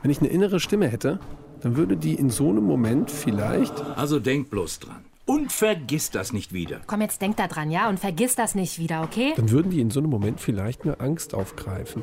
Wenn 0.00 0.10
ich 0.10 0.20
eine 0.20 0.28
innere 0.28 0.60
Stimme 0.60 0.88
hätte, 0.88 1.20
dann 1.64 1.76
würde 1.78 1.96
die 1.96 2.14
in 2.14 2.28
so 2.28 2.50
einem 2.50 2.64
Moment 2.64 3.10
vielleicht. 3.10 3.80
Also 3.96 4.20
denk 4.20 4.50
bloß 4.50 4.80
dran. 4.80 5.02
Und 5.24 5.50
vergiss 5.50 6.10
das 6.10 6.34
nicht 6.34 6.52
wieder. 6.52 6.82
Komm, 6.86 7.00
jetzt 7.00 7.22
denk 7.22 7.38
da 7.38 7.48
dran, 7.48 7.70
ja? 7.70 7.88
Und 7.88 7.98
vergiss 7.98 8.34
das 8.34 8.54
nicht 8.54 8.78
wieder, 8.78 9.02
okay? 9.02 9.32
Dann 9.36 9.50
würden 9.50 9.70
die 9.70 9.80
in 9.80 9.90
so 9.90 10.00
einem 10.00 10.10
Moment 10.10 10.40
vielleicht 10.40 10.82
eine 10.82 11.00
Angst 11.00 11.32
aufgreifen. 11.32 12.02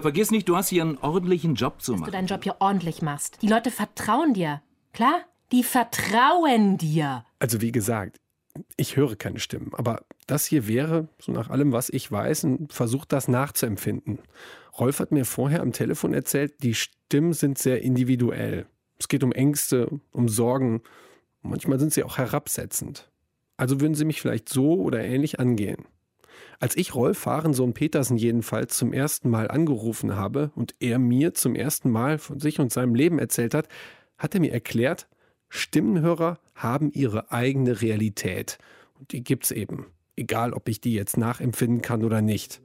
Vergiss 0.00 0.30
nicht, 0.30 0.48
du 0.48 0.56
hast 0.56 0.70
hier 0.70 0.80
einen 0.80 0.96
ordentlichen 0.96 1.56
Job 1.56 1.82
zu 1.82 1.92
machen. 1.92 2.04
Dass 2.04 2.06
du 2.06 2.16
deinen 2.16 2.26
Job 2.26 2.42
hier 2.42 2.56
ordentlich 2.58 3.02
machst. 3.02 3.36
Die 3.42 3.48
Leute 3.48 3.70
vertrauen 3.70 4.32
dir. 4.32 4.62
Klar? 4.94 5.20
Die 5.52 5.62
vertrauen 5.62 6.78
dir. 6.78 7.26
Also 7.38 7.60
wie 7.60 7.70
gesagt, 7.70 8.18
ich 8.78 8.96
höre 8.96 9.16
keine 9.16 9.40
Stimmen, 9.40 9.72
aber 9.74 10.00
das 10.26 10.46
hier 10.46 10.66
wäre, 10.66 11.08
so 11.18 11.32
nach 11.32 11.50
allem, 11.50 11.72
was 11.72 11.90
ich 11.90 12.10
weiß, 12.10 12.44
ein 12.44 12.68
Versuch, 12.70 13.04
das 13.04 13.28
nachzuempfinden. 13.28 14.20
Rolf 14.78 15.00
hat 15.00 15.12
mir 15.12 15.24
vorher 15.24 15.62
am 15.62 15.72
Telefon 15.72 16.12
erzählt, 16.12 16.62
die 16.62 16.74
Stimmen 16.74 17.32
sind 17.32 17.58
sehr 17.58 17.82
individuell. 17.82 18.66
Es 18.98 19.08
geht 19.08 19.24
um 19.24 19.32
Ängste, 19.32 19.88
um 20.12 20.28
Sorgen. 20.28 20.82
Manchmal 21.42 21.78
sind 21.78 21.92
sie 21.92 22.02
auch 22.02 22.18
herabsetzend. 22.18 23.10
Also 23.56 23.80
würden 23.80 23.94
sie 23.94 24.04
mich 24.04 24.20
vielleicht 24.20 24.48
so 24.48 24.74
oder 24.74 25.02
ähnlich 25.02 25.40
angehen. 25.40 25.86
Als 26.58 26.76
ich 26.76 26.94
Rolf 26.94 27.18
Fahrensohn 27.18 27.74
Petersen 27.74 28.16
jedenfalls 28.16 28.76
zum 28.76 28.92
ersten 28.92 29.30
Mal 29.30 29.50
angerufen 29.50 30.16
habe 30.16 30.50
und 30.54 30.74
er 30.80 30.98
mir 30.98 31.34
zum 31.34 31.54
ersten 31.54 31.90
Mal 31.90 32.18
von 32.18 32.40
sich 32.40 32.60
und 32.60 32.72
seinem 32.72 32.94
Leben 32.94 33.18
erzählt 33.18 33.54
hat, 33.54 33.68
hat 34.18 34.34
er 34.34 34.40
mir 34.40 34.52
erklärt, 34.52 35.08
Stimmenhörer 35.48 36.38
haben 36.54 36.90
ihre 36.92 37.30
eigene 37.30 37.80
Realität. 37.82 38.58
Und 38.98 39.12
die 39.12 39.22
gibt's 39.22 39.50
eben. 39.50 39.86
Egal, 40.16 40.54
ob 40.54 40.68
ich 40.68 40.80
die 40.80 40.94
jetzt 40.94 41.16
nachempfinden 41.16 41.82
kann 41.82 42.04
oder 42.04 42.22
nicht. 42.22 42.62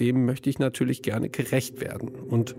Dem 0.00 0.24
möchte 0.24 0.48
ich 0.50 0.58
natürlich 0.58 1.02
gerne 1.02 1.28
gerecht 1.28 1.80
werden. 1.80 2.08
Und 2.08 2.54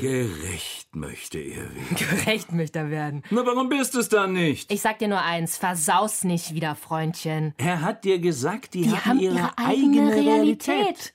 Gerecht 0.00 0.96
möchte 0.96 1.38
er 1.38 1.64
werden. 1.74 1.96
Gerecht 1.96 2.52
möchte 2.52 2.78
er 2.78 2.90
werden. 2.90 3.22
Na, 3.30 3.44
warum 3.44 3.68
bist 3.68 3.94
es 3.94 4.08
dann 4.08 4.32
nicht? 4.32 4.72
Ich 4.72 4.80
sag 4.80 4.98
dir 4.98 5.08
nur 5.08 5.22
eins, 5.22 5.58
versaus 5.58 6.24
nicht 6.24 6.54
wieder, 6.54 6.74
Freundchen. 6.74 7.52
Er 7.58 7.82
hat 7.82 8.04
dir 8.04 8.18
gesagt, 8.18 8.72
die, 8.72 8.82
Die 8.82 8.90
haben, 8.92 9.04
haben 9.04 9.18
ihre, 9.20 9.34
ihre 9.34 9.58
eigene, 9.58 10.02
eigene 10.06 10.10
Realität. 10.14 10.68
Realität. 10.68 11.14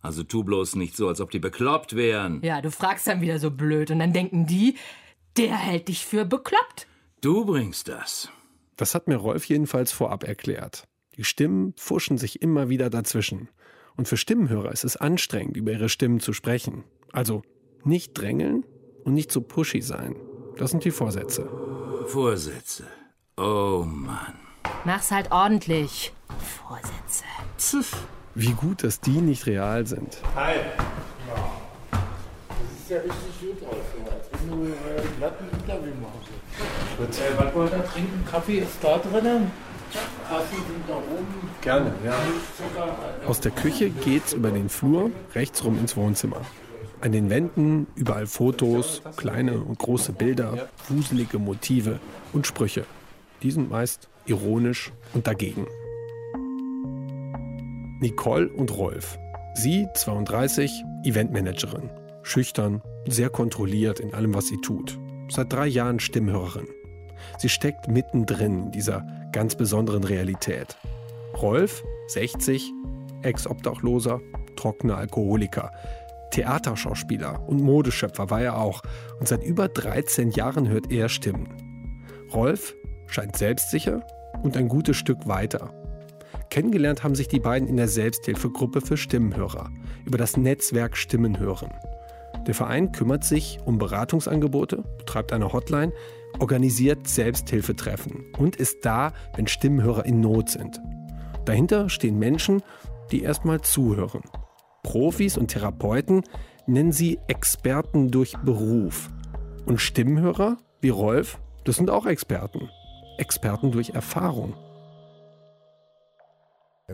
Also 0.00 0.22
tu 0.24 0.44
bloß 0.44 0.76
nicht 0.76 0.96
so, 0.96 1.08
als 1.08 1.20
ob 1.20 1.30
die 1.30 1.38
bekloppt 1.38 1.94
wären. 1.94 2.40
Ja, 2.42 2.62
du 2.62 2.70
fragst 2.70 3.06
dann 3.06 3.20
wieder 3.20 3.38
so 3.38 3.50
blöd 3.50 3.90
und 3.90 3.98
dann 3.98 4.14
denken 4.14 4.46
die, 4.46 4.76
der 5.36 5.56
hält 5.56 5.88
dich 5.88 6.06
für 6.06 6.24
bekloppt. 6.24 6.86
Du 7.20 7.44
bringst 7.44 7.88
das. 7.88 8.30
Das 8.76 8.94
hat 8.94 9.08
mir 9.08 9.16
Rolf 9.16 9.44
jedenfalls 9.44 9.92
vorab 9.92 10.24
erklärt. 10.24 10.88
Die 11.16 11.24
Stimmen 11.24 11.74
fuschen 11.76 12.16
sich 12.16 12.40
immer 12.40 12.70
wieder 12.70 12.88
dazwischen. 12.88 13.48
Und 13.96 14.08
für 14.08 14.16
Stimmenhörer 14.16 14.72
ist 14.72 14.84
es 14.84 14.96
anstrengend, 14.96 15.56
über 15.56 15.72
ihre 15.72 15.88
Stimmen 15.88 16.20
zu 16.20 16.32
sprechen. 16.32 16.84
Also 17.12 17.42
nicht 17.84 18.14
drängeln 18.14 18.64
und 19.04 19.14
nicht 19.14 19.32
so 19.32 19.40
pushy 19.40 19.82
sein. 19.82 20.16
Das 20.56 20.70
sind 20.70 20.84
die 20.84 20.90
Vorsätze. 20.90 21.48
Vorsätze. 22.06 22.84
Oh 23.36 23.84
Mann. 23.86 24.34
Mach's 24.84 25.10
halt 25.10 25.30
ordentlich. 25.30 26.12
Vorsätze. 26.66 27.24
Wie 28.34 28.52
gut, 28.52 28.82
dass 28.82 29.00
die 29.00 29.20
nicht 29.20 29.46
real 29.46 29.86
sind. 29.86 30.18
Hi. 30.34 30.54
Das 31.90 32.00
ist 32.80 32.90
ja 32.90 32.98
richtig 32.98 33.40
gut 33.40 33.68
aus, 33.68 33.76
als 34.10 34.28
wenn 34.32 34.50
du 34.50 34.66
äh, 34.66 35.00
ein 35.00 35.16
glatten 35.18 35.44
Interview 35.50 35.92
machst. 36.00 36.28
Gut. 36.98 37.08
Äh, 37.08 37.38
was 37.38 37.54
wollt 37.54 37.72
ihr 37.72 37.84
trinken? 37.84 38.24
Kaffee 38.30 38.58
ist 38.58 38.78
da 38.82 38.98
drinnen. 38.98 39.50
Gerne, 41.60 41.92
ja. 42.04 42.14
Aus 43.26 43.40
der 43.40 43.52
Küche 43.52 43.90
geht's 43.90 44.32
über 44.32 44.50
den 44.50 44.68
Flur 44.68 45.10
rechts 45.34 45.64
rum 45.64 45.78
ins 45.78 45.96
Wohnzimmer. 45.96 46.40
An 47.00 47.12
den 47.12 47.30
Wänden 47.30 47.86
überall 47.96 48.26
Fotos, 48.26 49.02
kleine 49.16 49.60
und 49.60 49.78
große 49.78 50.12
Bilder, 50.12 50.68
wuselige 50.88 51.38
Motive 51.38 51.98
und 52.32 52.46
Sprüche. 52.46 52.84
Die 53.42 53.50
sind 53.50 53.70
meist 53.70 54.08
ironisch 54.26 54.92
und 55.12 55.26
dagegen. 55.26 55.66
Nicole 58.00 58.48
und 58.48 58.76
Rolf. 58.76 59.18
Sie, 59.54 59.86
32, 59.94 60.84
Eventmanagerin. 61.04 61.90
Schüchtern, 62.22 62.82
sehr 63.06 63.30
kontrolliert 63.30 64.00
in 64.00 64.14
allem, 64.14 64.34
was 64.34 64.46
sie 64.46 64.60
tut. 64.60 64.98
Seit 65.28 65.52
drei 65.52 65.66
Jahren 65.66 66.00
Stimmhörerin. 66.00 66.68
Sie 67.38 67.48
steckt 67.48 67.88
mittendrin 67.88 68.66
in 68.66 68.70
dieser 68.72 69.06
ganz 69.32 69.54
besonderen 69.54 70.04
Realität. 70.04 70.76
Rolf, 71.40 71.82
60, 72.08 72.72
Ex-Obdachloser, 73.22 74.20
trockener 74.56 74.96
Alkoholiker. 74.96 75.72
Theaterschauspieler 76.30 77.46
und 77.46 77.62
Modeschöpfer 77.62 78.30
war 78.30 78.40
er 78.40 78.58
auch. 78.58 78.82
Und 79.20 79.28
seit 79.28 79.44
über 79.44 79.68
13 79.68 80.30
Jahren 80.30 80.68
hört 80.68 80.90
er 80.90 81.08
Stimmen. 81.08 82.02
Rolf 82.32 82.74
scheint 83.06 83.36
selbstsicher 83.36 84.06
und 84.42 84.56
ein 84.56 84.68
gutes 84.68 84.96
Stück 84.96 85.26
weiter. 85.26 85.72
Kennengelernt 86.50 87.02
haben 87.02 87.14
sich 87.14 87.28
die 87.28 87.40
beiden 87.40 87.68
in 87.68 87.76
der 87.76 87.88
Selbsthilfegruppe 87.88 88.80
für 88.80 88.96
Stimmenhörer 88.96 89.70
über 90.04 90.18
das 90.18 90.36
Netzwerk 90.36 90.96
Stimmen 90.96 91.38
hören. 91.38 91.70
Der 92.46 92.54
Verein 92.54 92.92
kümmert 92.92 93.24
sich 93.24 93.58
um 93.64 93.78
Beratungsangebote, 93.78 94.82
betreibt 94.98 95.32
eine 95.32 95.52
Hotline, 95.52 95.92
organisiert 96.38 97.06
Selbsthilfetreffen 97.06 98.24
und 98.38 98.56
ist 98.56 98.84
da, 98.84 99.12
wenn 99.36 99.46
Stimmenhörer 99.46 100.04
in 100.04 100.20
Not 100.20 100.50
sind. 100.50 100.80
Dahinter 101.44 101.88
stehen 101.88 102.18
Menschen, 102.18 102.62
die 103.10 103.22
erstmal 103.22 103.60
zuhören. 103.60 104.22
Profis 104.82 105.36
und 105.36 105.48
Therapeuten 105.48 106.22
nennen 106.66 106.92
sie 106.92 107.18
Experten 107.28 108.10
durch 108.10 108.36
Beruf. 108.38 109.10
Und 109.66 109.80
Stimmenhörer, 109.80 110.58
wie 110.80 110.88
Rolf, 110.88 111.38
das 111.64 111.76
sind 111.76 111.90
auch 111.90 112.06
Experten. 112.06 112.68
Experten 113.18 113.70
durch 113.70 113.90
Erfahrung. 113.90 114.54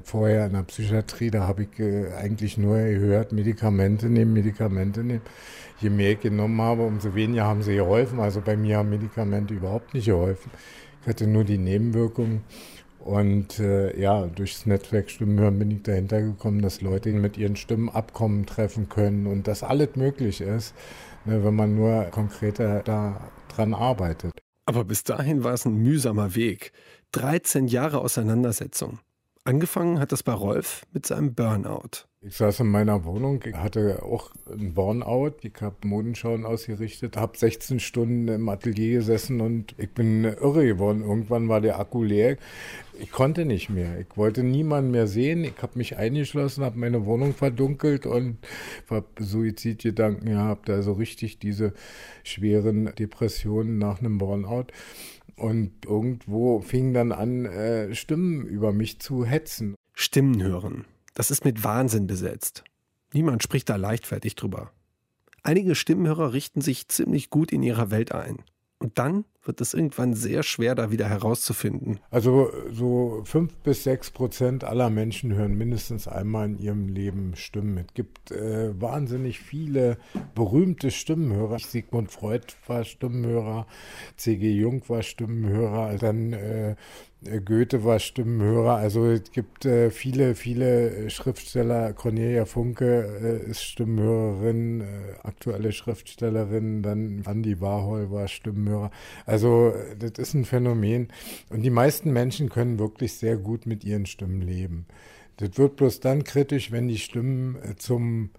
Vorher 0.05 0.47
in 0.47 0.53
der 0.53 0.63
Psychiatrie, 0.63 1.31
da 1.31 1.47
habe 1.47 1.65
ich 1.65 1.79
äh, 1.79 2.13
eigentlich 2.15 2.59
nur 2.59 2.77
gehört, 2.79 3.33
Medikamente 3.33 4.09
nehmen, 4.09 4.33
Medikamente 4.33 5.05
nehmen. 5.05 5.23
Je 5.81 5.91
mehr 5.91 6.13
ich 6.13 6.21
genommen 6.21 6.61
habe, 6.61 6.83
umso 6.83 7.15
weniger 7.15 7.45
haben 7.45 7.63
sie 7.63 7.77
geholfen. 7.77 8.21
Also 8.21 8.41
bei 8.41 8.57
mir 8.57 8.79
haben 8.79 8.91
Medikamente 8.91 9.55
überhaupt 9.55 9.95
nicht 9.95 10.07
geholfen. 10.07 10.51
Ich 11.03 11.09
hatte 11.09 11.27
nur 11.27 11.45
die 11.45 11.59
Nebenwirkungen. 11.59 12.43
Und 13.01 13.59
äh, 13.61 13.99
ja, 13.99 14.27
durchs 14.27 14.67
Netzwerk 14.67 15.09
Stimmenhören 15.09 15.59
bin 15.59 15.71
ich 15.71 15.83
dahinter 15.83 16.21
gekommen, 16.21 16.61
dass 16.61 16.81
Leute 16.81 17.11
mit 17.11 17.39
ihren 17.39 17.57
Stimmen 17.57 17.89
Abkommen 17.89 18.45
treffen 18.45 18.89
können 18.89 19.27
und 19.27 19.47
dass 19.47 19.63
alles 19.63 19.97
möglich 19.97 20.41
ist, 20.41 20.75
ne, 21.25 21.45
wenn 21.45 21.55
man 21.55 21.75
nur 21.75 22.05
konkreter 22.11 22.83
daran 22.83 23.73
arbeitet. 23.73 24.33
Aber 24.67 24.85
bis 24.85 25.05
dahin 25.05 25.45
war 25.45 25.55
es 25.55 25.65
ein 25.65 25.77
mühsamer 25.77 26.35
Weg. 26.35 26.73
13 27.13 27.69
Jahre 27.69 28.01
Auseinandersetzung. 28.01 28.99
Angefangen 29.49 29.99
hat 29.99 30.13
das 30.13 30.23
bei 30.23 30.35
Rolf 30.35 30.83
mit 30.93 31.07
seinem 31.07 31.33
Burnout. 31.33 32.05
Ich 32.21 32.37
saß 32.37 32.61
in 32.61 32.67
meiner 32.67 33.07
Wohnung, 33.07 33.43
hatte 33.55 34.03
auch 34.03 34.31
einen 34.47 34.75
Burnout. 34.75 35.37
Ich 35.41 35.55
habe 35.63 35.89
Modenschauen 35.89 36.45
ausgerichtet, 36.45 37.17
habe 37.17 37.39
16 37.39 37.81
Stunden 37.81 38.29
im 38.29 38.47
Atelier 38.51 38.99
gesessen 38.99 39.41
und 39.41 39.75
ich 39.79 39.89
bin 39.89 40.25
irre 40.25 40.67
geworden. 40.67 41.01
Irgendwann 41.01 41.49
war 41.49 41.63
der 41.63 41.81
Akku 41.81 42.03
leer. 42.03 42.37
Ich 43.01 43.11
konnte 43.11 43.47
nicht 43.47 43.71
mehr. 43.71 43.99
Ich 43.99 44.19
wollte 44.19 44.43
niemanden 44.43 44.91
mehr 44.91 45.07
sehen. 45.07 45.45
Ich 45.45 45.63
habe 45.63 45.79
mich 45.79 45.97
eingeschlossen, 45.97 46.63
habe 46.63 46.79
meine 46.79 47.07
Wohnung 47.07 47.33
verdunkelt 47.33 48.05
und 48.05 48.37
habe 48.91 49.07
Suizidgedanken 49.19 50.29
gehabt. 50.29 50.69
Also 50.69 50.93
richtig 50.93 51.39
diese 51.39 51.73
schweren 52.23 52.95
Depressionen 52.99 53.79
nach 53.79 54.01
einem 54.01 54.19
Burnout. 54.19 54.67
Und 55.39 55.85
irgendwo 55.85 56.61
fing 56.61 56.93
dann 56.93 57.13
an, 57.13 57.47
äh, 57.47 57.95
Stimmen 57.95 58.45
über 58.47 58.73
mich 58.73 59.01
zu 59.01 59.25
hetzen. 59.25 59.77
Stimmen 59.93 60.43
hören. 60.43 60.85
Das 61.15 61.31
ist 61.31 61.45
mit 61.45 61.65
Wahnsinn 61.65 62.07
besetzt. 62.07 62.65
Niemand 63.13 63.43
spricht 63.43 63.69
da 63.69 63.77
leichtfertig 63.77 64.35
drüber. 64.35 64.73
Einige 65.43 65.75
Stimmenhörer 65.75 66.33
richten 66.33 66.61
sich 66.61 66.89
ziemlich 66.89 67.31
gut 67.31 67.53
in 67.53 67.63
ihrer 67.63 67.91
Welt 67.91 68.13
ein. 68.13 68.43
Und 68.79 68.99
dann 68.99 69.25
wird 69.49 69.61
es 69.61 69.75
irgendwann 69.75 70.15
sehr 70.15 70.45
schwer, 70.45 70.75
da 70.75 70.93
wieder 70.93 71.09
herauszufinden. 71.09 71.99
Also 72.11 72.53
so 72.71 73.23
fünf 73.25 73.57
bis 73.57 73.83
sechs 73.83 74.11
Prozent 74.11 74.63
aller 74.63 74.91
Menschen 74.91 75.35
hören 75.35 75.57
mindestens 75.59 76.07
einmal 76.07 76.47
in 76.47 76.59
ihrem 76.59 76.89
Leben 76.89 77.35
Stimmen. 77.35 77.79
Es 77.79 77.95
gibt 77.95 78.31
äh, 78.31 78.81
wahnsinnig 78.81 79.41
viele 79.41 79.99
berühmte 80.35 80.91
Stimmenhörer. 80.91 81.59
Sigmund 81.59 82.13
Freud 82.13 82.45
war 82.67 82.85
Stimmenhörer, 82.85 83.67
C.G. 84.17 84.49
Jung 84.53 84.83
war 84.89 85.03
Stimmenhörer, 85.03 85.97
dann 85.97 86.33
äh, 86.35 86.77
Goethe 87.45 87.83
war 87.83 87.99
Stimmenhörer. 87.99 88.77
Also 88.77 89.07
es 89.07 89.33
gibt 89.33 89.65
äh, 89.65 89.91
viele, 89.91 90.37
viele 90.37 91.11
Schriftsteller. 91.11 91.93
Cornelia 91.93 92.45
Funke 92.45 93.43
äh, 93.45 93.51
ist 93.51 93.65
Stimmenhörerin, 93.65 94.83
äh, 94.83 94.85
aktuelle 95.25 95.73
Schriftstellerin. 95.73 96.83
Dann 96.83 97.25
Andy 97.27 97.61
Warhol 97.61 98.13
war 98.13 98.29
Stimmenhörer. 98.29 98.93
Also 99.27 99.75
das 99.99 100.13
ist 100.13 100.35
ein 100.35 100.45
Phänomen. 100.45 101.09
Und 101.51 101.63
die 101.63 101.71
meisten 101.71 102.13
Menschen 102.13 102.51
können 102.51 102.79
wirklich 102.79 103.15
sehr 103.15 103.37
gut 103.37 103.67
mit 103.67 103.85
ihren 103.85 104.07
Stimmen 104.07 104.41
leben. 104.41 104.87
Das 105.39 105.59
wird 105.59 105.77
bloß 105.77 105.99
dann 106.01 106.23
kritisch, 106.23 106.71
wenn 106.71 106.87
die 106.87 106.99
Stimmen 106.99 107.57
äh, 107.63 107.75
zum 107.75 108.31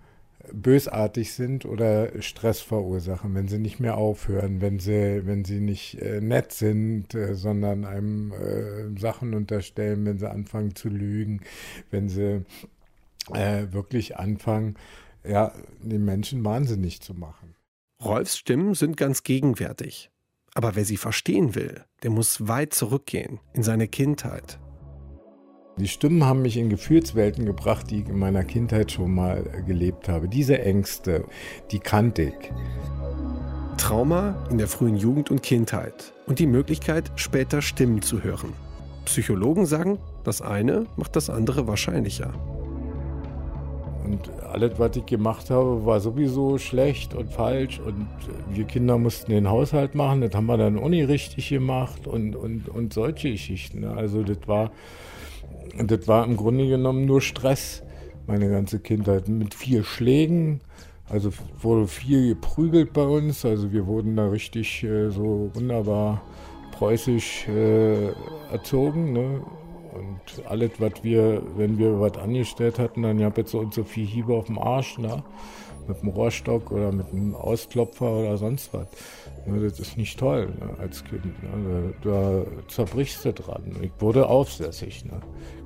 bösartig 0.54 1.34
sind 1.34 1.66
oder 1.66 2.22
Stress 2.22 2.62
verursachen, 2.62 3.36
wenn 3.36 3.47
sie 3.47 3.60
nicht 3.60 3.80
mehr 3.80 3.97
aufhören, 3.97 4.62
wenn 4.62 4.80
sie, 4.80 5.26
wenn 5.26 5.45
sie 5.45 5.60
nicht 5.60 6.02
äh, 6.02 6.22
nett 6.22 6.52
sind, 6.52 7.14
äh, 7.16 7.36
sondern 7.36 7.86
einem 7.86 8.32
äh, 8.34 9.00
Sachen 9.00 9.34
unterstellen, 9.34 10.06
wenn 10.06 10.20
sie 10.20 10.30
anfangen 10.30 10.76
zu 10.76 10.89
lügen, 10.89 11.41
wenn 11.91 12.10
sie 12.10 12.45
äh, 13.34 13.68
wirklich 13.72 14.18
anfangen, 14.18 14.76
ja, 15.24 15.54
die 15.82 16.00
Menschen 16.00 16.43
wahnsinnig 16.43 17.02
zu 17.02 17.14
machen. 17.14 17.56
Rolfs 18.04 18.38
Stimmen 18.38 18.76
sind 18.76 18.97
ganz 18.97 19.24
gegenwärtig. 19.24 20.10
Aber 20.54 20.76
wer 20.76 20.86
sie 20.86 20.97
verstehen 20.97 21.54
will, 21.56 21.84
der 22.04 22.10
muss 22.10 22.47
weit 22.47 22.74
zurückgehen 22.74 23.39
in 23.54 23.64
seine 23.64 23.88
Kindheit. 23.88 24.60
Die 25.80 25.88
Stimmen 25.88 26.26
haben 26.26 26.42
mich 26.42 26.58
in 26.58 26.70
Gefühlswelten 26.70 27.46
gebracht, 27.46 27.90
die 27.90 28.02
ich 28.02 28.10
in 28.10 28.20
meiner 28.20 28.44
Kindheit 28.44 28.92
schon 28.92 29.16
mal 29.16 29.44
gelebt 29.66 30.10
habe. 30.10 30.28
Diese 30.28 30.60
Ängste, 30.60 31.24
die 31.72 31.80
kannte 31.80 32.24
ich. 32.24 32.52
Trauma 33.78 34.46
in 34.52 34.58
der 34.58 34.68
frühen 34.68 34.98
Jugend 34.98 35.32
und 35.32 35.42
Kindheit 35.42 36.14
und 36.28 36.40
die 36.40 36.48
Möglichkeit, 36.48 37.10
später 37.16 37.62
Stimmen 37.62 38.02
zu 38.02 38.22
hören. 38.24 38.52
Psychologen 39.06 39.66
sagen, 39.66 40.00
das 40.26 40.42
eine 40.42 40.86
macht 40.98 41.16
das 41.16 41.30
andere 41.30 41.66
wahrscheinlicher. 41.66 42.34
Und 44.04 44.30
alles, 44.44 44.78
was 44.80 44.98
ich 44.98 45.06
gemacht 45.06 45.50
habe, 45.50 45.86
war 45.86 46.02
sowieso 46.02 46.58
schlecht 46.58 47.14
und 47.14 47.32
falsch. 47.32 47.80
Und 47.80 48.08
wir 48.50 48.66
Kinder 48.66 48.98
mussten 48.98 49.32
den 49.32 49.50
Haushalt 49.50 49.96
machen. 49.96 50.22
Das 50.22 50.34
haben 50.34 50.48
wir 50.48 50.58
dann 50.58 50.78
auch 50.78 50.90
nicht 50.90 51.08
richtig 51.08 51.48
gemacht 51.48 52.06
und, 52.06 52.36
und, 52.36 52.68
und 52.68 52.92
solche 52.92 53.32
Geschichten. 53.32 53.86
Also 53.86 54.24
das 54.24 54.40
war, 54.46 54.72
das 55.78 56.08
war 56.08 56.26
im 56.26 56.38
Grunde 56.38 56.68
genommen 56.68 57.06
nur 57.06 57.22
Stress, 57.22 57.84
meine 58.28 58.50
ganze 58.50 58.80
Kindheit. 58.80 59.28
Mit 59.28 59.54
vier 59.54 59.84
Schlägen. 59.84 60.62
Also 61.10 61.32
wurde 61.60 61.88
viel 61.88 62.30
geprügelt 62.30 62.94
bei 62.94 63.04
uns. 63.04 63.44
Also 63.46 63.72
wir 63.72 63.88
wurden 63.88 64.16
da 64.16 64.30
richtig 64.30 64.84
äh, 64.84 65.10
so 65.10 65.50
wunderbar 65.54 66.22
preußisch 66.72 67.48
äh, 67.48 68.12
erzogen. 68.52 69.14
Ne? 69.14 69.42
Und 69.92 70.46
alles, 70.46 70.72
was 70.78 71.04
wir, 71.04 71.42
wenn 71.58 71.78
wir 71.78 72.00
was 72.00 72.18
angestellt 72.18 72.78
hatten, 72.78 73.02
dann 73.02 73.18
gab 73.18 73.38
es 73.38 73.52
so 73.52 73.60
und 73.60 73.74
so 73.74 73.84
viel 73.84 74.06
Hiebe 74.06 74.34
auf 74.34 74.46
dem 74.46 74.60
Arsch, 74.60 74.98
ne? 75.00 75.24
mit 75.90 76.02
dem 76.02 76.10
Rohrstock 76.10 76.72
oder 76.72 76.92
mit 76.92 77.12
einem 77.12 77.36
Ausklopfer 77.36 78.12
oder 78.12 78.38
sonst 78.38 78.74
was. 78.74 78.88
Ne? 79.46 79.60
Das 79.62 79.80
ist 79.80 79.98
nicht 79.98 80.18
toll 80.20 80.54
ne? 80.60 80.80
als 80.80 81.04
Kind. 81.04 81.26
Ne? 81.26 81.94
Da, 82.04 82.10
da, 82.10 82.46
zerbrichst 82.68 83.26
du 83.26 83.34
dran. 83.34 83.76
Ich 83.82 83.92
wurde 84.00 84.28
aufsässig, 84.28 85.06
ne? 85.06 85.20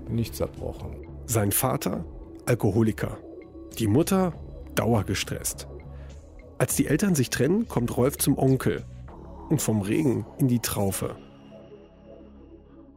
Bin 0.05 0.15
nicht 0.15 0.35
zerbrochen. 0.35 0.95
Sein 1.25 1.51
Vater, 1.51 2.05
Alkoholiker. 2.45 3.17
Die 3.79 3.87
Mutter, 3.87 4.33
dauergestresst. 4.75 5.67
Als 6.57 6.75
die 6.75 6.87
Eltern 6.87 7.15
sich 7.15 7.29
trennen, 7.29 7.67
kommt 7.67 7.95
Rolf 7.97 8.17
zum 8.17 8.37
Onkel 8.37 8.83
und 9.49 9.61
vom 9.61 9.81
Regen 9.81 10.25
in 10.37 10.47
die 10.47 10.59
Traufe. 10.59 11.15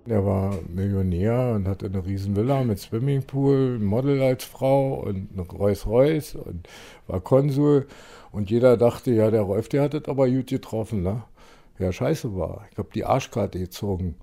Er 0.08 0.24
war 0.24 0.58
Millionär 0.68 1.54
und 1.56 1.66
hatte 1.66 1.86
eine 1.86 2.06
riesen 2.06 2.36
Villa 2.36 2.62
mit 2.62 2.78
Swimmingpool, 2.78 3.80
Model 3.80 4.22
als 4.22 4.44
Frau 4.44 5.00
und 5.00 5.30
eine 5.32 5.42
Rolls-Royce 5.42 6.36
und 6.36 6.68
war 7.08 7.20
Konsul. 7.20 7.88
Und 8.30 8.50
jeder 8.50 8.76
dachte, 8.76 9.10
ja, 9.10 9.32
der 9.32 9.42
Rolf, 9.42 9.68
der 9.68 9.82
hat 9.82 9.94
das 9.94 10.04
aber 10.04 10.28
gut 10.28 10.46
getroffen, 10.46 11.02
ne? 11.02 11.24
Ja, 11.78 11.92
scheiße 11.92 12.36
war. 12.36 12.66
Ich 12.70 12.78
habe 12.78 12.88
die 12.94 13.04
Arschkarte 13.04 13.58
gezogen 13.58 14.14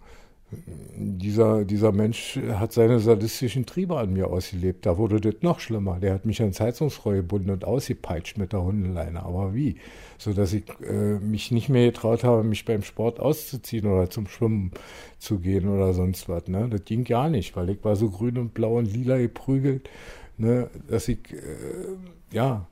dieser, 0.95 1.65
dieser 1.65 1.91
Mensch 1.91 2.39
hat 2.53 2.73
seine 2.73 2.99
sadistischen 2.99 3.65
Triebe 3.65 3.97
an 3.97 4.13
mir 4.13 4.27
ausgelebt. 4.27 4.85
Da 4.85 4.97
wurde 4.97 5.19
das 5.19 5.41
noch 5.41 5.59
schlimmer. 5.59 5.99
Der 5.99 6.13
hat 6.13 6.25
mich 6.25 6.41
ans 6.41 6.59
Heizungsrohr 6.59 7.13
gebunden 7.13 7.51
und 7.51 7.65
ausgepeitscht 7.65 8.37
mit 8.37 8.53
der 8.53 8.63
Hundeleine. 8.63 9.23
Aber 9.23 9.53
wie? 9.53 9.75
So 10.17 10.33
dass 10.33 10.53
ich 10.53 10.63
äh, 10.81 11.19
mich 11.19 11.51
nicht 11.51 11.69
mehr 11.69 11.87
getraut 11.87 12.23
habe, 12.23 12.43
mich 12.43 12.65
beim 12.65 12.83
Sport 12.83 13.19
auszuziehen 13.19 13.87
oder 13.87 14.09
zum 14.09 14.27
Schwimmen 14.27 14.71
zu 15.19 15.39
gehen 15.39 15.67
oder 15.67 15.93
sonst 15.93 16.29
was. 16.29 16.47
Ne? 16.47 16.67
Das 16.69 16.85
ging 16.85 17.03
gar 17.03 17.29
nicht, 17.29 17.55
weil 17.55 17.69
ich 17.69 17.83
war 17.83 17.95
so 17.95 18.09
grün 18.09 18.37
und 18.37 18.53
blau 18.53 18.77
und 18.77 18.85
lila 18.85 19.17
geprügelt, 19.17 19.89
ne? 20.37 20.69
dass 20.89 21.07
ich, 21.07 21.33
äh, 21.33 21.95
ja, 22.31 22.67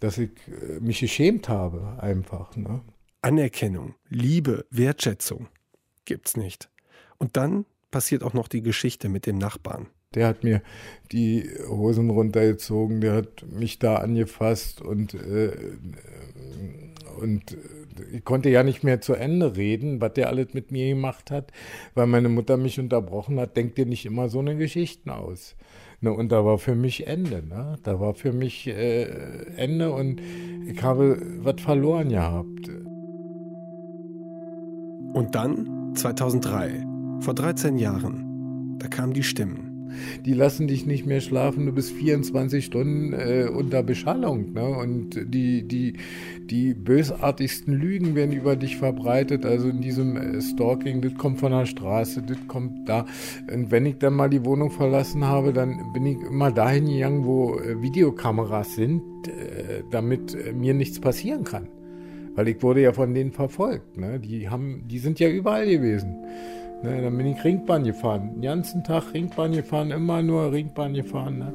dass 0.00 0.18
ich 0.18 0.30
äh, 0.48 0.80
mich 0.80 1.00
geschämt 1.00 1.48
habe 1.48 1.96
einfach. 1.98 2.56
Ne? 2.56 2.80
Anerkennung, 3.22 3.94
Liebe, 4.08 4.66
Wertschätzung 4.70 5.48
gibt's 6.04 6.36
nicht. 6.36 6.70
Und 7.18 7.36
dann 7.36 7.64
passiert 7.90 8.22
auch 8.22 8.34
noch 8.34 8.48
die 8.48 8.62
Geschichte 8.62 9.08
mit 9.08 9.26
dem 9.26 9.38
Nachbarn. 9.38 9.86
Der 10.14 10.28
hat 10.28 10.44
mir 10.44 10.62
die 11.12 11.48
Hosen 11.68 12.10
runtergezogen, 12.10 13.00
der 13.00 13.14
hat 13.14 13.44
mich 13.50 13.78
da 13.78 13.96
angefasst 13.96 14.80
und, 14.80 15.14
äh, 15.14 15.52
und 17.20 17.56
ich 18.12 18.24
konnte 18.24 18.48
ja 18.48 18.62
nicht 18.62 18.84
mehr 18.84 19.00
zu 19.00 19.14
Ende 19.14 19.56
reden, 19.56 20.00
was 20.00 20.14
der 20.14 20.28
alles 20.28 20.54
mit 20.54 20.70
mir 20.70 20.88
gemacht 20.88 21.30
hat, 21.30 21.52
weil 21.94 22.06
meine 22.06 22.28
Mutter 22.28 22.56
mich 22.56 22.78
unterbrochen 22.78 23.38
hat. 23.40 23.56
Denkt 23.56 23.78
dir 23.78 23.86
nicht 23.86 24.06
immer 24.06 24.28
so 24.28 24.38
eine 24.38 24.56
Geschichten 24.56 25.10
aus. 25.10 25.56
Ne, 26.00 26.12
und 26.12 26.30
da 26.30 26.44
war 26.44 26.58
für 26.58 26.74
mich 26.74 27.06
Ende. 27.06 27.42
Ne? 27.46 27.76
Da 27.82 28.00
war 28.00 28.14
für 28.14 28.32
mich 28.32 28.66
äh, 28.66 29.04
Ende 29.56 29.90
und 29.90 30.20
ich 30.66 30.82
habe 30.82 31.20
was 31.40 31.60
verloren 31.60 32.10
gehabt. 32.10 32.68
Und 35.14 35.34
dann 35.34 35.94
2003 35.94 36.95
vor 37.20 37.34
13 37.34 37.78
Jahren, 37.78 38.76
da 38.78 38.88
kamen 38.88 39.12
die 39.12 39.22
Stimmen. 39.22 39.76
Die 40.24 40.32
lassen 40.32 40.68
dich 40.68 40.86
nicht 40.86 41.06
mehr 41.06 41.20
schlafen, 41.20 41.66
du 41.66 41.72
bist 41.72 41.92
24 41.92 42.64
Stunden 42.64 43.12
äh, 43.12 43.48
unter 43.52 43.82
Beschallung. 43.82 44.52
Ne? 44.52 44.66
Und 44.66 45.10
die, 45.32 45.66
die, 45.66 45.94
die 46.50 46.74
bösartigsten 46.74 47.74
Lügen 47.74 48.14
werden 48.14 48.32
über 48.32 48.56
dich 48.56 48.76
verbreitet. 48.76 49.44
Also 49.44 49.68
in 49.68 49.80
diesem 49.80 50.16
äh, 50.16 50.40
Stalking, 50.40 51.00
das 51.00 51.14
kommt 51.14 51.40
von 51.40 51.52
der 51.52 51.66
Straße, 51.66 52.22
das 52.22 52.38
kommt 52.48 52.88
da. 52.88 53.06
Und 53.52 53.70
wenn 53.70 53.86
ich 53.86 53.98
dann 53.98 54.14
mal 54.14 54.28
die 54.28 54.44
Wohnung 54.44 54.70
verlassen 54.70 55.24
habe, 55.24 55.52
dann 55.52 55.92
bin 55.92 56.06
ich 56.06 56.18
immer 56.20 56.52
dahin 56.52 56.86
gegangen, 56.86 57.24
wo 57.24 57.58
äh, 57.58 57.80
Videokameras 57.80 58.74
sind, 58.74 59.02
äh, 59.28 59.82
damit 59.90 60.36
mir 60.54 60.74
nichts 60.74 61.00
passieren 61.00 61.44
kann. 61.44 61.68
Weil 62.34 62.48
ich 62.48 62.62
wurde 62.62 62.82
ja 62.82 62.92
von 62.92 63.14
denen 63.14 63.32
verfolgt. 63.32 63.96
Ne? 63.96 64.20
Die, 64.20 64.48
haben, 64.48 64.82
die 64.86 64.98
sind 64.98 65.18
ja 65.18 65.28
überall 65.28 65.66
gewesen. 65.66 66.16
Ne, 66.86 67.02
dann 67.02 67.16
bin 67.16 67.26
ich 67.26 67.42
Ringbahn 67.42 67.82
gefahren. 67.82 68.34
Den 68.34 68.42
ganzen 68.42 68.84
Tag 68.84 69.12
Ringbahn 69.12 69.50
gefahren, 69.50 69.90
immer 69.90 70.22
nur 70.22 70.52
Ringbahn 70.52 70.94
gefahren. 70.94 71.38
Ne? 71.38 71.52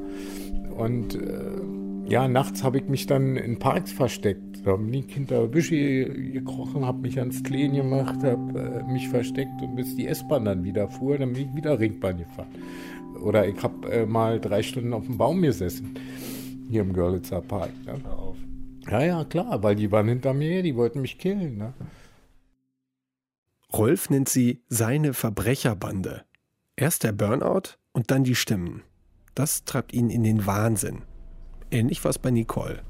Und 0.76 1.14
äh, 1.14 2.10
ja, 2.10 2.28
nachts 2.28 2.62
habe 2.62 2.76
ich 2.78 2.88
mich 2.88 3.06
dann 3.06 3.36
in 3.36 3.58
Parks 3.58 3.92
versteckt. 3.92 4.66
Da 4.66 4.76
bin 4.76 4.92
ich 4.92 5.06
hinter 5.14 5.48
Büsche 5.48 6.04
gekrochen, 6.04 6.84
habe 6.84 7.00
mich 7.00 7.18
ans 7.18 7.42
Kleen 7.42 7.72
gemacht, 7.72 8.22
habe 8.22 8.84
äh, 8.86 8.92
mich 8.92 9.08
versteckt 9.08 9.62
und 9.62 9.74
bis 9.74 9.96
die 9.96 10.06
S-Bahn 10.06 10.44
dann 10.44 10.64
wieder 10.64 10.86
fuhr, 10.88 11.16
dann 11.16 11.32
bin 11.32 11.48
ich 11.48 11.56
wieder 11.56 11.80
Ringbahn 11.80 12.18
gefahren. 12.18 12.48
Oder 13.22 13.48
ich 13.48 13.62
habe 13.62 13.90
äh, 13.90 14.04
mal 14.04 14.38
drei 14.38 14.62
Stunden 14.62 14.92
auf 14.92 15.06
dem 15.06 15.16
Baum 15.16 15.40
gesessen, 15.40 15.94
hier 16.68 16.82
im 16.82 16.92
Görlitzer 16.92 17.40
Park. 17.40 17.70
Ne? 17.86 17.94
Ja, 18.90 19.02
ja, 19.02 19.24
klar, 19.24 19.62
weil 19.62 19.76
die 19.76 19.90
waren 19.90 20.08
hinter 20.08 20.34
mir, 20.34 20.62
die 20.62 20.76
wollten 20.76 21.00
mich 21.00 21.16
killen. 21.16 21.56
Ne? 21.56 21.72
Rolf 23.74 24.10
nennt 24.10 24.28
sie 24.28 24.62
seine 24.68 25.14
Verbrecherbande. 25.14 26.24
Erst 26.76 27.04
der 27.04 27.12
Burnout 27.12 27.78
und 27.92 28.10
dann 28.10 28.22
die 28.22 28.34
Stimmen. 28.34 28.82
Das 29.34 29.64
treibt 29.64 29.94
ihn 29.94 30.10
in 30.10 30.24
den 30.24 30.46
Wahnsinn. 30.46 31.02
Ähnlich 31.70 32.04
war 32.04 32.10
es 32.10 32.18
bei 32.18 32.30
Nicole. 32.30 32.82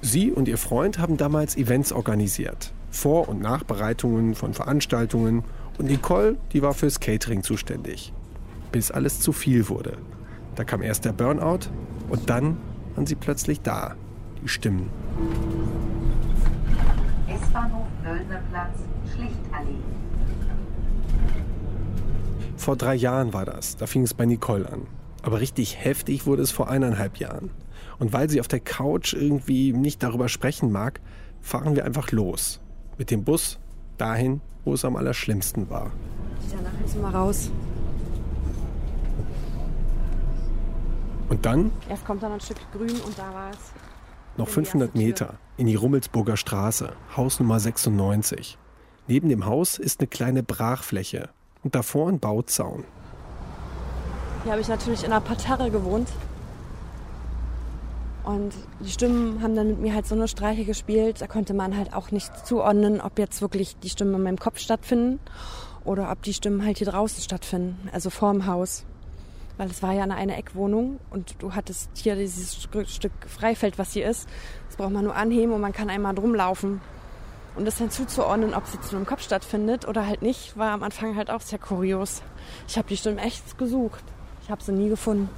Sie 0.00 0.30
und 0.30 0.46
ihr 0.46 0.58
Freund 0.58 0.98
haben 0.98 1.16
damals 1.16 1.56
Events 1.56 1.92
organisiert. 1.92 2.72
Vor- 2.90 3.28
und 3.28 3.40
Nachbereitungen 3.40 4.36
von 4.36 4.54
Veranstaltungen. 4.54 5.42
Und 5.76 5.86
Nicole, 5.86 6.36
die 6.52 6.62
war 6.62 6.72
fürs 6.72 7.00
Catering 7.00 7.42
zuständig. 7.42 8.12
Bis 8.70 8.92
alles 8.92 9.18
zu 9.18 9.32
viel 9.32 9.68
wurde. 9.68 9.98
Da 10.54 10.62
kam 10.62 10.82
erst 10.82 11.04
der 11.04 11.12
Burnout 11.12 11.68
und 12.08 12.30
dann 12.30 12.56
waren 12.94 13.06
sie 13.06 13.16
plötzlich 13.16 13.60
da. 13.60 13.96
Die 14.42 14.48
Stimmen. 14.48 14.88
Wöllner 18.48 18.70
Platz, 18.72 18.78
Schlichtallee. 19.14 19.78
Vor 22.56 22.76
drei 22.76 22.94
Jahren 22.94 23.32
war 23.32 23.44
das. 23.44 23.76
Da 23.76 23.86
fing 23.86 24.02
es 24.02 24.14
bei 24.14 24.26
Nicole 24.26 24.70
an. 24.70 24.86
Aber 25.22 25.40
richtig 25.40 25.82
heftig 25.82 26.26
wurde 26.26 26.42
es 26.42 26.50
vor 26.50 26.68
eineinhalb 26.68 27.18
Jahren. 27.18 27.50
Und 27.98 28.12
weil 28.12 28.28
sie 28.30 28.40
auf 28.40 28.48
der 28.48 28.60
Couch 28.60 29.14
irgendwie 29.14 29.72
nicht 29.72 30.02
darüber 30.02 30.28
sprechen 30.28 30.70
mag, 30.70 31.00
fahren 31.40 31.76
wir 31.76 31.84
einfach 31.84 32.12
los. 32.12 32.60
Mit 32.96 33.10
dem 33.10 33.24
Bus 33.24 33.58
dahin, 33.96 34.40
wo 34.64 34.74
es 34.74 34.84
am 34.84 34.96
allerschlimmsten 34.96 35.70
war. 35.70 35.92
Danach 36.50 36.80
müssen 36.80 37.00
wir 37.00 37.08
raus. 37.08 37.50
Und 41.28 41.44
dann? 41.44 41.70
Erst 41.88 42.04
kommt 42.06 42.22
dann 42.22 42.32
ein 42.32 42.40
Stück 42.40 42.58
grün 42.72 42.90
und 42.90 43.18
da 43.18 43.32
war 43.34 43.50
es. 43.50 43.87
Noch 44.38 44.48
500 44.48 44.94
Meter 44.94 45.34
in 45.56 45.66
die 45.66 45.74
Rummelsburger 45.74 46.36
Straße, 46.36 46.92
Haus 47.16 47.40
Nummer 47.40 47.58
96. 47.58 48.56
Neben 49.08 49.28
dem 49.28 49.46
Haus 49.46 49.78
ist 49.78 49.98
eine 49.98 50.06
kleine 50.06 50.44
Brachfläche 50.44 51.30
und 51.64 51.74
davor 51.74 52.08
ein 52.08 52.20
Bauzaun. 52.20 52.84
Hier 54.44 54.52
habe 54.52 54.60
ich 54.60 54.68
natürlich 54.68 55.02
in 55.02 55.10
einer 55.10 55.20
Parterre 55.20 55.72
gewohnt. 55.72 56.08
Und 58.22 58.54
die 58.78 58.90
Stimmen 58.90 59.42
haben 59.42 59.56
dann 59.56 59.66
mit 59.66 59.80
mir 59.80 59.92
halt 59.92 60.06
so 60.06 60.14
eine 60.14 60.28
Streiche 60.28 60.64
gespielt. 60.64 61.20
Da 61.20 61.26
konnte 61.26 61.52
man 61.52 61.76
halt 61.76 61.92
auch 61.92 62.12
nicht 62.12 62.46
zuordnen, 62.46 63.00
ob 63.00 63.18
jetzt 63.18 63.42
wirklich 63.42 63.76
die 63.80 63.90
Stimmen 63.90 64.14
in 64.14 64.22
meinem 64.22 64.38
Kopf 64.38 64.60
stattfinden 64.60 65.18
oder 65.84 66.12
ob 66.12 66.22
die 66.22 66.32
Stimmen 66.32 66.64
halt 66.64 66.78
hier 66.78 66.86
draußen 66.86 67.24
stattfinden, 67.24 67.88
also 67.90 68.08
vorm 68.08 68.46
Haus 68.46 68.84
weil 69.58 69.68
es 69.68 69.82
war 69.82 69.92
ja 69.92 70.04
eine, 70.04 70.14
eine 70.14 70.36
Eckwohnung 70.36 70.98
und 71.10 71.34
du 71.40 71.54
hattest 71.54 71.90
hier 71.94 72.16
dieses 72.16 72.62
Stück 72.62 73.12
Freifeld, 73.26 73.78
was 73.78 73.92
hier 73.92 74.08
ist. 74.08 74.28
Das 74.68 74.76
braucht 74.76 74.92
man 74.92 75.04
nur 75.04 75.14
anheben 75.14 75.52
und 75.52 75.60
man 75.60 75.72
kann 75.72 75.90
einmal 75.90 76.14
drum 76.14 76.34
laufen. 76.34 76.80
Und 77.56 77.64
das 77.64 77.78
dann 77.78 77.90
zuzuordnen, 77.90 78.54
ob 78.54 78.64
es 78.64 78.74
jetzt 78.74 78.92
nur 78.92 79.00
im 79.00 79.06
Kopf 79.06 79.22
stattfindet 79.22 79.86
oder 79.86 80.06
halt 80.06 80.22
nicht, 80.22 80.56
war 80.56 80.70
am 80.70 80.84
Anfang 80.84 81.16
halt 81.16 81.28
auch 81.28 81.40
sehr 81.40 81.58
kurios. 81.58 82.22
Ich 82.68 82.78
habe 82.78 82.88
die 82.88 82.96
Stimmen 82.96 83.18
echt 83.18 83.58
gesucht. 83.58 84.04
Ich 84.44 84.50
habe 84.50 84.62
sie 84.62 84.72
nie 84.72 84.88
gefunden. 84.88 85.28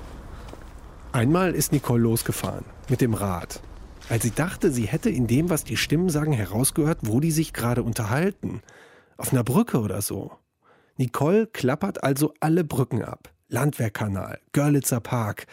Einmal 1.12 1.54
ist 1.54 1.72
Nicole 1.72 2.02
losgefahren 2.02 2.64
mit 2.88 3.00
dem 3.00 3.14
Rad, 3.14 3.60
weil 4.08 4.20
sie 4.20 4.30
dachte, 4.30 4.70
sie 4.70 4.86
hätte 4.86 5.08
in 5.08 5.26
dem, 5.26 5.48
was 5.48 5.64
die 5.64 5.78
Stimmen 5.78 6.10
sagen, 6.10 6.32
herausgehört, 6.32 6.98
wo 7.02 7.20
die 7.20 7.32
sich 7.32 7.52
gerade 7.54 7.82
unterhalten. 7.82 8.60
Auf 9.16 9.32
einer 9.32 9.42
Brücke 9.42 9.80
oder 9.80 10.02
so. 10.02 10.32
Nicole 10.98 11.46
klappert 11.46 12.04
also 12.04 12.34
alle 12.38 12.64
Brücken 12.64 13.02
ab. 13.02 13.32
Landwehrkanal, 13.50 14.38
Görlitzer 14.52 15.00
Park. 15.00 15.46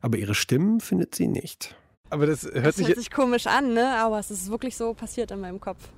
Aber 0.00 0.16
ihre 0.18 0.34
Stimmen 0.34 0.80
findet 0.80 1.14
sie 1.14 1.26
nicht. 1.28 1.74
Aber 2.10 2.26
das 2.26 2.44
hört 2.44 2.66
Das 2.66 2.76
sich. 2.76 2.88
hört 2.88 2.98
sich 2.98 3.10
komisch 3.10 3.46
an, 3.46 3.74
ne? 3.74 3.96
aber 3.96 4.18
es 4.18 4.30
ist 4.30 4.50
wirklich 4.50 4.76
so 4.76 4.94
passiert 4.94 5.30
in 5.30 5.40
meinem 5.40 5.60
Kopf. 5.60 5.88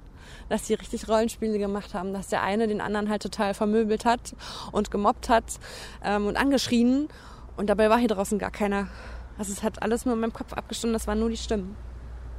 Dass 0.49 0.64
die 0.64 0.74
richtig 0.74 1.09
Rollenspiele 1.09 1.59
gemacht 1.59 1.95
haben, 1.95 2.12
dass 2.12 2.28
der 2.28 2.43
eine 2.43 2.68
den 2.68 2.80
anderen 2.80 3.09
halt 3.09 3.22
total 3.22 3.55
vermöbelt 3.55 4.05
hat 4.05 4.34
und 4.72 4.91
gemobbt 4.91 5.28
hat 5.28 5.45
ähm, 6.05 6.26
und 6.26 6.36
angeschrien. 6.36 7.09
Und 7.57 7.68
dabei 7.68 7.91
war 7.91 7.99
hier 7.99 8.09
draußen 8.09 8.38
gar 8.38 8.51
keiner. 8.51 8.88
Also 9.38 9.53
es 9.53 9.62
hat 9.62 9.82
alles 9.82 10.05
nur 10.05 10.14
in 10.14 10.20
meinem 10.20 10.32
Kopf 10.32 10.53
abgestimmt, 10.53 10.95
das 10.95 11.07
waren 11.07 11.18
nur 11.18 11.30
die 11.30 11.36
Stimmen. 11.36 11.74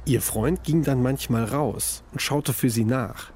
Ihr 0.04 0.20
Freund 0.22 0.64
ging 0.64 0.82
dann 0.82 1.02
manchmal 1.02 1.44
raus 1.44 2.02
und 2.12 2.20
schaute 2.20 2.52
für 2.52 2.70
sie 2.70 2.84
nach. 2.84 3.30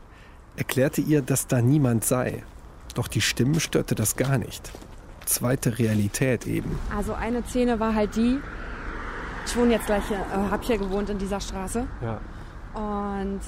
Erklärte 0.57 1.01
ihr, 1.01 1.23
dass 1.23 1.47
da 1.47 1.61
niemand 1.61 2.05
sei. 2.05 2.43
Doch 2.95 3.09
die 3.09 3.21
Stimmen 3.21 3.61
störte 3.61 3.95
das 3.95 4.17
gar 4.17 4.39
nicht. 4.39 4.71
Zweite 5.27 5.79
Realität 5.79 6.47
eben. 6.47 6.79
Also 6.97 7.13
eine 7.13 7.43
Szene 7.45 7.79
war 7.79 7.95
halt 7.95 8.17
die, 8.17 8.39
ich 9.47 9.57
wohne 9.57 9.73
jetzt 9.73 9.87
gleich 9.87 10.07
hier, 10.09 10.19
äh, 10.19 10.51
hab 10.51 10.65
hier 10.65 10.79
gewohnt 10.79 11.11
in 11.11 11.19
dieser 11.19 11.41
Straße. 11.41 11.87
Ja. 12.03 12.21
Und 12.75 13.41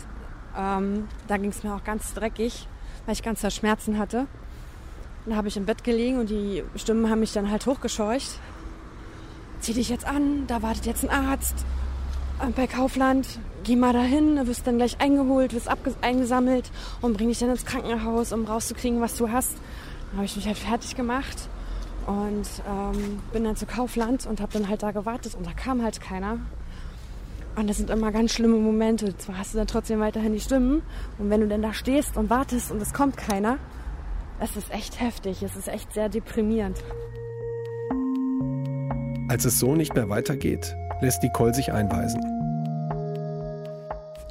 ähm, 0.56 1.08
da 1.26 1.36
ging 1.36 1.50
es 1.50 1.62
mir 1.62 1.74
auch 1.74 1.84
ganz 1.84 2.14
dreckig, 2.14 2.68
weil 3.06 3.14
ich 3.14 3.22
ganz 3.22 3.40
Schmerzen 3.54 3.98
hatte. 3.98 4.26
Da 5.26 5.36
habe 5.36 5.48
ich 5.48 5.56
im 5.56 5.66
Bett 5.66 5.84
gelegen 5.84 6.18
und 6.18 6.30
die 6.30 6.64
Stimmen 6.76 7.10
haben 7.10 7.20
mich 7.20 7.32
dann 7.32 7.50
halt 7.50 7.66
hochgescheucht. 7.66 8.38
Zieh 9.60 9.74
dich 9.74 9.88
jetzt 9.88 10.06
an, 10.06 10.46
da 10.46 10.62
wartet 10.62 10.86
jetzt 10.86 11.04
ein 11.04 11.10
Arzt. 11.10 11.64
äh, 12.40 12.50
Bei 12.50 12.66
Kaufland, 12.66 13.26
geh 13.64 13.76
mal 13.76 13.92
dahin, 13.92 14.36
du 14.36 14.46
wirst 14.46 14.66
dann 14.66 14.78
gleich 14.78 15.00
eingeholt, 15.00 15.52
wirst 15.52 15.68
eingesammelt 16.02 16.70
und 17.00 17.16
bring 17.16 17.28
dich 17.28 17.40
dann 17.40 17.50
ins 17.50 17.64
Krankenhaus, 17.64 18.32
um 18.32 18.44
rauszukriegen, 18.44 19.00
was 19.00 19.16
du 19.16 19.30
hast. 19.30 19.56
Dann 20.10 20.18
habe 20.18 20.24
ich 20.24 20.36
mich 20.36 20.46
halt 20.46 20.58
fertig 20.58 20.96
gemacht 20.96 21.48
und 22.08 22.46
ähm, 22.66 23.20
bin 23.32 23.44
dann 23.44 23.54
zu 23.54 23.66
Kaufland 23.66 24.26
und 24.26 24.40
habe 24.40 24.52
dann 24.52 24.68
halt 24.68 24.82
da 24.82 24.90
gewartet 24.92 25.34
und 25.34 25.46
da 25.46 25.52
kam 25.52 25.82
halt 25.82 26.00
keiner. 26.00 26.38
Und 27.54 27.68
das 27.68 27.76
sind 27.76 27.90
immer 27.90 28.12
ganz 28.12 28.32
schlimme 28.32 28.56
Momente. 28.56 29.16
Zwar 29.18 29.38
hast 29.38 29.52
du 29.52 29.58
dann 29.58 29.66
trotzdem 29.66 30.00
weiterhin 30.00 30.32
die 30.32 30.40
Stimmen. 30.40 30.82
Und 31.18 31.28
wenn 31.28 31.40
du 31.40 31.48
dann 31.48 31.60
da 31.60 31.74
stehst 31.74 32.16
und 32.16 32.30
wartest 32.30 32.70
und 32.70 32.80
es 32.80 32.92
kommt 32.94 33.16
keiner, 33.16 33.58
es 34.40 34.56
ist 34.56 34.72
echt 34.72 35.00
heftig. 35.00 35.42
Es 35.42 35.56
ist 35.56 35.66
echt 35.68 35.92
sehr 35.92 36.08
deprimierend. 36.08 36.78
Als 39.28 39.44
es 39.44 39.58
so 39.58 39.74
nicht 39.74 39.94
mehr 39.94 40.08
weitergeht, 40.08 40.74
lässt 41.00 41.22
Nicole 41.22 41.52
sich 41.52 41.72
einweisen. 41.72 42.20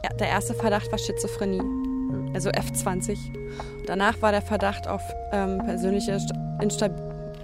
Ja, 0.04 0.10
der 0.18 0.30
erste 0.30 0.54
Verdacht 0.54 0.90
war 0.92 0.98
Schizophrenie, 0.98 1.62
also 2.34 2.50
F20. 2.50 3.18
Danach 3.86 4.22
war 4.22 4.32
der 4.32 4.42
Verdacht 4.42 4.88
auf 4.88 5.02
ähm, 5.34 5.60
persönliche 5.60 6.14
St- 6.16 6.64
instab 6.64 6.92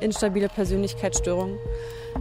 instabile 0.01 0.49
Persönlichkeitsstörung. 0.49 1.57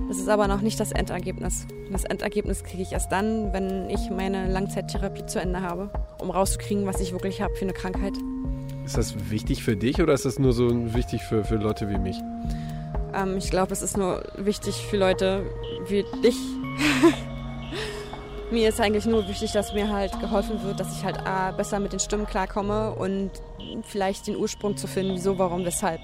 Das 0.09 0.19
ist 0.19 0.29
aber 0.29 0.49
noch 0.49 0.61
nicht 0.61 0.81
das 0.81 0.93
Endergebnis. 0.93 1.67
Das 1.91 2.05
Endergebnis 2.05 2.65
kriege 2.65 2.83
ich 2.83 2.93
erst 2.93 3.13
dann, 3.13 3.53
wenn 3.53 3.91
ich 3.91 4.11
meine 4.11 4.51
Langzeittherapie 4.51 5.27
zu 5.27 5.41
Ende 5.41 5.61
habe, 5.61 5.91
um 6.19 6.31
rauszukriegen, 6.31 6.87
was 6.87 7.01
ich 7.01 7.13
wirklich 7.13 7.43
habe 7.43 7.55
für 7.55 7.65
eine 7.65 7.73
Krankheit. 7.73 8.15
Ist 8.85 8.97
das 8.97 9.31
wichtig 9.31 9.63
für 9.63 9.77
dich 9.77 10.03
oder 10.03 10.13
ist 10.13 10.25
das 10.25 10.39
nur 10.39 10.53
so 10.53 10.95
wichtig 10.95 11.23
für, 11.23 11.45
für 11.45 11.57
Leute 11.57 11.89
wie 11.89 11.99
mich? 11.99 12.17
Ähm, 13.15 13.37
ich 13.37 13.51
glaube, 13.51 13.73
es 13.73 13.83
ist 13.83 13.97
nur 13.97 14.23
wichtig 14.37 14.75
für 14.75 14.97
Leute 14.97 15.45
wie 15.87 16.05
dich. 16.23 16.37
mir 18.51 18.69
ist 18.69 18.81
eigentlich 18.81 19.07
nur 19.07 19.29
wichtig, 19.29 19.53
dass 19.53 19.73
mir 19.73 19.91
halt 19.91 20.19
geholfen 20.21 20.63
wird, 20.63 20.81
dass 20.81 20.97
ich 20.97 21.05
halt 21.05 21.19
A, 21.27 21.53
besser 21.53 21.81
mit 21.81 21.93
den 21.93 22.01
Stimmen 22.01 22.27
klarkomme 22.27 22.93
und 22.93 23.31
vielleicht 23.83 24.27
den 24.27 24.37
Ursprung 24.37 24.77
zu 24.77 24.87
finden, 24.87 25.15
wieso, 25.15 25.39
warum, 25.39 25.65
weshalb. 25.65 26.01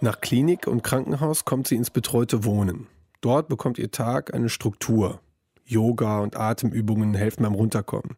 Nach 0.00 0.20
Klinik 0.20 0.68
und 0.68 0.84
Krankenhaus 0.84 1.44
kommt 1.44 1.66
sie 1.66 1.74
ins 1.74 1.90
betreute 1.90 2.44
Wohnen. 2.44 2.86
Dort 3.20 3.48
bekommt 3.48 3.78
ihr 3.78 3.90
Tag 3.90 4.32
eine 4.32 4.48
Struktur. 4.48 5.20
Yoga 5.64 6.20
und 6.20 6.36
Atemübungen 6.36 7.14
helfen 7.14 7.42
beim 7.42 7.54
Runterkommen. 7.54 8.16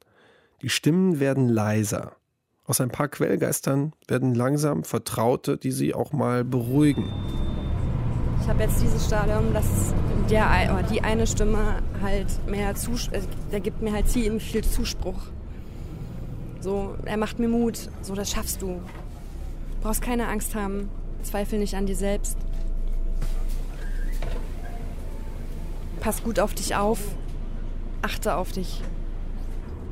Die 0.61 0.69
Stimmen 0.69 1.21
werden 1.21 1.49
leiser. 1.49 2.17
Aus 2.67 2.83
ein 2.83 2.91
paar 2.91 3.09
Quellgeistern 3.09 3.95
werden 4.09 4.35
langsam 4.35 4.85
Vertraute, 4.85 5.57
die 5.57 5.73
sie 5.73 5.95
auch 5.95 6.13
mal 6.13 6.45
beruhigen. 6.45 7.11
Ich 8.43 8.49
habe 8.49 8.63
jetzt 8.63 8.83
dieses 8.83 9.07
Stadium, 9.07 9.55
dass 9.55 9.95
der, 10.29 10.47
oder 10.75 10.83
die 10.83 11.01
eine 11.01 11.27
Stimme 11.27 11.83
halt 12.03 12.47
mehr 12.47 12.75
Zuspruch, 12.75 13.21
der 13.51 13.61
gibt 13.61 13.81
mir 13.81 13.93
halt 13.95 14.07
ziemlich 14.07 14.45
viel 14.53 14.65
Zuspruch. 14.65 15.23
So, 16.61 16.95
er 17.07 17.17
macht 17.17 17.39
mir 17.39 17.49
Mut, 17.49 17.89
so, 18.03 18.15
das 18.15 18.31
schaffst 18.31 18.61
du. 18.61 18.67
Du 18.67 18.83
brauchst 19.81 20.03
keine 20.03 20.29
Angst 20.29 20.55
haben, 20.55 20.91
zweifel 21.23 21.59
nicht 21.59 21.75
an 21.75 21.87
dir 21.87 21.97
selbst. 21.97 22.37
Pass 26.01 26.23
gut 26.23 26.41
auf 26.41 26.55
dich 26.55 26.75
auf, 26.77 26.99
achte 28.03 28.35
auf 28.35 28.53
dich. 28.53 28.83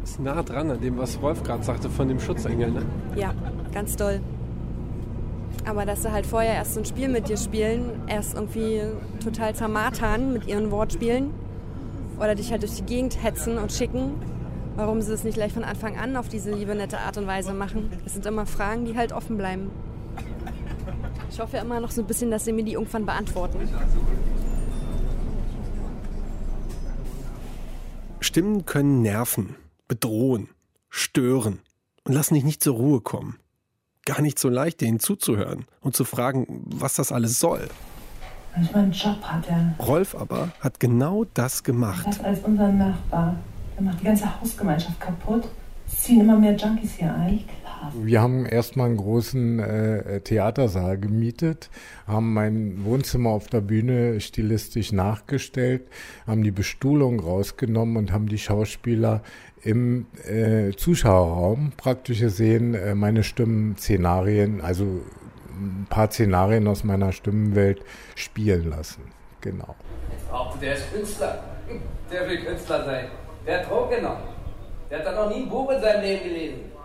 Ist 0.03 0.21
nah 0.21 0.43
dran 0.43 0.71
an 0.71 0.81
dem, 0.81 0.97
was 0.97 1.21
Wolf 1.21 1.43
gerade 1.43 1.63
sagte 1.63 1.91
von 1.91 2.09
dem 2.09 2.19
Schutzengel, 2.19 2.71
ne? 2.71 2.83
Ja, 3.15 3.35
ganz 3.73 3.95
doll. 3.97 4.21
Aber 5.67 5.85
dass 5.85 6.03
sie 6.03 6.11
halt 6.11 6.25
vorher 6.25 6.55
erst 6.55 6.75
so 6.75 6.81
ein 6.81 6.87
Spiel 6.87 7.09
mit 7.09 7.29
dir 7.29 7.37
spielen, 7.37 7.91
erst 8.07 8.35
irgendwie 8.35 8.81
total 9.23 9.55
zermatern 9.55 10.33
mit 10.33 10.47
ihren 10.47 10.71
Wortspielen 10.71 11.31
oder 12.17 12.35
dich 12.35 12.51
halt 12.51 12.63
durch 12.63 12.77
die 12.77 12.85
Gegend 12.85 13.23
hetzen 13.23 13.59
und 13.59 13.71
schicken, 13.71 14.15
warum 14.77 15.03
sie 15.03 15.13
es 15.13 15.25
nicht 15.25 15.35
gleich 15.35 15.53
von 15.53 15.65
Anfang 15.65 15.99
an 15.99 16.17
auf 16.17 16.29
diese 16.29 16.53
liebe, 16.53 16.75
nette 16.75 16.99
Art 16.99 17.19
und 17.19 17.27
Weise 17.27 17.53
machen. 17.53 17.91
Das 18.05 18.15
sind 18.15 18.25
immer 18.25 18.47
Fragen, 18.47 18.87
die 18.87 18.97
halt 18.97 19.13
offen 19.13 19.37
bleiben. 19.37 19.71
Ich 21.39 21.43
hoffe 21.45 21.59
immer 21.59 21.79
noch 21.79 21.93
so 21.93 22.01
ein 22.01 22.07
bisschen, 22.09 22.33
dass 22.33 22.47
sie 22.47 22.53
mir 22.53 22.65
die 22.65 22.73
irgendwann 22.73 23.07
beantworten. 23.07 23.61
Stimmen 28.19 28.67
können 28.67 29.03
nerven, 29.03 29.55
bedrohen, 29.87 30.49
stören 30.91 31.61
und 32.03 32.15
lassen 32.15 32.35
dich 32.35 32.43
nicht 32.43 32.61
zur 32.61 32.75
Ruhe 32.75 33.01
kommen. 33.01 33.39
Gar 34.05 34.21
nicht 34.21 34.41
so 34.41 34.49
leicht, 34.49 34.81
denen 34.81 34.99
zuzuhören 34.99 35.67
und 35.81 35.95
zu 35.95 36.05
fragen, 36.05 36.65
was 36.75 36.95
das 36.95 37.13
alles 37.13 37.39
soll. 37.39 37.69
Manchmal 38.57 38.83
einen 38.83 38.93
Job 38.93 39.23
hat 39.23 39.49
er. 39.49 39.77
Rolf 39.79 40.17
aber 40.17 40.51
hat 40.59 40.81
genau 40.81 41.25
das 41.35 41.63
gemacht. 41.63 42.05
Das 42.05 42.19
als 42.19 42.41
unser 42.41 42.73
Nachbar. 42.73 43.37
Er 43.77 43.83
macht 43.83 44.01
die 44.01 44.07
ganze 44.07 44.41
Hausgemeinschaft 44.41 45.01
kaputt. 45.01 45.45
Es 45.87 46.03
ziehen 46.03 46.21
immer 46.21 46.37
mehr 46.37 46.57
Junkies 46.57 46.95
hier 46.95 47.15
ein. 47.15 47.45
Wir 47.95 48.21
haben 48.21 48.47
erstmal 48.47 48.87
einen 48.87 48.97
großen 48.97 49.59
äh, 49.59 50.21
Theatersaal 50.21 50.99
gemietet, 50.99 51.71
haben 52.07 52.33
mein 52.35 52.85
Wohnzimmer 52.85 53.31
auf 53.31 53.47
der 53.49 53.61
Bühne 53.61 54.21
stilistisch 54.21 54.93
nachgestellt, 54.93 55.83
haben 56.27 56.43
die 56.43 56.51
Bestuhlung 56.51 57.21
rausgenommen 57.21 57.97
und 57.97 58.13
haben 58.13 58.29
die 58.29 58.39
Schauspieler 58.39 59.23
im 59.63 60.07
äh, 60.27 60.73
Zuschauerraum 60.77 61.73
praktisch 61.77 62.21
gesehen 62.21 62.75
äh, 62.75 62.95
meine 62.95 63.23
Stimmen-Szenarien, 63.23 64.61
also 64.61 64.85
ein 64.85 65.87
paar 65.89 66.11
Szenarien 66.11 66.67
aus 66.69 66.85
meiner 66.85 67.13
Stimmenwelt 67.13 67.83
spielen 68.15 68.71
lassen. 68.71 69.03
Genau. 69.41 69.75
Der 70.61 70.75
ist 70.75 70.93
Künstler. 70.93 71.43
Der 72.13 72.29
will 72.29 72.45
Künstler 72.45 72.85
sein. 72.85 73.07
Der 73.47 73.61
hat 73.61 73.71
Drogen 73.71 73.97
genommen. 73.97 74.23
Der 74.91 74.99
hat 74.99 75.07
doch 75.07 75.15
noch 75.15 75.31
nie 75.31 75.43
ein 75.43 75.49
Buch 75.49 75.71
in 75.71 75.81
seinem 75.81 76.03
Leben 76.03 76.25
gelesen. 76.25 76.78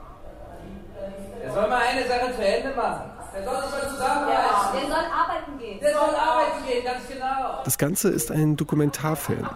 Der 1.43 1.51
soll 1.51 1.69
mal 1.69 1.81
eine 1.81 2.07
Sache 2.07 2.33
zu 2.35 2.45
Ende 2.45 2.75
machen. 2.75 3.11
Der 3.33 3.43
soll 3.43 3.61
sich 3.63 3.71
mal 3.71 3.89
zusammenreißen. 3.89 4.73
Der 4.73 4.81
soll 4.81 5.05
arbeiten 5.05 5.57
gehen. 5.59 5.79
Der 5.79 5.93
soll 5.93 6.15
arbeiten 6.15 6.67
gehen, 6.67 6.83
ganz 6.83 7.07
genau. 7.07 7.63
Das 7.65 7.77
Ganze 7.77 8.09
ist 8.09 8.31
ein 8.31 8.55
Dokumentarfilm. 8.55 9.47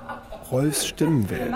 Rolfs 0.51 0.87
Stimmenwelt. 0.87 1.55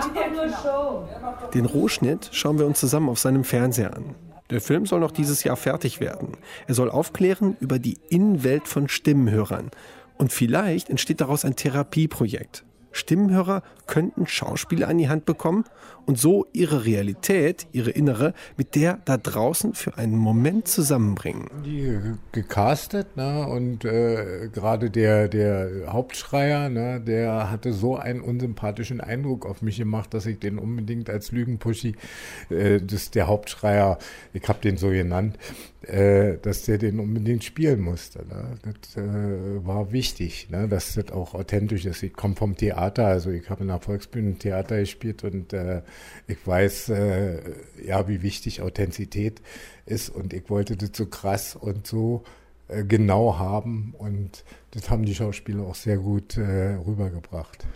Den 1.54 1.64
Rohschnitt 1.66 2.28
schauen 2.32 2.58
wir 2.58 2.66
uns 2.66 2.80
zusammen 2.80 3.08
auf 3.08 3.18
seinem 3.18 3.44
Fernseher 3.44 3.96
an. 3.96 4.14
Der 4.50 4.60
Film 4.60 4.86
soll 4.86 5.00
noch 5.00 5.12
dieses 5.12 5.44
Jahr 5.44 5.56
fertig 5.56 6.00
werden. 6.00 6.36
Er 6.66 6.74
soll 6.74 6.90
aufklären 6.90 7.56
über 7.60 7.78
die 7.78 7.98
Innenwelt 8.10 8.68
von 8.68 8.88
Stimmenhörern. 8.88 9.70
Und 10.18 10.32
vielleicht 10.32 10.90
entsteht 10.90 11.20
daraus 11.20 11.44
ein 11.44 11.56
Therapieprojekt. 11.56 12.64
Stimmenhörer 12.92 13.62
könnten 13.86 14.26
Schauspieler 14.26 14.88
an 14.88 14.98
die 14.98 15.08
Hand 15.08 15.24
bekommen 15.24 15.64
und 16.06 16.18
so 16.18 16.46
ihre 16.52 16.84
Realität, 16.84 17.66
ihre 17.72 17.90
innere, 17.90 18.34
mit 18.56 18.74
der 18.74 18.98
da 19.04 19.16
draußen 19.16 19.74
für 19.74 19.98
einen 19.98 20.16
Moment 20.16 20.68
zusammenbringen. 20.68 21.48
Die 21.64 21.98
gecastet, 22.32 23.16
ne? 23.16 23.46
Und 23.46 23.84
äh, 23.84 24.48
gerade 24.52 24.90
der, 24.90 25.28
der 25.28 25.92
Hauptschreier, 25.92 26.68
ne, 26.68 27.00
der 27.00 27.50
hatte 27.50 27.72
so 27.72 27.96
einen 27.96 28.20
unsympathischen 28.20 29.00
Eindruck 29.00 29.46
auf 29.46 29.62
mich 29.62 29.78
gemacht, 29.78 30.14
dass 30.14 30.26
ich 30.26 30.38
den 30.38 30.58
unbedingt 30.58 31.10
als 31.10 31.32
Lügenpuschi, 31.32 31.94
äh, 32.50 32.80
das 32.80 33.10
der 33.10 33.26
Hauptschreier, 33.26 33.98
ich 34.32 34.48
habe 34.48 34.60
den 34.60 34.76
so 34.76 34.88
genannt, 34.88 35.38
äh, 35.86 36.38
dass 36.40 36.62
der 36.62 36.78
den 36.78 37.00
unbedingt 37.00 37.44
spielen 37.44 37.80
musste. 37.80 38.20
Ne? 38.26 38.58
Das 38.62 38.96
äh, 38.96 39.66
war 39.66 39.92
wichtig, 39.92 40.48
ne? 40.50 40.68
dass 40.68 40.94
das 40.94 41.10
auch 41.10 41.34
authentisch 41.34 41.86
ist. 41.86 42.02
Ich 42.02 42.12
komme 42.12 42.36
vom 42.36 42.56
Theater 42.56 42.72
Theater. 42.92 43.06
Also 43.06 43.30
ich 43.30 43.48
habe 43.50 43.62
in 43.62 43.68
der 43.68 43.80
Volksbühne 43.80 44.34
Theater 44.34 44.78
gespielt 44.78 45.24
und 45.24 45.52
äh, 45.52 45.82
ich 46.26 46.46
weiß, 46.46 46.90
äh, 46.90 47.40
ja, 47.84 48.08
wie 48.08 48.22
wichtig 48.22 48.62
Authentizität 48.62 49.40
ist. 49.86 50.10
Und 50.10 50.32
ich 50.32 50.48
wollte 50.50 50.76
das 50.76 50.90
so 50.94 51.06
krass 51.06 51.56
und 51.56 51.86
so 51.86 52.24
äh, 52.68 52.84
genau 52.84 53.38
haben. 53.38 53.94
Und 53.98 54.44
das 54.72 54.90
haben 54.90 55.04
die 55.04 55.14
Schauspieler 55.14 55.64
auch 55.64 55.74
sehr 55.74 55.98
gut 55.98 56.36
äh, 56.36 56.74
rübergebracht. 56.86 57.66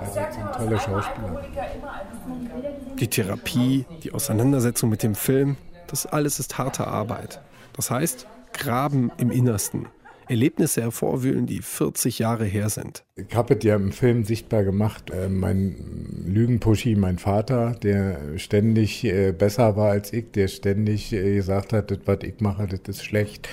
Also 0.00 0.20
sind 0.32 0.52
tolle 0.52 0.78
Schauspieler. 0.78 1.44
Die 3.00 3.08
Therapie, 3.08 3.86
die 4.02 4.12
Auseinandersetzung 4.12 4.90
mit 4.90 5.02
dem 5.02 5.14
Film, 5.14 5.56
das 5.88 6.06
alles 6.06 6.38
ist 6.38 6.58
harte 6.58 6.86
Arbeit. 6.86 7.40
Das 7.74 7.90
heißt, 7.90 8.26
graben 8.52 9.10
im 9.18 9.30
Innersten. 9.30 9.88
Erlebnisse 10.28 10.82
hervorwühlen, 10.82 11.46
die 11.46 11.62
40 11.62 12.18
Jahre 12.18 12.44
her 12.44 12.68
sind. 12.68 13.02
Ich 13.16 13.34
habe 13.34 13.54
es 13.54 13.64
ja 13.64 13.76
im 13.76 13.92
Film 13.92 14.24
sichtbar 14.24 14.62
gemacht. 14.62 15.10
Äh, 15.10 15.28
mein 15.30 16.24
Lügenpuschi, 16.26 16.96
mein 16.96 17.18
Vater, 17.18 17.74
der 17.82 18.36
ständig 18.36 19.04
äh, 19.04 19.32
besser 19.32 19.76
war 19.76 19.90
als 19.90 20.12
ich, 20.12 20.30
der 20.32 20.48
ständig 20.48 21.12
äh, 21.14 21.36
gesagt 21.36 21.72
hat, 21.72 21.90
das, 21.90 22.00
was 22.04 22.18
ich 22.22 22.40
mache, 22.40 22.66
das 22.66 22.80
ist 22.84 23.04
schlecht. 23.04 23.48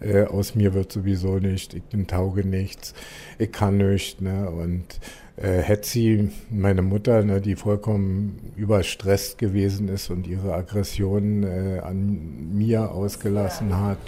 Äh, 0.00 0.24
aus 0.24 0.56
mir 0.56 0.74
wird 0.74 0.90
sowieso 0.90 1.38
nicht. 1.38 1.74
Ich 1.74 1.84
bin 1.84 2.08
tauge 2.08 2.44
nichts. 2.44 2.92
Ich 3.38 3.52
kann 3.52 3.76
nichts. 3.76 4.20
Ne? 4.20 4.50
Und 4.50 4.98
äh, 5.36 5.60
Hetzi, 5.60 6.30
meine 6.50 6.82
Mutter, 6.82 7.22
ne, 7.22 7.40
die 7.40 7.56
vollkommen 7.56 8.52
überstresst 8.56 9.38
gewesen 9.38 9.88
ist 9.88 10.10
und 10.10 10.26
ihre 10.26 10.54
Aggression 10.54 11.42
äh, 11.42 11.80
an 11.80 12.56
mir 12.56 12.90
ausgelassen 12.90 13.78
hat. 13.78 13.98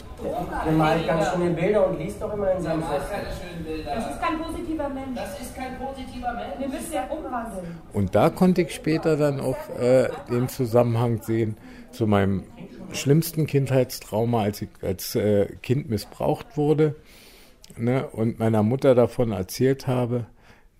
Der 0.66 0.72
malt 0.72 1.06
ganz 1.06 1.32
schöne 1.32 1.50
Bilder 1.50 1.88
und 1.88 1.98
liest 1.98 2.20
doch 2.20 2.32
immer 2.32 2.52
in 2.52 2.62
seinem 2.62 2.80
Das 2.80 4.10
ist 4.10 4.20
kein 4.20 4.38
positiver 4.38 4.88
Mensch. 4.88 5.16
Das 5.16 5.40
ist 5.40 5.54
kein 5.54 5.78
positiver 5.78 6.32
Mensch. 6.32 6.58
Wir 6.58 6.68
müssen 6.68 6.92
ja 6.92 7.06
umwandeln. 7.08 7.66
Und 7.92 8.14
da 8.14 8.30
konnte 8.30 8.62
ich 8.62 8.74
später 8.74 9.16
dann 9.16 9.40
auch 9.40 9.58
äh, 9.78 10.08
den 10.30 10.48
Zusammenhang 10.48 11.20
sehen 11.22 11.56
zu 11.92 12.06
meinem 12.06 12.44
schlimmsten 12.92 13.46
Kindheitstrauma, 13.46 14.42
als 14.42 14.62
ich 14.62 14.70
als 14.82 15.14
äh, 15.14 15.46
Kind 15.62 15.90
missbraucht 15.90 16.56
wurde 16.56 16.96
ne, 17.76 18.06
und 18.06 18.38
meiner 18.38 18.62
Mutter 18.62 18.94
davon 18.94 19.32
erzählt 19.32 19.86
habe. 19.86 20.26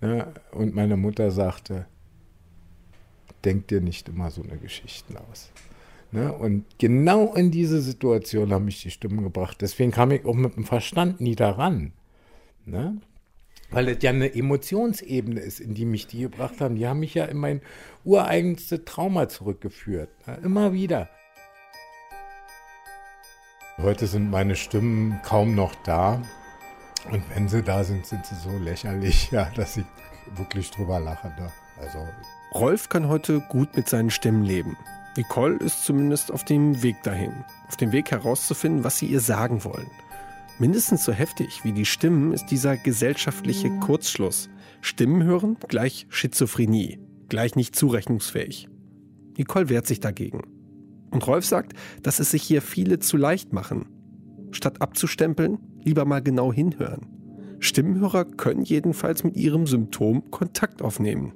Ne, 0.01 0.33
und 0.53 0.75
meine 0.75 0.97
Mutter 0.97 1.31
sagte, 1.31 1.87
denk 3.45 3.69
dir 3.69 3.81
nicht 3.81 4.09
immer 4.09 4.31
so 4.31 4.43
eine 4.43 4.57
Geschichten 4.59 5.17
aus. 5.17 5.51
Ne, 6.13 6.33
und 6.33 6.65
genau 6.79 7.35
in 7.35 7.51
diese 7.51 7.81
Situation 7.81 8.53
haben 8.53 8.65
mich 8.65 8.83
die 8.83 8.91
Stimmen 8.91 9.23
gebracht. 9.23 9.59
Deswegen 9.61 9.91
kam 9.91 10.11
ich 10.11 10.25
auch 10.25 10.35
mit 10.35 10.57
dem 10.57 10.65
Verstand 10.65 11.21
nie 11.21 11.35
daran. 11.35 11.93
Ne? 12.65 13.01
Weil 13.71 13.89
es 13.89 14.03
ja 14.03 14.11
eine 14.11 14.35
Emotionsebene 14.35 15.41
ist, 15.41 15.61
in 15.61 15.75
die 15.75 15.85
mich 15.85 16.07
die 16.07 16.23
gebracht 16.23 16.61
haben. 16.61 16.77
Die 16.77 16.87
haben 16.87 17.01
mich 17.01 17.15
ja 17.15 17.27
in 17.27 17.37
mein 17.37 17.61
ureigenste 18.05 18.85
Trauma 18.85 19.29
zurückgeführt. 19.29 20.09
Ne? 20.27 20.39
Immer 20.43 20.73
wieder. 20.73 21.11
Heute 23.77 24.07
sind 24.07 24.31
meine 24.31 24.57
Stimmen 24.57 25.21
kaum 25.25 25.55
noch 25.55 25.75
da. 25.85 26.23
Und 27.11 27.23
wenn 27.35 27.49
sie 27.49 27.63
da 27.63 27.85
sind, 27.85 28.07
sind 28.07 28.27
sie 28.27 28.35
so 28.35 28.57
lächerlich, 28.59 29.31
ja, 29.31 29.51
dass 29.55 29.77
ich 29.77 29.87
wirklich 30.37 30.71
drüber 30.71 31.01
lache. 31.01 31.29
Ne? 31.29 31.51
Also. 31.81 32.07
Rolf 32.55 32.89
kann 32.89 33.09
heute 33.09 33.41
gut 33.49 33.77
mit 33.77 33.89
seinen 33.89 34.11
Stimmen 34.11 34.45
leben. 34.45 34.77
Nicole 35.17 35.57
ist 35.57 35.85
zumindest 35.85 36.31
auf 36.31 36.45
dem 36.45 36.83
Weg 36.83 37.03
dahin. 37.03 37.33
Auf 37.69 37.77
dem 37.77 37.93
Weg 37.93 38.11
herauszufinden, 38.11 38.85
was 38.85 38.99
sie 38.99 39.07
ihr 39.07 39.21
sagen 39.21 39.65
wollen. 39.65 39.91
Mindestens 40.59 41.05
so 41.05 41.13
heftig 41.13 41.65
wie 41.65 41.73
die 41.73 41.87
Stimmen 41.87 42.33
ist 42.33 42.47
dieser 42.47 42.77
gesellschaftliche 42.77 43.71
Kurzschluss. 43.81 44.49
Stimmen 44.81 45.23
hören 45.23 45.57
gleich 45.69 46.07
Schizophrenie, 46.09 46.99
gleich 47.29 47.57
nicht 47.57 47.75
zurechnungsfähig. 47.75 48.69
Nicole 49.37 49.69
wehrt 49.69 49.87
sich 49.87 50.01
dagegen. 50.01 50.43
Und 51.11 51.27
Rolf 51.27 51.47
sagt, 51.47 51.73
dass 52.03 52.19
es 52.19 52.31
sich 52.31 52.43
hier 52.43 52.61
viele 52.61 52.99
zu 52.99 53.17
leicht 53.17 53.53
machen. 53.53 53.87
Statt 54.51 54.83
abzustempeln, 54.83 55.59
lieber 55.85 56.05
mal 56.05 56.23
genau 56.23 56.53
hinhören. 56.53 57.07
Stimmenhörer 57.61 58.25
können 58.25 58.63
jedenfalls 58.63 59.25
mit 59.25 59.37
ihrem 59.37 59.67
Symptom 59.67 60.31
Kontakt 60.31 60.83
aufnehmen. 60.83 61.33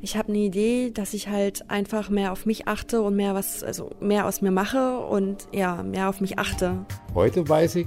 Ich 0.00 0.16
habe 0.16 0.28
eine 0.28 0.38
Idee, 0.38 0.90
dass 0.90 1.14
ich 1.14 1.28
halt 1.28 1.70
einfach 1.70 2.10
mehr 2.10 2.30
auf 2.30 2.44
mich 2.44 2.68
achte 2.68 3.00
und 3.00 3.16
mehr 3.16 3.34
was, 3.34 3.64
also 3.64 3.90
mehr 4.00 4.26
aus 4.26 4.42
mir 4.42 4.50
mache 4.50 4.98
und 4.98 5.48
ja, 5.50 5.82
mehr 5.82 6.10
auf 6.10 6.20
mich 6.20 6.38
achte. 6.38 6.84
Heute 7.14 7.48
weiß 7.48 7.76
ich, 7.76 7.86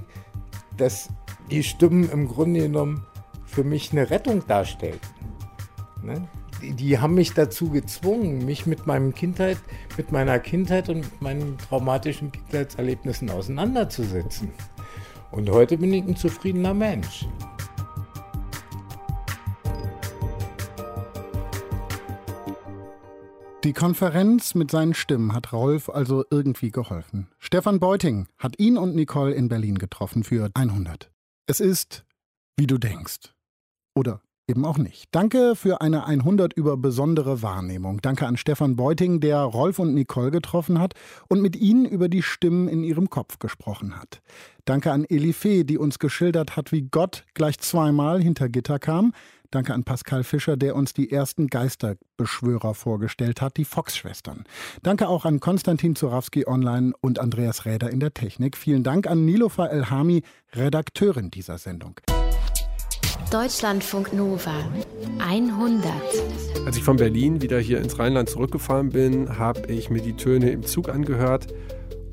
dass 0.77 1.09
die 1.51 1.63
Stimmen 1.63 2.09
im 2.09 2.27
Grunde 2.27 2.61
genommen 2.61 3.05
für 3.45 3.63
mich 3.63 3.91
eine 3.91 4.09
Rettung 4.09 4.45
darstellen. 4.47 4.99
Ne? 6.03 6.27
Die, 6.61 6.73
die, 6.73 6.97
haben 6.97 7.13
mich 7.13 7.33
dazu 7.33 7.69
gezwungen, 7.69 8.45
mich 8.45 8.65
mit 8.65 8.87
meinem 8.87 9.13
Kindheit, 9.13 9.57
mit 9.95 10.11
meiner 10.11 10.39
Kindheit 10.39 10.89
und 10.89 11.01
mit 11.01 11.21
meinen 11.21 11.57
traumatischen 11.59 12.31
Kindheitserlebnissen 12.31 13.29
auseinanderzusetzen. 13.29 14.49
Und 15.31 15.49
heute 15.49 15.77
bin 15.77 15.93
ich 15.93 16.03
ein 16.03 16.15
zufriedener 16.15 16.73
Mensch. 16.73 17.27
Die 23.63 23.73
Konferenz 23.73 24.55
mit 24.55 24.71
seinen 24.71 24.93
Stimmen 24.93 25.33
hat 25.33 25.51
Rolf 25.51 25.89
also 25.89 26.23
irgendwie 26.31 26.71
geholfen. 26.71 27.27
Stefan 27.37 27.79
Beuting 27.79 28.27
hat 28.37 28.57
ihn 28.59 28.77
und 28.77 28.95
Nicole 28.95 29.33
in 29.33 29.49
Berlin 29.49 29.77
getroffen 29.77 30.23
für 30.23 30.49
100. 30.53 31.11
Es 31.47 31.59
ist, 31.59 32.05
wie 32.55 32.67
du 32.67 32.77
denkst. 32.77 33.33
Oder 33.93 34.21
eben 34.47 34.65
auch 34.65 34.77
nicht. 34.77 35.09
Danke 35.11 35.55
für 35.55 35.81
eine 35.81 36.05
100 36.05 36.53
über 36.53 36.77
besondere 36.77 37.41
Wahrnehmung. 37.41 38.01
Danke 38.01 38.25
an 38.25 38.37
Stefan 38.37 38.75
Beuting, 38.75 39.19
der 39.19 39.39
Rolf 39.39 39.79
und 39.79 39.93
Nicole 39.93 40.31
getroffen 40.31 40.79
hat 40.79 40.93
und 41.27 41.41
mit 41.41 41.55
ihnen 41.55 41.85
über 41.85 42.07
die 42.09 42.23
Stimmen 42.23 42.67
in 42.67 42.83
ihrem 42.83 43.09
Kopf 43.09 43.39
gesprochen 43.39 43.97
hat. 43.99 44.21
Danke 44.65 44.91
an 44.91 45.05
Elifee, 45.05 45.63
die 45.63 45.77
uns 45.77 45.99
geschildert 45.99 46.55
hat, 46.55 46.71
wie 46.71 46.83
Gott 46.83 47.25
gleich 47.33 47.59
zweimal 47.59 48.21
hinter 48.21 48.49
Gitter 48.49 48.79
kam. 48.79 49.13
Danke 49.51 49.73
an 49.73 49.85
Pascal 49.85 50.23
Fischer, 50.23 50.57
der 50.57 50.75
uns 50.75 50.93
die 50.93 51.09
ersten 51.09 51.47
Geisterbeschwörer 51.47 52.73
vorgestellt 52.73 53.41
hat, 53.41 53.55
die 53.55 53.63
Fox-Schwestern. 53.63 54.43
Danke 54.83 55.07
auch 55.07 55.23
an 55.23 55.39
Konstantin 55.39 55.95
Zurawski 55.95 56.45
online 56.45 56.93
und 56.99 57.19
Andreas 57.19 57.65
Räder 57.65 57.89
in 57.89 58.01
der 58.01 58.13
Technik. 58.13 58.57
Vielen 58.57 58.83
Dank 58.83 59.07
an 59.07 59.23
Nilofa 59.23 59.67
Elhami, 59.67 60.23
Redakteurin 60.53 61.31
dieser 61.31 61.57
Sendung. 61.57 62.01
Deutschlandfunk 63.31 64.13
Nova 64.13 64.53
100. 65.19 65.91
Als 66.65 66.77
ich 66.77 66.83
von 66.83 66.95
Berlin 66.95 67.41
wieder 67.41 67.59
hier 67.59 67.81
ins 67.81 67.99
Rheinland 67.99 68.29
zurückgefahren 68.29 68.89
bin, 68.89 69.37
habe 69.37 69.69
ich 69.69 69.89
mir 69.89 70.01
die 70.01 70.13
Töne 70.13 70.51
im 70.51 70.63
Zug 70.63 70.87
angehört 70.87 71.47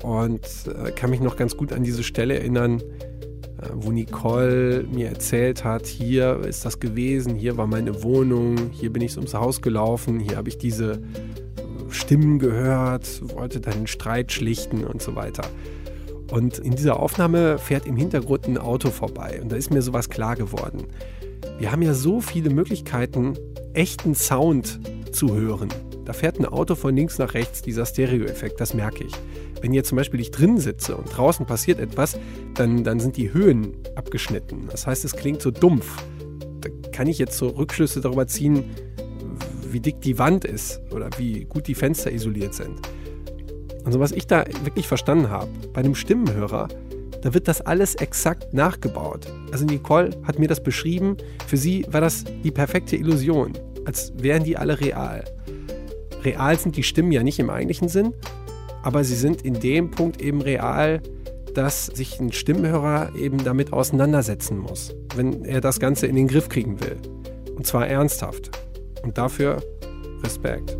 und 0.03 0.41
äh, 0.67 0.91
kann 0.91 1.11
mich 1.11 1.21
noch 1.21 1.37
ganz 1.37 1.55
gut 1.55 1.71
an 1.71 1.83
diese 1.85 2.03
Stelle 2.03 2.39
erinnern, 2.39 2.81
äh, 2.81 3.69
wo 3.75 3.93
Nicole 3.93 4.83
mir 4.91 5.07
erzählt 5.07 5.63
hat, 5.63 5.87
hier 5.87 6.41
ist 6.41 6.65
das 6.65 6.81
gewesen, 6.81 7.35
hier 7.35 7.55
war 7.55 7.67
meine 7.67 8.03
Wohnung, 8.03 8.71
hier 8.73 8.91
bin 8.91 9.01
ich 9.01 9.15
ums 9.15 9.33
Haus 9.33 9.61
gelaufen, 9.61 10.19
hier 10.19 10.35
habe 10.35 10.49
ich 10.49 10.57
diese 10.57 11.01
Stimmen 11.91 12.39
gehört, 12.39 13.21
wollte 13.33 13.61
dann 13.61 13.87
Streit 13.87 14.33
schlichten 14.33 14.83
und 14.83 15.01
so 15.01 15.15
weiter. 15.15 15.43
Und 16.31 16.57
in 16.57 16.75
dieser 16.75 16.99
Aufnahme 16.99 17.57
fährt 17.57 17.85
im 17.85 17.97
Hintergrund 17.97 18.47
ein 18.47 18.57
Auto 18.57 18.89
vorbei 18.89 19.39
und 19.41 19.51
da 19.51 19.55
ist 19.55 19.71
mir 19.71 19.81
sowas 19.81 20.09
klar 20.09 20.35
geworden. 20.35 20.87
Wir 21.59 21.71
haben 21.71 21.81
ja 21.81 21.93
so 21.93 22.19
viele 22.19 22.49
Möglichkeiten, 22.49 23.35
echten 23.73 24.15
Sound 24.15 24.79
zu 25.11 25.35
hören. 25.35 25.69
Da 26.03 26.13
fährt 26.13 26.39
ein 26.39 26.45
Auto 26.45 26.75
von 26.75 26.95
links 26.95 27.17
nach 27.17 27.33
rechts, 27.33 27.61
dieser 27.61 27.85
Stereo-Effekt, 27.85 28.59
das 28.59 28.73
merke 28.73 29.03
ich. 29.03 29.13
Wenn 29.61 29.73
jetzt 29.73 29.89
zum 29.89 29.95
Beispiel 29.95 30.19
ich 30.19 30.31
drin 30.31 30.59
sitze 30.59 30.95
und 30.95 31.05
draußen 31.15 31.45
passiert 31.45 31.79
etwas, 31.79 32.19
dann, 32.53 32.83
dann 32.83 32.99
sind 32.99 33.17
die 33.17 33.33
Höhen 33.33 33.77
abgeschnitten. 33.95 34.67
Das 34.69 34.85
heißt, 34.85 35.05
es 35.05 35.15
klingt 35.15 35.41
so 35.41 35.49
dumpf. 35.49 36.03
Da 36.61 36.69
kann 36.91 37.07
ich 37.07 37.17
jetzt 37.17 37.37
so 37.37 37.47
Rückschlüsse 37.47 38.01
darüber 38.01 38.27
ziehen, 38.27 38.65
wie 39.71 39.79
dick 39.79 40.01
die 40.01 40.19
Wand 40.19 40.45
ist 40.45 40.81
oder 40.91 41.09
wie 41.17 41.45
gut 41.45 41.67
die 41.67 41.75
Fenster 41.75 42.11
isoliert 42.11 42.53
sind. 42.53 42.79
Also 43.85 43.99
was 43.99 44.11
ich 44.11 44.27
da 44.27 44.43
wirklich 44.63 44.87
verstanden 44.87 45.29
habe, 45.29 45.47
bei 45.71 45.81
einem 45.81 45.95
Stimmenhörer, 45.95 46.67
da 47.21 47.33
wird 47.33 47.47
das 47.47 47.61
alles 47.61 47.95
exakt 47.95 48.53
nachgebaut. 48.53 49.27
Also 49.51 49.65
Nicole 49.65 50.11
hat 50.23 50.39
mir 50.39 50.47
das 50.47 50.61
beschrieben, 50.61 51.17
für 51.47 51.57
sie 51.57 51.85
war 51.89 52.01
das 52.01 52.23
die 52.43 52.51
perfekte 52.51 52.95
Illusion, 52.95 53.53
als 53.85 54.13
wären 54.17 54.43
die 54.43 54.57
alle 54.57 54.79
real. 54.79 55.23
Real 56.23 56.57
sind 56.57 56.75
die 56.75 56.83
Stimmen 56.83 57.11
ja 57.11 57.23
nicht 57.23 57.39
im 57.39 57.49
eigentlichen 57.49 57.87
Sinn, 57.87 58.13
aber 58.83 59.03
sie 59.03 59.15
sind 59.15 59.43
in 59.43 59.59
dem 59.59 59.91
Punkt 59.91 60.21
eben 60.21 60.41
real, 60.41 61.01
dass 61.53 61.85
sich 61.85 62.19
ein 62.19 62.31
Stimmenhörer 62.31 63.15
eben 63.15 63.43
damit 63.43 63.71
auseinandersetzen 63.71 64.57
muss, 64.57 64.93
wenn 65.15 65.45
er 65.45 65.61
das 65.61 65.79
Ganze 65.79 66.07
in 66.07 66.15
den 66.15 66.27
Griff 66.27 66.49
kriegen 66.49 66.79
will. 66.81 66.97
Und 67.55 67.65
zwar 67.65 67.87
ernsthaft. 67.87 68.51
Und 69.03 69.17
dafür 69.17 69.63
Respekt. 70.23 70.77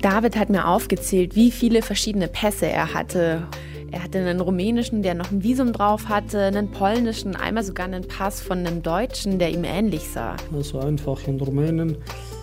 David 0.00 0.36
hat 0.36 0.48
mir 0.48 0.68
aufgezählt, 0.68 1.34
wie 1.34 1.50
viele 1.50 1.82
verschiedene 1.82 2.28
Pässe 2.28 2.66
er 2.66 2.94
hatte. 2.94 3.48
Er 3.90 4.04
hatte 4.04 4.18
einen 4.18 4.40
rumänischen, 4.40 5.02
der 5.02 5.14
noch 5.14 5.30
ein 5.32 5.42
Visum 5.42 5.72
drauf 5.72 6.08
hatte, 6.08 6.40
einen 6.42 6.70
polnischen, 6.70 7.34
einmal 7.34 7.64
sogar 7.64 7.86
einen 7.86 8.06
Pass 8.06 8.40
von 8.40 8.58
einem 8.58 8.82
Deutschen, 8.82 9.38
der 9.38 9.50
ihm 9.50 9.64
ähnlich 9.64 10.08
sah. 10.08 10.36
Also 10.54 10.78
einfach 10.78 11.26
in 11.26 11.40
Rumänien 11.40 11.96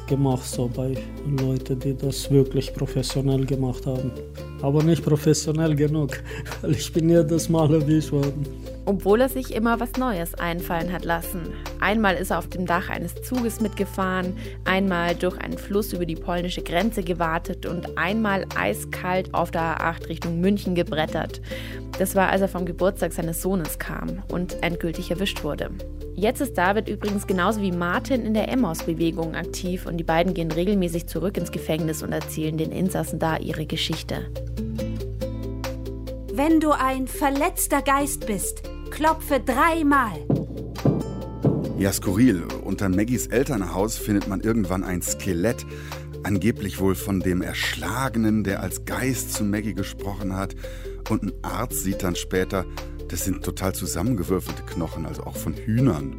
gemacht, 0.08 0.46
so 0.46 0.70
bei 0.76 0.96
Leuten, 1.40 1.80
die 1.80 1.96
das 1.96 2.30
wirklich 2.32 2.74
professionell 2.74 3.46
gemacht 3.46 3.86
haben. 3.86 4.12
Aber 4.62 4.84
nicht 4.84 5.04
professionell 5.04 5.76
genug, 5.76 6.22
weil 6.62 6.72
ich 6.72 6.92
bin 6.92 7.10
jedes 7.10 7.48
Mal 7.48 7.74
erwischt 7.74 8.12
worden. 8.12 8.46
Obwohl 8.86 9.22
er 9.22 9.30
sich 9.30 9.54
immer 9.54 9.80
was 9.80 9.94
Neues 9.94 10.36
einfallen 10.36 10.94
hat 10.94 11.06
lassen. 11.06 11.54
Einmal 11.80 12.16
ist 12.16 12.32
er 12.32 12.40
auf 12.40 12.48
dem 12.48 12.66
Dach 12.66 12.90
eines 12.90 13.16
Zuges 13.24 13.60
mitgefahren, 13.60 14.38
einmal 14.64 15.16
durch 15.16 15.38
einen 15.40 15.58
Fluss 15.58 15.94
über 15.94 16.06
die 16.06 16.16
polnische 16.16 16.62
Grenze 16.62 17.04
gewartet 17.04 17.66
und 17.66 17.98
einmal 17.98 18.46
eiskalt 18.56 19.34
auf 19.34 19.52
der 19.52 19.80
A8 19.80 20.10
Richtung 20.10 20.40
München 20.40 20.76
gebrettert. 20.76 21.42
Das 21.98 22.16
war, 22.16 22.30
als 22.30 22.42
er 22.42 22.48
vom 22.48 22.66
Geburtstag 22.66 23.14
seines 23.14 23.42
Sohnes 23.42 23.80
kam 23.80 24.22
und 24.30 24.62
endgültig 24.62 25.12
erwischt 25.12 25.44
wurde. 25.44 25.72
Jetzt 26.18 26.40
ist 26.40 26.58
David 26.58 26.88
übrigens 26.88 27.28
genauso 27.28 27.62
wie 27.62 27.72
Martin 27.72 28.26
in 28.26 28.34
der 28.34 28.50
Emmaus-Bewegung 28.50 29.36
aktiv 29.36 29.86
und 29.86 29.98
die 29.98 30.04
beiden 30.04 30.34
gehen 30.34 30.52
regelmäßig 30.52 31.08
zurück 31.08 31.38
ins 31.38 31.52
Gefängnis 31.52 32.04
und 32.04 32.14
erzählen 32.14 32.58
den 32.58 32.72
Insassen 32.72 33.20
da 33.20 33.38
ihre 33.38 33.66
Geschichte. 33.66 34.32
Wenn 36.34 36.60
du 36.60 36.72
ein 36.72 37.08
verletzter 37.08 37.82
Geist 37.82 38.26
bist, 38.28 38.64
klopfe 38.92 39.40
dreimal. 39.40 40.26
Ja, 41.78 41.92
skurril. 41.92 42.44
Unter 42.64 42.88
Maggies 42.90 43.28
Elternhaus 43.28 43.98
findet 43.98 44.28
man 44.28 44.42
irgendwann 44.42 44.84
ein 44.84 45.02
Skelett. 45.02 45.66
Angeblich 46.24 46.80
wohl 46.80 46.96
von 46.96 47.20
dem 47.20 47.42
Erschlagenen, 47.42 48.44
der 48.44 48.62
als 48.62 48.86
Geist 48.86 49.34
zu 49.34 49.44
Maggie 49.44 49.74
gesprochen 49.74 50.36
hat. 50.36 50.56
Und 51.10 51.24
ein 51.24 51.34
Arzt 51.44 51.84
sieht 51.84 52.02
dann 52.02 52.16
später, 52.16 52.66
das 53.10 53.26
sind 53.26 53.44
total 53.44 53.76
zusammengewürfelte 53.76 54.64
Knochen, 54.64 55.06
also 55.06 55.24
auch 55.24 55.36
von 55.36 55.54
Hühnern. 55.54 56.16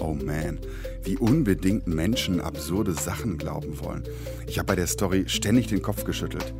Oh 0.00 0.14
man, 0.14 0.58
wie 1.02 1.18
unbedingt 1.18 1.86
Menschen 1.86 2.40
absurde 2.40 2.94
Sachen 2.94 3.36
glauben 3.36 3.78
wollen. 3.80 4.04
Ich 4.46 4.58
habe 4.58 4.68
bei 4.68 4.76
der 4.76 4.86
Story 4.86 5.24
ständig 5.26 5.66
den 5.66 5.82
Kopf 5.82 6.04
geschüttelt. 6.04 6.54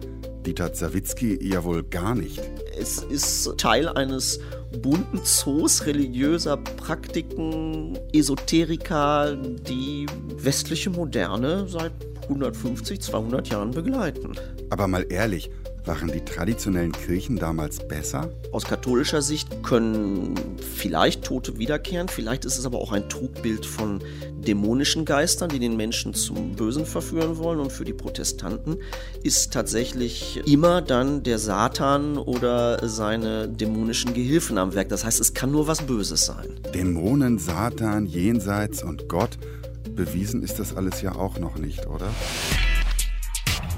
Dieter 0.46 0.72
Zawitski 0.72 1.38
ja 1.42 1.64
wohl 1.64 1.82
gar 1.82 2.14
nicht. 2.14 2.40
Es 2.78 3.02
ist 3.02 3.58
Teil 3.58 3.88
eines 3.88 4.40
bunten 4.80 5.20
Zoos 5.24 5.84
religiöser 5.86 6.56
Praktiken, 6.56 7.98
Esoterika, 8.12 9.34
die 9.34 10.06
westliche 10.36 10.90
Moderne 10.90 11.68
seit 11.68 11.92
150, 12.22 13.00
200 13.00 13.48
Jahren 13.48 13.72
begleiten. 13.72 14.32
Aber 14.70 14.86
mal 14.86 15.04
ehrlich, 15.10 15.50
waren 15.84 16.10
die 16.12 16.24
traditionellen 16.24 16.92
Kirchen 16.92 17.36
damals 17.36 17.86
besser? 17.86 18.30
Aus 18.52 18.64
katholischer 18.64 19.22
Sicht 19.22 19.62
können 19.62 20.34
vielleicht 20.60 21.24
Tote 21.24 21.58
wiederkehren, 21.58 22.08
vielleicht 22.08 22.44
ist 22.44 22.58
es 22.58 22.66
aber 22.66 22.78
auch 22.78 22.92
ein 22.92 23.08
Trugbild 23.08 23.66
von 23.66 24.02
dämonischen 24.40 25.04
Geistern, 25.04 25.50
die 25.50 25.58
den 25.58 25.76
Menschen 25.76 26.14
zum 26.14 26.52
Bösen 26.52 26.86
verführen 26.86 27.38
wollen. 27.38 27.60
Und 27.60 27.72
für 27.72 27.84
die 27.84 27.92
Protestanten 27.92 28.78
ist 29.22 29.52
tatsächlich 29.52 30.40
immer 30.46 30.82
dann 30.82 31.22
der 31.22 31.38
Satan 31.38 32.16
oder 32.16 32.88
seine 32.88 33.48
dämonischen 33.48 34.14
Gehilfen 34.14 34.58
am 34.58 34.74
Werk. 34.74 34.88
Das 34.88 35.04
heißt, 35.04 35.20
es 35.20 35.34
kann 35.34 35.50
nur 35.50 35.66
was 35.66 35.82
Böses 35.82 36.26
sein. 36.26 36.60
Dämonen, 36.74 37.38
Satan, 37.38 38.06
Jenseits 38.06 38.82
und 38.82 39.08
Gott. 39.08 39.38
Bewiesen 39.94 40.42
ist 40.42 40.58
das 40.58 40.74
alles 40.74 41.02
ja 41.02 41.14
auch 41.14 41.38
noch 41.38 41.58
nicht, 41.58 41.86
oder? 41.86 42.08